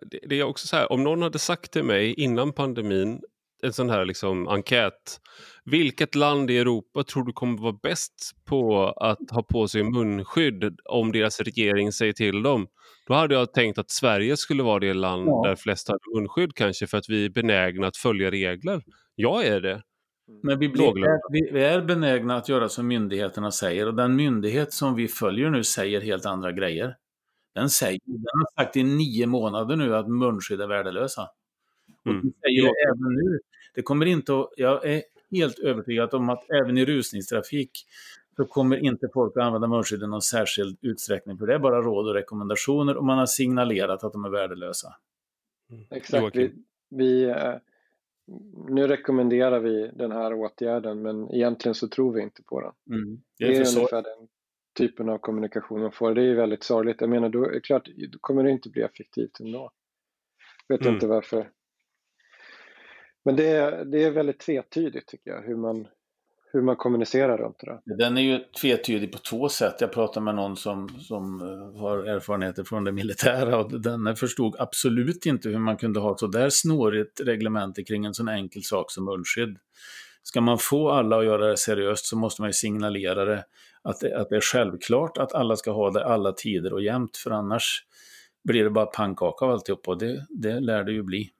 det, 0.00 0.20
det, 0.28 0.40
är 0.40 0.42
också 0.42 0.66
så 0.66 0.76
här, 0.76 0.92
om 0.92 1.04
någon 1.04 1.22
hade 1.22 1.38
sagt 1.38 1.72
till 1.72 1.84
mig 1.84 2.14
innan 2.14 2.52
pandemin, 2.52 3.20
en 3.62 3.72
sån 3.72 3.90
här 3.90 4.04
liksom 4.04 4.48
enkät, 4.48 5.20
vilket 5.64 6.14
land 6.14 6.50
i 6.50 6.58
Europa 6.58 7.04
tror 7.04 7.24
du 7.24 7.32
kommer 7.32 7.58
vara 7.62 7.78
bäst 7.82 8.32
på 8.44 8.88
att 8.88 9.30
ha 9.30 9.42
på 9.42 9.68
sig 9.68 9.82
munskydd 9.82 10.78
om 10.84 11.12
deras 11.12 11.40
regering 11.40 11.92
säger 11.92 12.12
till 12.12 12.42
dem? 12.42 12.66
Då 13.06 13.14
hade 13.14 13.34
jag 13.34 13.52
tänkt 13.52 13.78
att 13.78 13.90
Sverige 13.90 14.36
skulle 14.36 14.62
vara 14.62 14.78
det 14.78 14.94
land 14.94 15.28
ja. 15.28 15.42
där 15.44 15.56
flest 15.56 15.88
har 15.88 15.98
munskydd 16.14 16.54
kanske 16.54 16.86
för 16.86 16.98
att 16.98 17.08
vi 17.08 17.24
är 17.24 17.30
benägna 17.30 17.86
att 17.86 17.96
följa 17.96 18.30
regler. 18.30 18.82
Jag 19.14 19.46
är 19.46 19.60
det. 19.60 19.82
Men 20.42 20.58
vi, 20.58 20.68
blir, 20.68 20.92
vi, 21.52 21.64
är 21.64 21.82
benägna 21.82 22.36
att 22.36 22.48
göra 22.48 22.68
som 22.68 22.86
myndigheterna 22.86 23.50
säger 23.50 23.86
och 23.86 23.94
den 23.94 24.16
myndighet 24.16 24.72
som 24.72 24.94
vi 24.94 25.08
följer 25.08 25.50
nu 25.50 25.64
säger 25.64 26.00
helt 26.00 26.26
andra 26.26 26.52
grejer. 26.52 26.94
Den, 27.54 27.70
säger, 27.70 28.00
den 28.04 28.18
har 28.18 28.64
sagt 28.64 28.76
i 28.76 28.82
nio 28.82 29.26
månader 29.26 29.76
nu 29.76 29.96
att 29.96 30.08
munskydd 30.08 30.60
är 30.60 30.66
värdelösa. 30.66 31.28
Och 32.04 32.10
mm. 32.10 32.32
säger 32.40 32.62
det 32.62 32.88
även 32.88 33.14
nu. 33.14 33.38
Det 33.74 33.82
kommer 33.82 34.06
inte 34.06 34.40
att, 34.40 34.50
jag 34.56 34.86
är 34.86 35.02
helt 35.30 35.58
övertygad 35.58 36.14
om 36.14 36.28
att 36.28 36.50
även 36.50 36.78
i 36.78 36.84
rusningstrafik 36.84 37.70
så 38.36 38.44
kommer 38.44 38.76
inte 38.76 39.08
folk 39.14 39.36
att 39.36 39.42
använda 39.42 39.68
munskydd 39.68 40.02
i 40.02 40.06
någon 40.06 40.22
särskild 40.22 40.78
utsträckning. 40.82 41.38
För 41.38 41.46
det 41.46 41.54
är 41.54 41.58
bara 41.58 41.82
råd 41.82 42.08
och 42.08 42.14
rekommendationer 42.14 42.96
och 42.96 43.04
man 43.04 43.18
har 43.18 43.26
signalerat 43.26 44.04
att 44.04 44.12
de 44.12 44.24
är 44.24 44.30
värdelösa. 44.30 44.88
Mm. 45.70 45.84
Exakt. 45.90 46.36
Vi, 46.36 46.52
vi, 46.90 47.24
eh, 47.24 47.54
nu 48.68 48.86
rekommenderar 48.86 49.60
vi 49.60 49.90
den 49.94 50.12
här 50.12 50.34
åtgärden 50.34 51.02
men 51.02 51.34
egentligen 51.34 51.74
så 51.74 51.88
tror 51.88 52.12
vi 52.12 52.22
inte 52.22 52.42
på 52.42 52.60
den. 52.60 52.98
Mm. 52.98 53.20
Det 53.38 53.44
är, 53.44 53.48
det 53.48 53.56
är 53.56 53.76
ungefär 53.76 54.02
den 54.02 54.28
typen 54.78 55.08
av 55.08 55.18
kommunikation 55.18 55.80
man 55.80 55.92
får. 55.92 56.14
Det 56.14 56.22
är 56.22 56.34
väldigt 56.34 56.62
sorgligt. 56.62 57.00
Jag 57.00 57.10
menar, 57.10 57.28
då, 57.28 57.44
är 57.44 57.60
klart, 57.60 57.88
då 58.12 58.18
kommer 58.20 58.44
det 58.44 58.50
inte 58.50 58.70
bli 58.70 58.82
effektivt 58.82 59.40
ändå. 59.40 59.70
Jag 60.66 60.76
vet 60.76 60.86
mm. 60.86 60.94
inte 60.94 61.06
varför. 61.06 61.50
Men 63.28 63.36
det 63.36 63.46
är, 63.46 63.84
det 63.84 64.04
är 64.04 64.10
väldigt 64.10 64.38
tvetydigt 64.38 65.08
tycker 65.08 65.30
jag 65.30 65.42
hur 65.42 65.56
man, 65.56 65.86
hur 66.52 66.62
man 66.62 66.76
kommunicerar 66.76 67.38
runt 67.38 67.60
det. 67.60 67.96
Den 67.96 68.16
är 68.16 68.22
ju 68.22 68.38
tvetydig 68.60 69.12
på 69.12 69.18
två 69.18 69.48
sätt. 69.48 69.74
Jag 69.80 69.92
pratade 69.92 70.24
med 70.24 70.34
någon 70.34 70.56
som, 70.56 70.88
som 70.88 71.40
eh, 71.40 71.80
har 71.80 71.98
erfarenheter 71.98 72.64
från 72.64 72.84
det 72.84 72.92
militära 72.92 73.58
och 73.58 73.80
den 73.80 74.16
förstod 74.16 74.56
absolut 74.58 75.26
inte 75.26 75.48
hur 75.48 75.58
man 75.58 75.76
kunde 75.76 76.00
ha 76.00 76.12
ett 76.12 76.18
sådär 76.18 76.48
snårigt 76.50 77.20
reglemente 77.20 77.84
kring 77.84 78.04
en 78.04 78.14
sån 78.14 78.28
enkel 78.28 78.62
sak 78.62 78.90
som 78.90 79.04
munskydd. 79.04 79.58
Ska 80.22 80.40
man 80.40 80.58
få 80.58 80.90
alla 80.90 81.18
att 81.18 81.24
göra 81.24 81.46
det 81.46 81.56
seriöst 81.56 82.06
så 82.06 82.16
måste 82.16 82.42
man 82.42 82.48
ju 82.48 82.52
signalera 82.52 83.24
det 83.24 83.44
att, 83.82 84.00
det, 84.00 84.20
att 84.20 84.28
det 84.28 84.36
är 84.36 84.40
självklart 84.40 85.18
att 85.18 85.34
alla 85.34 85.56
ska 85.56 85.70
ha 85.70 85.90
det 85.90 86.04
alla 86.04 86.32
tider 86.32 86.72
och 86.72 86.82
jämt, 86.82 87.16
för 87.16 87.30
annars 87.30 87.84
blir 88.44 88.64
det 88.64 88.70
bara 88.70 88.86
pannkaka 88.86 89.44
av 89.44 89.50
alltihop 89.50 89.88
och 89.88 89.98
det, 89.98 90.26
det 90.28 90.60
lär 90.60 90.84
det 90.84 90.92
ju 90.92 91.02
bli. 91.02 91.32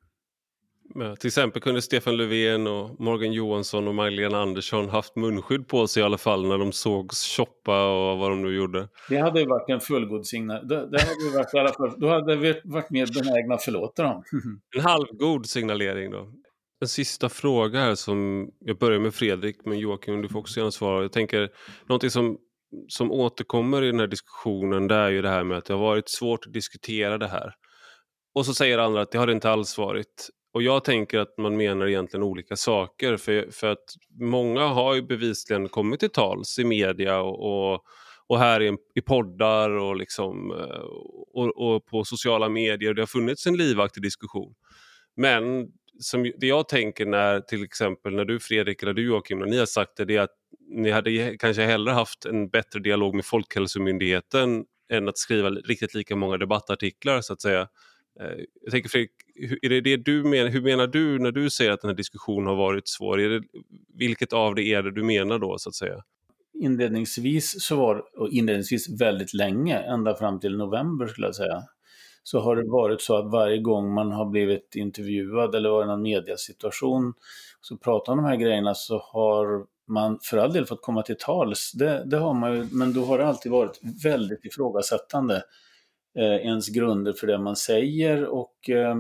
Ja, 0.95 1.17
till 1.17 1.29
exempel 1.29 1.63
kunde 1.63 1.83
Stefan 1.83 2.17
Löfven 2.17 2.67
och 2.67 3.01
Morgan 3.01 3.33
Johansson 3.33 3.89
och 3.89 3.95
Magdalena 3.95 4.43
Andersson 4.43 4.89
haft 4.89 5.17
munskydd 5.17 5.69
på 5.69 5.87
sig 5.87 6.01
i 6.01 6.05
alla 6.05 6.19
fall 6.19 6.47
när 6.47 6.59
de 6.59 6.73
sågs 6.73 7.37
shoppa 7.37 7.91
och 7.91 8.19
vad 8.19 8.31
de 8.31 8.43
nu 8.43 8.57
gjorde. 8.57 8.89
Det 9.09 9.17
hade 9.17 9.41
ju 9.41 9.47
varit 9.47 9.71
en 9.71 9.81
fullgod 9.81 10.27
signal. 10.27 10.69
Det, 10.69 10.75
det 10.75 11.01
hade 11.01 11.37
varit 11.37 11.55
i 11.55 11.59
alla 11.59 11.73
fall, 11.73 12.01
då 12.01 12.09
hade 12.09 12.37
vi 12.37 12.61
varit 12.65 12.91
mer 12.91 13.23
benägna 13.23 13.55
att 13.55 13.63
förlåta 13.63 14.03
dem. 14.03 14.23
en 14.77 14.83
halvgod 14.83 15.47
signalering 15.47 16.11
då. 16.11 16.33
En 16.81 16.89
sista 16.89 17.29
fråga 17.29 17.81
här 17.81 17.95
som, 17.95 18.51
jag 18.61 18.79
börjar 18.79 19.01
med 19.01 19.15
Fredrik, 19.15 19.57
men 19.65 19.79
Joakim 19.79 20.23
du 20.23 20.29
får 20.29 20.39
också 20.39 20.61
gärna 20.61 20.71
svara. 20.71 21.03
Jag 21.03 21.13
tänker, 21.13 21.49
någonting 21.87 22.11
som, 22.11 22.39
som 22.89 23.13
återkommer 23.13 23.83
i 23.83 23.87
den 23.87 24.01
här 24.01 24.07
diskussionen 24.07 24.89
det 24.89 24.95
är 24.95 25.09
ju 25.09 25.23
det 25.23 25.29
här 25.29 25.45
med 25.45 25.59
att 25.59 25.65
det 25.65 25.75
har 25.75 25.81
varit 25.81 26.09
svårt 26.09 26.47
att 26.47 26.53
diskutera 26.53 27.19
det 27.19 27.29
här. 27.29 27.55
Och 28.35 28.47
så 28.47 28.55
säger 28.55 28.79
andra 28.79 29.01
att 29.01 29.11
det 29.11 29.19
har 29.19 29.27
det 29.27 29.33
inte 29.33 29.51
alls 29.51 29.79
varit. 29.79 30.31
Och 30.53 30.63
jag 30.63 30.85
tänker 30.85 31.19
att 31.19 31.39
man 31.39 31.57
menar 31.57 31.87
egentligen 31.87 32.23
olika 32.23 32.57
saker 32.57 33.17
för, 33.17 33.51
för 33.51 33.67
att 33.67 33.95
många 34.21 34.67
har 34.67 34.95
ju 34.95 35.03
bevisligen 35.03 35.69
kommit 35.69 36.01
till 36.01 36.11
tals 36.11 36.59
i 36.59 36.65
media 36.65 37.21
och, 37.21 37.73
och, 37.73 37.85
och 38.27 38.39
här 38.39 38.63
i, 38.63 38.77
i 38.95 39.01
poddar 39.01 39.71
och, 39.71 39.97
liksom, 39.97 40.51
eh, 40.51 40.81
och, 41.35 41.57
och, 41.57 41.87
på 41.87 42.05
sociala 42.05 42.49
medier. 42.49 42.95
Det 42.95 43.03
har 43.03 43.07
funnits 43.07 43.47
en 43.47 43.57
livaktig 43.57 44.03
diskussion. 44.03 44.55
Men 45.17 45.69
som, 46.01 46.33
det 46.37 46.47
jag 46.47 46.69
tänker 46.69 47.07
när 47.07 47.41
till 47.41 47.65
exempel 47.65 48.15
när 48.15 48.25
du 48.25 48.41
Fredrik 48.41 48.83
eller 48.83 48.93
du 48.93 49.07
Joakim, 49.07 49.39
när 49.39 49.47
ni 49.47 49.59
har 49.59 49.67
sagt 49.67 49.97
det, 49.97 50.05
det 50.05 50.17
är 50.17 50.21
att 50.21 50.37
ni 50.69 50.91
hade 50.91 51.37
kanske 51.39 51.63
hellre 51.63 51.93
haft 51.93 52.25
en 52.25 52.49
bättre 52.49 52.81
dialog 52.81 53.15
med 53.15 53.25
Folkhälsomyndigheten 53.25 54.65
än 54.93 55.09
att 55.09 55.19
skriva 55.19 55.51
riktigt 55.51 55.95
lika 55.95 56.17
många 56.17 56.37
debattartiklar 56.37 57.21
så 57.21 57.33
att 57.33 57.43
säga. 57.43 57.69
Eh, 58.21 58.45
jag 58.63 58.71
tänker 58.71 58.89
Fredrik, 58.89 59.11
är 59.63 59.69
det 59.69 59.81
det 59.81 59.97
du 59.97 60.25
menar, 60.25 60.51
hur 60.51 60.63
menar 60.63 60.87
du 60.87 61.19
när 61.19 61.33
du 61.33 61.51
säger 61.51 61.71
att 61.71 61.81
den 61.81 61.89
här 61.89 61.97
diskussionen 61.97 62.47
har 62.47 62.57
varit 62.57 62.89
svår? 62.89 63.21
Är 63.21 63.29
det, 63.29 63.43
vilket 63.95 64.33
av 64.33 64.55
det 64.55 64.63
är 64.63 64.83
det 64.83 64.93
du 64.93 65.03
menar 65.03 65.39
då 65.39 65.59
så 65.59 65.69
att 65.69 65.75
säga? 65.75 66.03
Inledningsvis 66.61 67.63
så 67.65 67.77
var, 67.77 68.05
och 68.17 68.29
inledningsvis 68.29 69.01
väldigt 69.01 69.35
länge, 69.35 69.79
ända 69.79 70.15
fram 70.15 70.41
till 70.41 70.57
november 70.57 71.07
skulle 71.07 71.27
jag 71.27 71.35
säga, 71.35 71.63
så 72.23 72.41
har 72.41 72.57
det 72.57 72.71
varit 72.71 73.01
så 73.01 73.17
att 73.17 73.33
varje 73.33 73.59
gång 73.59 73.95
man 73.95 74.13
har 74.13 74.31
blivit 74.31 74.75
intervjuad 74.75 75.55
eller 75.55 75.71
varit 75.71 75.85
i 75.85 75.89
någon 75.89 76.03
mediasituation 76.03 77.15
så 77.61 77.77
pratar 77.77 78.13
om 78.13 78.19
de 78.19 78.25
här 78.25 78.37
grejerna 78.37 78.75
så 78.75 78.99
har 78.99 79.67
man 79.89 80.19
för 80.23 80.39
all 80.39 80.53
del 80.53 80.67
fått 80.67 80.83
komma 80.83 81.03
till 81.03 81.17
tals. 81.19 81.73
Det, 81.73 82.05
det 82.07 82.17
har 82.17 82.35
man 82.35 82.55
ju, 82.57 82.67
men 82.73 82.93
då 82.93 83.05
har 83.05 83.19
det 83.19 83.27
alltid 83.27 83.53
varit 83.53 83.81
väldigt 84.05 84.45
ifrågasättande 84.45 85.43
Eh, 86.19 86.47
ens 86.47 86.69
grunder 86.69 87.13
för 87.13 87.27
det 87.27 87.39
man 87.39 87.57
säger 87.57 88.25
och 88.25 88.71
eh, 88.71 88.97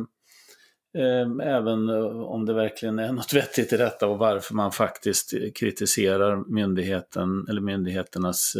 eh, 0.98 1.54
även 1.56 1.90
om 2.24 2.46
det 2.46 2.54
verkligen 2.54 2.98
är 2.98 3.12
något 3.12 3.32
vettigt 3.32 3.72
i 3.72 3.76
detta 3.76 4.06
och 4.06 4.18
varför 4.18 4.54
man 4.54 4.72
faktiskt 4.72 5.34
kritiserar 5.54 6.36
myndigheten 6.54 7.46
eller 7.48 7.60
myndigheternas 7.60 8.56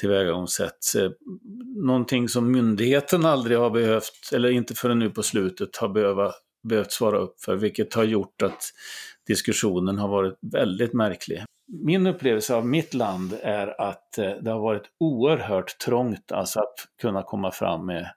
tillvägagångssätt. 0.00 0.78
Någonting 1.76 2.28
som 2.28 2.52
myndigheten 2.52 3.24
aldrig 3.24 3.58
har 3.58 3.70
behövt, 3.70 4.30
eller 4.32 4.48
inte 4.50 4.74
förrän 4.74 4.98
nu 4.98 5.10
på 5.10 5.22
slutet, 5.22 5.76
har 5.76 5.88
behöva, 5.88 6.32
behövt 6.68 6.92
svara 6.92 7.18
upp 7.18 7.40
för, 7.40 7.56
vilket 7.56 7.94
har 7.94 8.04
gjort 8.04 8.42
att 8.42 8.62
diskussionen 9.26 9.98
har 9.98 10.08
varit 10.08 10.38
väldigt 10.52 10.92
märklig. 10.92 11.44
Min 11.68 12.06
upplevelse 12.06 12.54
av 12.54 12.66
mitt 12.66 12.94
land 12.94 13.38
är 13.42 13.80
att 13.80 14.18
eh, 14.18 14.30
det 14.30 14.50
har 14.50 14.60
varit 14.60 14.90
oerhört 15.00 15.78
trångt 15.78 16.32
alltså 16.32 16.60
att 16.60 16.74
kunna 17.00 17.22
komma 17.22 17.50
fram 17.50 17.86
med, 17.86 18.10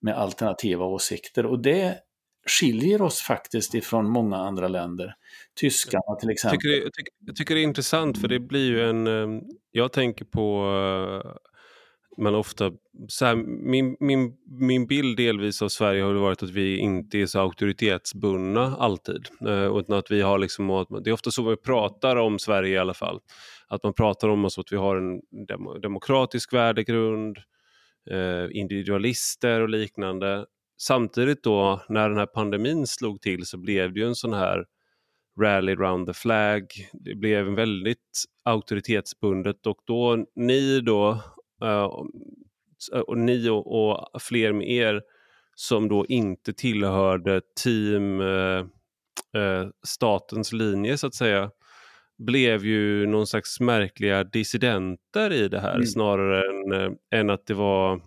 med 0.00 0.14
alternativa 0.18 0.84
åsikter 0.84 1.46
och 1.46 1.62
det 1.62 1.98
skiljer 2.46 3.02
oss 3.02 3.20
faktiskt 3.20 3.74
ifrån 3.74 4.10
många 4.10 4.36
andra 4.36 4.68
länder. 4.68 5.14
Tyskarna 5.60 6.16
till 6.20 6.30
exempel. 6.30 6.58
Jag 6.62 6.62
tycker, 6.62 6.76
det, 6.76 6.84
jag, 6.84 6.92
tycker, 6.92 7.12
jag 7.26 7.36
tycker 7.36 7.54
det 7.54 7.60
är 7.60 7.64
intressant 7.64 8.20
för 8.20 8.28
det 8.28 8.40
blir 8.40 8.66
ju 8.66 8.88
en... 8.88 9.06
Eh, 9.06 9.42
jag 9.70 9.92
tänker 9.92 10.24
på 10.24 10.66
eh, 11.24 11.30
man 12.16 12.34
ofta, 12.34 12.72
så 13.08 13.24
här, 13.24 13.36
min, 13.46 13.96
min, 14.00 14.32
min 14.46 14.86
bild 14.86 15.16
delvis 15.16 15.62
av 15.62 15.68
Sverige 15.68 16.02
har 16.02 16.12
varit 16.14 16.42
att 16.42 16.50
vi 16.50 16.78
inte 16.78 17.18
är 17.18 17.26
så 17.26 17.40
auktoritetsbundna 17.40 18.76
alltid. 18.76 19.28
Eh, 19.46 19.78
utan 19.78 19.98
att 19.98 20.10
vi 20.10 20.20
har 20.20 20.38
liksom, 20.38 20.86
det 21.04 21.10
är 21.10 21.14
ofta 21.14 21.30
så 21.30 21.50
vi 21.50 21.56
pratar 21.56 22.16
om 22.16 22.38
Sverige 22.38 22.74
i 22.74 22.78
alla 22.78 22.94
fall. 22.94 23.20
Att 23.68 23.82
man 23.82 23.94
pratar 23.94 24.28
om 24.28 24.44
oss 24.44 24.58
att 24.58 24.72
vi 24.72 24.76
har 24.76 24.96
en 24.96 25.20
dem, 25.46 25.80
demokratisk 25.82 26.52
värdegrund, 26.52 27.38
eh, 28.10 28.58
individualister 28.58 29.60
och 29.60 29.68
liknande. 29.68 30.46
Samtidigt 30.78 31.42
då 31.42 31.82
när 31.88 32.08
den 32.08 32.18
här 32.18 32.26
pandemin 32.26 32.86
slog 32.86 33.20
till 33.20 33.46
så 33.46 33.58
blev 33.58 33.92
det 33.92 34.00
ju 34.00 34.06
en 34.06 34.14
sån 34.14 34.32
här 34.32 34.64
rally 35.40 35.74
round 35.74 36.06
the 36.06 36.14
flag. 36.14 36.66
Det 36.92 37.14
blev 37.14 37.46
väldigt 37.46 38.24
auktoritetsbundet 38.44 39.66
och 39.66 39.78
då 39.86 40.26
ni 40.36 40.80
då 40.80 41.20
och 43.06 43.18
ni 43.18 43.48
och, 43.48 43.88
och, 43.88 44.22
fler 44.22 44.52
med 44.52 44.70
er 44.70 45.02
som 45.54 45.88
då 45.88 46.06
inte 46.06 46.52
tillhörde 46.52 47.40
team 47.62 48.20
uh, 48.20 48.66
uh, 49.36 49.68
statens 49.86 50.52
linje 50.52 50.98
så 50.98 51.06
att 51.06 51.14
säga 51.14 51.50
blev 52.18 52.64
ju 52.64 53.06
någon 53.06 53.26
slags 53.26 53.60
märkliga 53.60 54.24
dissidenter 54.24 55.32
i 55.32 55.48
det 55.48 55.60
här 55.60 55.74
mm. 55.74 55.86
snarare 55.86 56.42
än, 56.50 56.96
än 57.14 57.30
att 57.30 57.46
det 57.46 57.54
var 57.54 58.00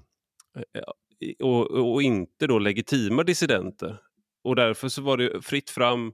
och, 1.39 1.71
och, 1.71 2.01
inte 2.01 2.47
då 2.47 2.59
legitima 2.59 3.23
dissidenter. 3.23 3.97
Och 4.43 4.55
därför 4.55 4.87
så 4.87 5.01
var 5.01 5.17
det 5.17 5.41
fritt 5.41 5.69
fram 5.69 6.13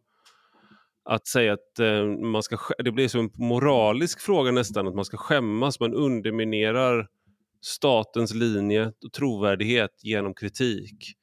att 1.05 1.27
säga 1.27 1.53
att 1.53 1.79
eh, 1.79 2.05
man 2.05 2.43
ska, 2.43 2.57
det 2.83 2.91
blir 2.91 3.07
som 3.07 3.19
en 3.19 3.31
moralisk 3.47 4.21
fråga 4.21 4.51
nästan, 4.51 4.87
att 4.87 4.95
man 4.95 5.05
ska 5.05 5.17
skämmas. 5.17 5.79
Man 5.79 5.93
underminerar 5.93 7.07
statens 7.65 8.33
linje 8.33 8.91
och 9.05 9.13
trovärdighet 9.13 9.91
genom 10.03 10.33
kritik. 10.33 11.13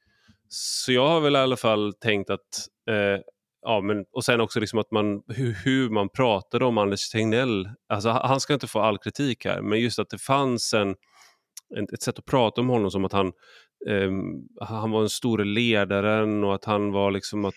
Så 0.47 0.91
jag 0.91 1.07
har 1.07 1.21
väl 1.21 1.35
i 1.35 1.39
alla 1.39 1.57
fall 1.57 1.93
tänkt 1.93 2.29
att 2.29 2.67
eh, 2.89 3.21
ja, 3.61 3.81
men, 3.81 4.05
och 4.11 4.23
sen 4.25 4.41
också 4.41 4.59
liksom 4.59 4.79
att 4.79 4.91
man, 4.91 5.21
hur, 5.27 5.53
hur, 5.65 5.89
man 5.89 6.09
pratade 6.09 6.65
om 6.65 6.77
Anders 6.77 7.09
Tegnell. 7.09 7.69
Alltså, 7.89 8.09
han 8.09 8.39
ska 8.39 8.53
inte 8.53 8.67
få 8.67 8.79
all 8.79 8.97
kritik 8.97 9.45
här, 9.45 9.61
men 9.61 9.79
just 9.79 9.99
att 9.99 10.09
det 10.09 10.21
fanns 10.21 10.73
en, 10.73 10.95
en 11.77 11.87
ett 11.93 12.01
sätt 12.01 12.19
att 12.19 12.25
prata 12.25 12.61
om 12.61 12.69
honom 12.69 12.91
som 12.91 13.05
att 13.05 13.13
han, 13.13 13.27
eh, 13.87 14.11
han 14.61 14.91
var 14.91 14.99
den 14.99 15.09
store 15.09 15.43
ledaren 15.43 16.43
och 16.43 16.55
att 16.55 16.65
han 16.65 16.91
var 16.91 17.11
liksom 17.11 17.45
att 17.45 17.55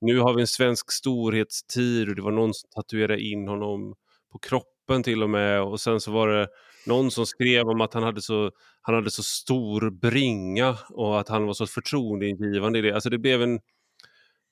nu 0.00 0.18
har 0.18 0.34
vi 0.34 0.40
en 0.40 0.46
svensk 0.46 0.92
storhetstid 0.92 2.08
och 2.08 2.14
det 2.14 2.22
var 2.22 2.30
någon 2.30 2.54
som 2.54 2.70
tatuerade 2.74 3.20
in 3.20 3.48
honom 3.48 3.94
på 4.32 4.38
kroppen 4.38 5.02
till 5.02 5.22
och 5.22 5.30
med 5.30 5.62
och 5.62 5.80
sen 5.80 6.00
så 6.00 6.12
var 6.12 6.28
det 6.28 6.48
någon 6.86 7.10
som 7.10 7.26
skrev 7.26 7.68
om 7.68 7.80
att 7.80 7.94
han 7.94 8.02
hade 8.02 8.22
så, 8.22 8.50
han 8.82 8.94
hade 8.94 9.10
så 9.10 9.22
stor 9.22 9.90
bringa 9.90 10.76
och 10.90 11.20
att 11.20 11.28
han 11.28 11.46
var 11.46 11.54
så 11.54 11.66
förtroendeingivande 11.66 12.78
i 12.78 12.82
det. 12.82 12.94
Alltså 12.94 13.10
det 13.10 13.18
blev 13.18 13.42
en 13.42 13.60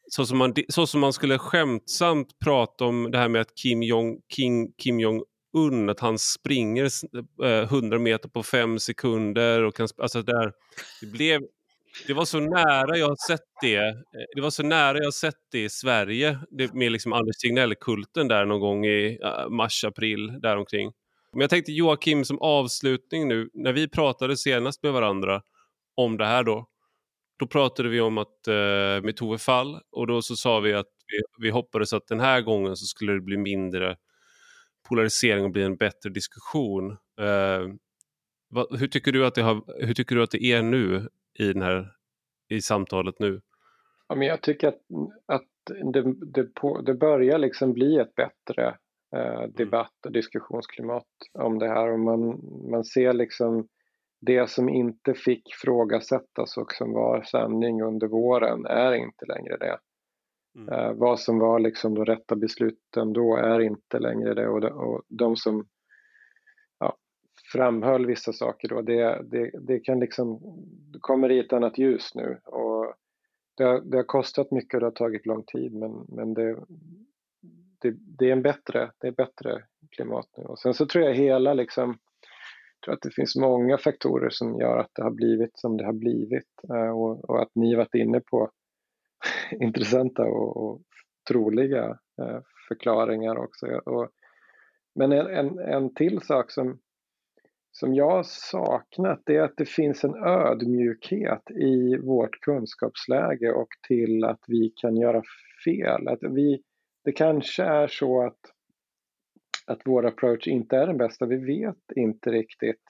så 0.09 0.26
som, 0.26 0.39
man, 0.39 0.55
så 0.68 0.87
som 0.87 1.01
man 1.01 1.12
skulle 1.12 1.39
skämtsamt 1.39 2.39
prata 2.45 2.85
om 2.85 3.11
det 3.11 3.18
här 3.18 3.28
med 3.28 3.41
att 3.41 3.55
Kim 3.55 3.83
Jong, 3.83 4.20
King, 4.37 4.72
Kim 4.72 5.01
Jong 5.01 5.22
Un, 5.57 5.91
att 5.91 6.01
han 6.01 6.18
springer 6.18 6.89
eh, 7.45 7.62
100 7.62 7.99
meter 7.99 8.28
på 8.28 8.43
fem 8.43 8.78
sekunder. 8.78 9.62
Och 9.62 9.76
kan, 9.76 9.89
alltså 9.97 10.22
där, 10.22 10.53
det, 11.01 11.07
blev, 11.07 11.41
det 12.07 12.12
var 12.12 12.24
så 12.24 12.41
nära 12.41 12.99
jag 12.99 13.09
har 13.09 13.28
sett 13.28 13.47
det. 13.61 13.76
Eh, 13.76 13.95
det 14.35 14.41
var 14.41 14.51
så 14.51 14.62
nära 14.62 14.99
jag 14.99 15.14
sett 15.14 15.39
det 15.53 15.64
i 15.64 15.68
Sverige 15.68 16.39
det, 16.51 16.74
med 16.74 16.93
liksom 16.93 17.12
Anders 17.12 17.37
Tegnell-kulten 17.37 18.28
där 18.28 18.45
någon 18.45 18.61
gång 18.61 18.87
i 18.87 19.18
eh, 19.22 19.49
mars, 19.49 19.85
april 19.85 20.41
däromkring. 20.43 20.93
Men 21.33 21.41
jag 21.41 21.51
tänkte 21.51 21.72
Joakim 21.72 22.24
som 22.24 22.39
avslutning 22.39 23.28
nu, 23.28 23.51
när 23.55 23.72
vi 23.72 23.89
pratade 23.89 24.37
senast 24.37 24.83
med 24.83 24.93
varandra 24.93 25.43
om 25.95 26.16
det 26.16 26.26
här 26.26 26.45
då, 26.45 26.66
då 27.39 27.47
pratade 27.47 27.89
vi 27.89 28.01
om 28.01 28.18
att 28.18 28.49
eh, 28.49 29.03
med 29.03 29.16
Tove 29.16 29.39
Fall 29.39 29.80
och 29.91 30.07
då 30.07 30.22
så 30.22 30.37
sa 30.37 30.61
vi 30.61 30.72
att 30.72 30.87
vi, 31.07 31.45
vi 31.45 31.51
hoppades 31.51 31.93
att 31.93 32.07
den 32.07 32.20
här 32.20 32.41
gången 32.41 32.76
så 32.76 32.87
skulle 32.87 33.12
det 33.12 33.20
bli 33.20 33.37
mindre 33.37 33.97
polarisering 34.89 35.45
och 35.45 35.51
bli 35.51 35.62
en 35.62 35.76
bättre 35.76 36.11
diskussion. 36.11 36.91
Eh, 37.20 37.68
vad, 38.49 38.78
hur, 38.78 38.89
tycker 38.89 39.12
du 39.12 39.26
att 39.26 39.35
det 39.35 39.43
har, 39.43 39.85
hur 39.87 39.95
tycker 39.95 40.16
du 40.16 40.22
att 40.22 40.30
det 40.30 40.45
är 40.45 40.62
nu 40.62 41.09
i, 41.39 41.53
den 41.53 41.62
här, 41.62 41.93
i 42.49 42.61
samtalet 42.61 43.18
nu? 43.18 43.41
Ja, 44.09 44.14
men 44.14 44.28
jag 44.28 44.43
tycker 44.43 44.68
att, 44.68 44.80
att 45.26 45.49
det, 45.93 46.14
det, 46.35 46.55
på, 46.55 46.80
det 46.80 46.95
börjar 46.95 47.39
liksom 47.39 47.72
bli 47.72 47.97
ett 47.97 48.14
bättre 48.14 48.76
eh, 49.17 49.35
mm. 49.35 49.53
debatt 49.53 50.07
och 50.07 50.13
diskussionsklimat 50.13 51.07
om 51.33 51.59
det 51.59 51.69
här 51.69 51.93
och 51.93 52.01
man, 52.01 52.41
man 52.71 52.85
ser 52.85 53.13
liksom 53.13 53.69
det 54.21 54.51
som 54.51 54.69
inte 54.69 55.15
fick 55.15 55.55
frågasättas 55.55 56.57
och 56.57 56.73
som 56.73 56.93
var 56.93 57.23
sanning 57.23 57.83
under 57.83 58.07
våren 58.07 58.67
är 58.67 58.93
inte 58.93 59.27
längre 59.27 59.57
det. 59.57 59.79
Mm. 60.57 60.75
Uh, 60.75 60.93
vad 60.93 61.21
som 61.21 61.39
var 61.39 61.59
liksom 61.59 61.95
de 61.95 62.05
rätta 62.05 62.37
besluten 62.37 63.13
då 63.13 63.37
är 63.37 63.61
inte 63.61 63.99
längre 63.99 64.35
det 64.35 64.49
och 64.49 64.61
de, 64.61 64.73
och 64.73 65.03
de 65.09 65.37
som 65.37 65.67
ja, 66.79 66.97
framhöll 67.53 68.07
vissa 68.07 68.33
saker 68.33 68.69
då, 68.69 68.83
det, 68.83 69.23
det, 69.25 69.51
det 69.61 69.81
kan 69.81 70.01
liksom, 70.01 70.41
det 70.93 70.99
kommer 71.01 71.31
i 71.31 71.39
ett 71.39 71.53
annat 71.53 71.79
ljus 71.79 72.15
nu 72.15 72.39
och 72.45 72.95
det 73.57 73.65
har, 73.65 73.81
det 73.81 73.97
har 73.97 74.05
kostat 74.05 74.51
mycket 74.51 74.75
och 74.75 74.81
det 74.81 74.87
har 74.87 74.91
tagit 74.91 75.27
lång 75.27 75.43
tid 75.43 75.75
men, 75.75 76.07
men 76.09 76.35
det, 76.35 76.57
det, 77.83 77.95
det, 78.18 78.28
är 78.28 78.33
en 78.33 78.43
bättre, 78.43 78.91
det 78.99 79.07
är 79.07 79.12
bättre 79.12 79.64
klimat 79.91 80.28
nu 80.37 80.45
och 80.45 80.59
sen 80.59 80.74
så 80.74 80.87
tror 80.87 81.05
jag 81.05 81.14
hela 81.14 81.55
liksom 81.55 81.89
Jag 81.89 82.85
tror 82.85 82.95
att 82.95 83.03
det 83.03 83.14
finns 83.14 83.37
många 83.37 83.78
faktorer 83.78 84.30
som 84.30 84.61
gör 84.61 84.78
att 84.78 84.91
det 84.93 85.03
har 85.03 85.11
blivit 85.11 85.59
som 85.59 85.76
det 85.76 85.85
har 85.85 85.93
blivit 85.93 86.51
eh, 86.68 86.91
och, 86.91 87.30
och 87.30 87.43
att 87.43 87.51
ni 87.55 87.74
varit 87.74 87.95
inne 87.95 88.20
på 88.20 88.51
intressanta 89.61 90.22
och, 90.22 90.57
och 90.57 90.80
troliga 91.28 91.99
eh, 92.22 92.41
förklaringar 92.68 93.37
också. 93.37 93.66
Och, 93.66 94.09
men 94.95 95.12
en, 95.12 95.26
en, 95.26 95.59
en 95.59 95.95
till 95.95 96.20
sak 96.20 96.51
som, 96.51 96.78
som 97.72 97.95
jag 97.95 98.11
har 98.11 98.22
saknat 98.22 99.22
det 99.24 99.37
är 99.37 99.43
att 99.43 99.57
det 99.57 99.68
finns 99.68 100.05
en 100.05 100.14
ödmjukhet 100.14 101.51
i 101.51 101.97
vårt 101.97 102.41
kunskapsläge 102.41 103.53
och 103.53 103.68
till 103.89 104.24
att 104.24 104.45
vi 104.47 104.72
kan 104.76 104.97
göra 104.97 105.22
fel. 105.64 106.09
Att 106.09 106.22
vi, 106.22 106.62
det 107.05 107.12
kanske 107.12 107.62
är 107.62 107.86
så 107.86 108.22
att 108.26 108.40
att 109.66 109.80
vår 109.84 110.07
approach 110.07 110.48
inte 110.48 110.76
är 110.76 110.86
den 110.86 110.98
bästa. 110.98 111.26
Vi 111.26 111.36
vet 111.36 111.96
inte 111.96 112.30
riktigt. 112.30 112.80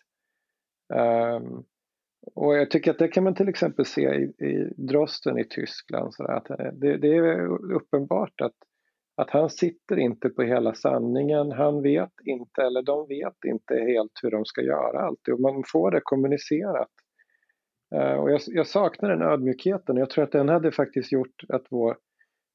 Um, 0.95 1.65
och 2.35 2.57
jag 2.57 2.71
tycker 2.71 2.91
att 2.91 2.99
det 2.99 3.09
kan 3.09 3.25
man 3.25 3.35
till 3.35 3.49
exempel 3.49 3.85
se 3.85 4.03
i, 4.03 4.23
i 4.23 4.75
Drosten 4.77 5.39
i 5.39 5.45
Tyskland. 5.45 6.15
Så 6.15 6.25
att 6.25 6.51
eh, 6.51 6.73
det, 6.73 6.97
det, 6.97 7.17
är 7.17 7.73
uppenbart 7.73 8.41
att, 8.41 8.57
att 9.17 9.31
han 9.31 9.51
sitter 9.51 9.99
inte 9.99 10.29
på 10.29 10.43
hela 10.43 10.75
sanningen. 10.75 11.53
Han 11.53 11.83
vet 11.83 12.13
inte, 12.25 12.63
eller 12.63 12.83
de 12.83 13.09
vet 13.09 13.45
inte 13.47 13.75
helt 13.75 14.13
hur 14.23 14.31
de 14.31 14.45
ska 14.45 14.63
göra 14.63 15.01
alltid. 15.01 15.35
Och 15.35 15.41
man 15.41 15.63
får 15.73 15.91
det 15.91 16.01
kommunicerat. 16.05 16.91
Uh, 17.95 18.15
och 18.15 18.31
jag, 18.31 18.41
jag 18.47 18.67
saknar 18.67 19.11
den 19.11 19.23
ödmjukheten. 19.23 19.97
Jag 19.97 20.11
tror 20.11 20.25
att 20.25 20.33
den 20.33 20.49
hade 20.49 20.73
faktiskt 20.73 21.13
gjort 21.13 21.45
att 21.49 21.67
vår 21.71 21.97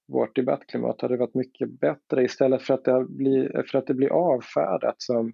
vårt 0.07 0.35
debattklimat 0.35 1.01
hade 1.01 1.17
varit 1.17 1.33
mycket 1.33 1.69
bättre 1.69 2.23
istället 2.23 2.61
för 2.61 2.73
att 2.73 2.83
det 2.83 3.05
blir, 3.09 3.63
för 3.71 3.77
att 3.77 3.87
det 3.87 3.93
blir 3.93 4.09
avfärdat 4.09 4.95
som, 4.97 5.33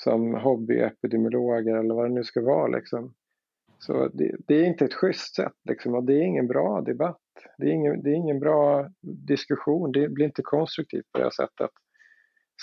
som 0.00 0.34
hobbyepidemiologer 0.34 1.76
eller 1.76 1.94
vad 1.94 2.04
det 2.04 2.14
nu 2.14 2.24
ska 2.24 2.40
vara. 2.40 2.66
Liksom. 2.66 3.14
Så 3.78 4.08
det, 4.08 4.36
det, 4.46 4.54
är 4.54 4.64
inte 4.64 4.84
ett 4.84 4.94
schysst 4.94 5.34
sätt 5.34 5.56
liksom, 5.68 5.94
och 5.94 6.04
det 6.04 6.14
är 6.14 6.22
ingen 6.22 6.46
bra 6.46 6.80
debatt. 6.80 7.18
Det 7.58 7.66
är 7.66 7.72
ingen, 7.72 8.02
det 8.02 8.10
är 8.10 8.14
ingen 8.14 8.40
bra 8.40 8.88
diskussion, 9.26 9.92
det 9.92 10.08
blir 10.08 10.24
inte 10.24 10.42
konstruktivt 10.42 11.12
på 11.12 11.18
det 11.18 11.24
här 11.24 11.30
sättet. 11.30 11.70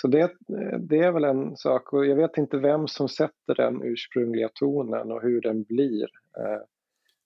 Så 0.00 0.08
det, 0.08 0.32
det 0.78 0.98
är 0.98 1.12
väl 1.12 1.24
en 1.24 1.56
sak 1.56 1.92
och 1.92 2.06
jag 2.06 2.16
vet 2.16 2.36
inte 2.36 2.58
vem 2.58 2.88
som 2.88 3.08
sätter 3.08 3.54
den 3.56 3.82
ursprungliga 3.82 4.48
tonen 4.54 5.12
och 5.12 5.22
hur 5.22 5.40
den 5.40 5.62
blir. 5.62 6.08
Eh, 6.38 6.62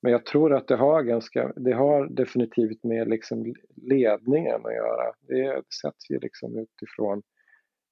men 0.04 0.12
jag 0.12 0.26
tror 0.26 0.54
att 0.54 0.68
det 0.68 0.76
har, 0.76 1.02
ganska, 1.02 1.52
det 1.56 1.72
har 1.72 2.06
definitivt 2.08 2.84
med 2.84 3.08
liksom 3.08 3.54
ledningen 3.76 4.66
att 4.66 4.74
göra. 4.74 5.12
Det 5.20 5.62
sätts 5.82 6.10
ju 6.10 6.18
liksom 6.18 6.58
utifrån 6.58 7.22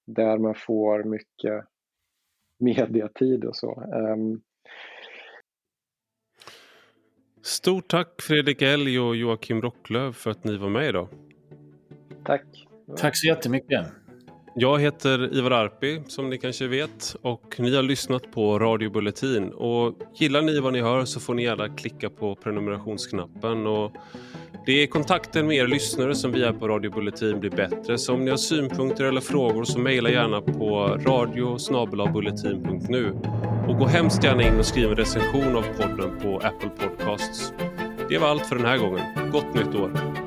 där 0.07 0.39
man 0.39 0.55
får 0.55 1.05
mycket 1.05 1.65
mediatid 2.59 3.45
och 3.45 3.57
så. 3.57 3.83
Um... 3.95 4.43
Stort 7.43 7.89
tack 7.89 8.23
Fredrik 8.23 8.63
Elg 8.63 9.01
och 9.01 9.17
Joakim 9.17 9.63
Rocklöv 9.63 10.13
för 10.13 10.31
att 10.31 10.45
ni 10.45 10.57
var 10.57 10.69
med 10.69 10.89
idag. 10.89 11.09
Tack. 12.25 12.67
Tack 12.97 13.17
så 13.17 13.27
jättemycket. 13.27 13.87
Jag 14.55 14.81
heter 14.81 15.37
Ivar 15.37 15.51
Arpi 15.51 16.03
som 16.07 16.31
ni 16.31 16.39
kanske 16.39 16.67
vet 16.67 17.17
och 17.23 17.55
ni 17.59 17.77
har 17.77 17.83
lyssnat 17.83 18.33
på 18.33 18.59
Radio 18.59 18.91
Bulletin. 18.91 19.53
Och 19.53 19.95
gillar 20.15 20.43
ni 20.43 20.61
vad 20.61 20.73
ni 20.73 20.81
hör 20.81 21.05
så 21.05 21.21
får 21.21 21.35
ni 21.35 21.43
gärna 21.43 21.69
klicka 21.69 22.11
på 22.11 22.35
prenumerationsknappen. 22.35 23.67
Och 23.67 23.93
det 24.67 24.73
är 24.73 24.87
kontakten 24.87 25.47
med 25.47 25.57
er 25.57 25.67
lyssnare 25.67 26.15
som 26.15 26.33
vi 26.33 26.43
är 26.43 26.53
på 26.53 26.69
Radio 26.69 26.91
Bulletin 26.91 27.41
blir 27.41 27.51
bättre. 27.51 27.99
Så 27.99 28.15
om 28.15 28.25
ni 28.25 28.31
har 28.31 28.37
synpunkter 28.37 29.05
eller 29.05 29.21
frågor 29.21 29.65
så 29.65 29.79
mejla 29.79 30.11
gärna 30.11 30.41
på 30.41 30.99
radio 31.07 31.59
Och 33.69 33.79
gå 33.79 33.87
hemskt 33.87 34.25
gärna 34.25 34.43
in 34.43 34.59
och 34.59 34.67
skriv 34.67 34.91
en 34.91 34.97
recension 34.97 35.57
av 35.57 35.63
podden 35.63 36.21
på 36.23 36.37
Apple 36.37 36.71
Podcasts. 36.79 37.53
Det 38.09 38.19
var 38.19 38.29
allt 38.29 38.47
för 38.47 38.57
den 38.57 38.67
här 38.67 38.79
gången. 38.79 39.31
Gott 39.33 39.55
nytt 39.55 39.75
år! 39.75 40.22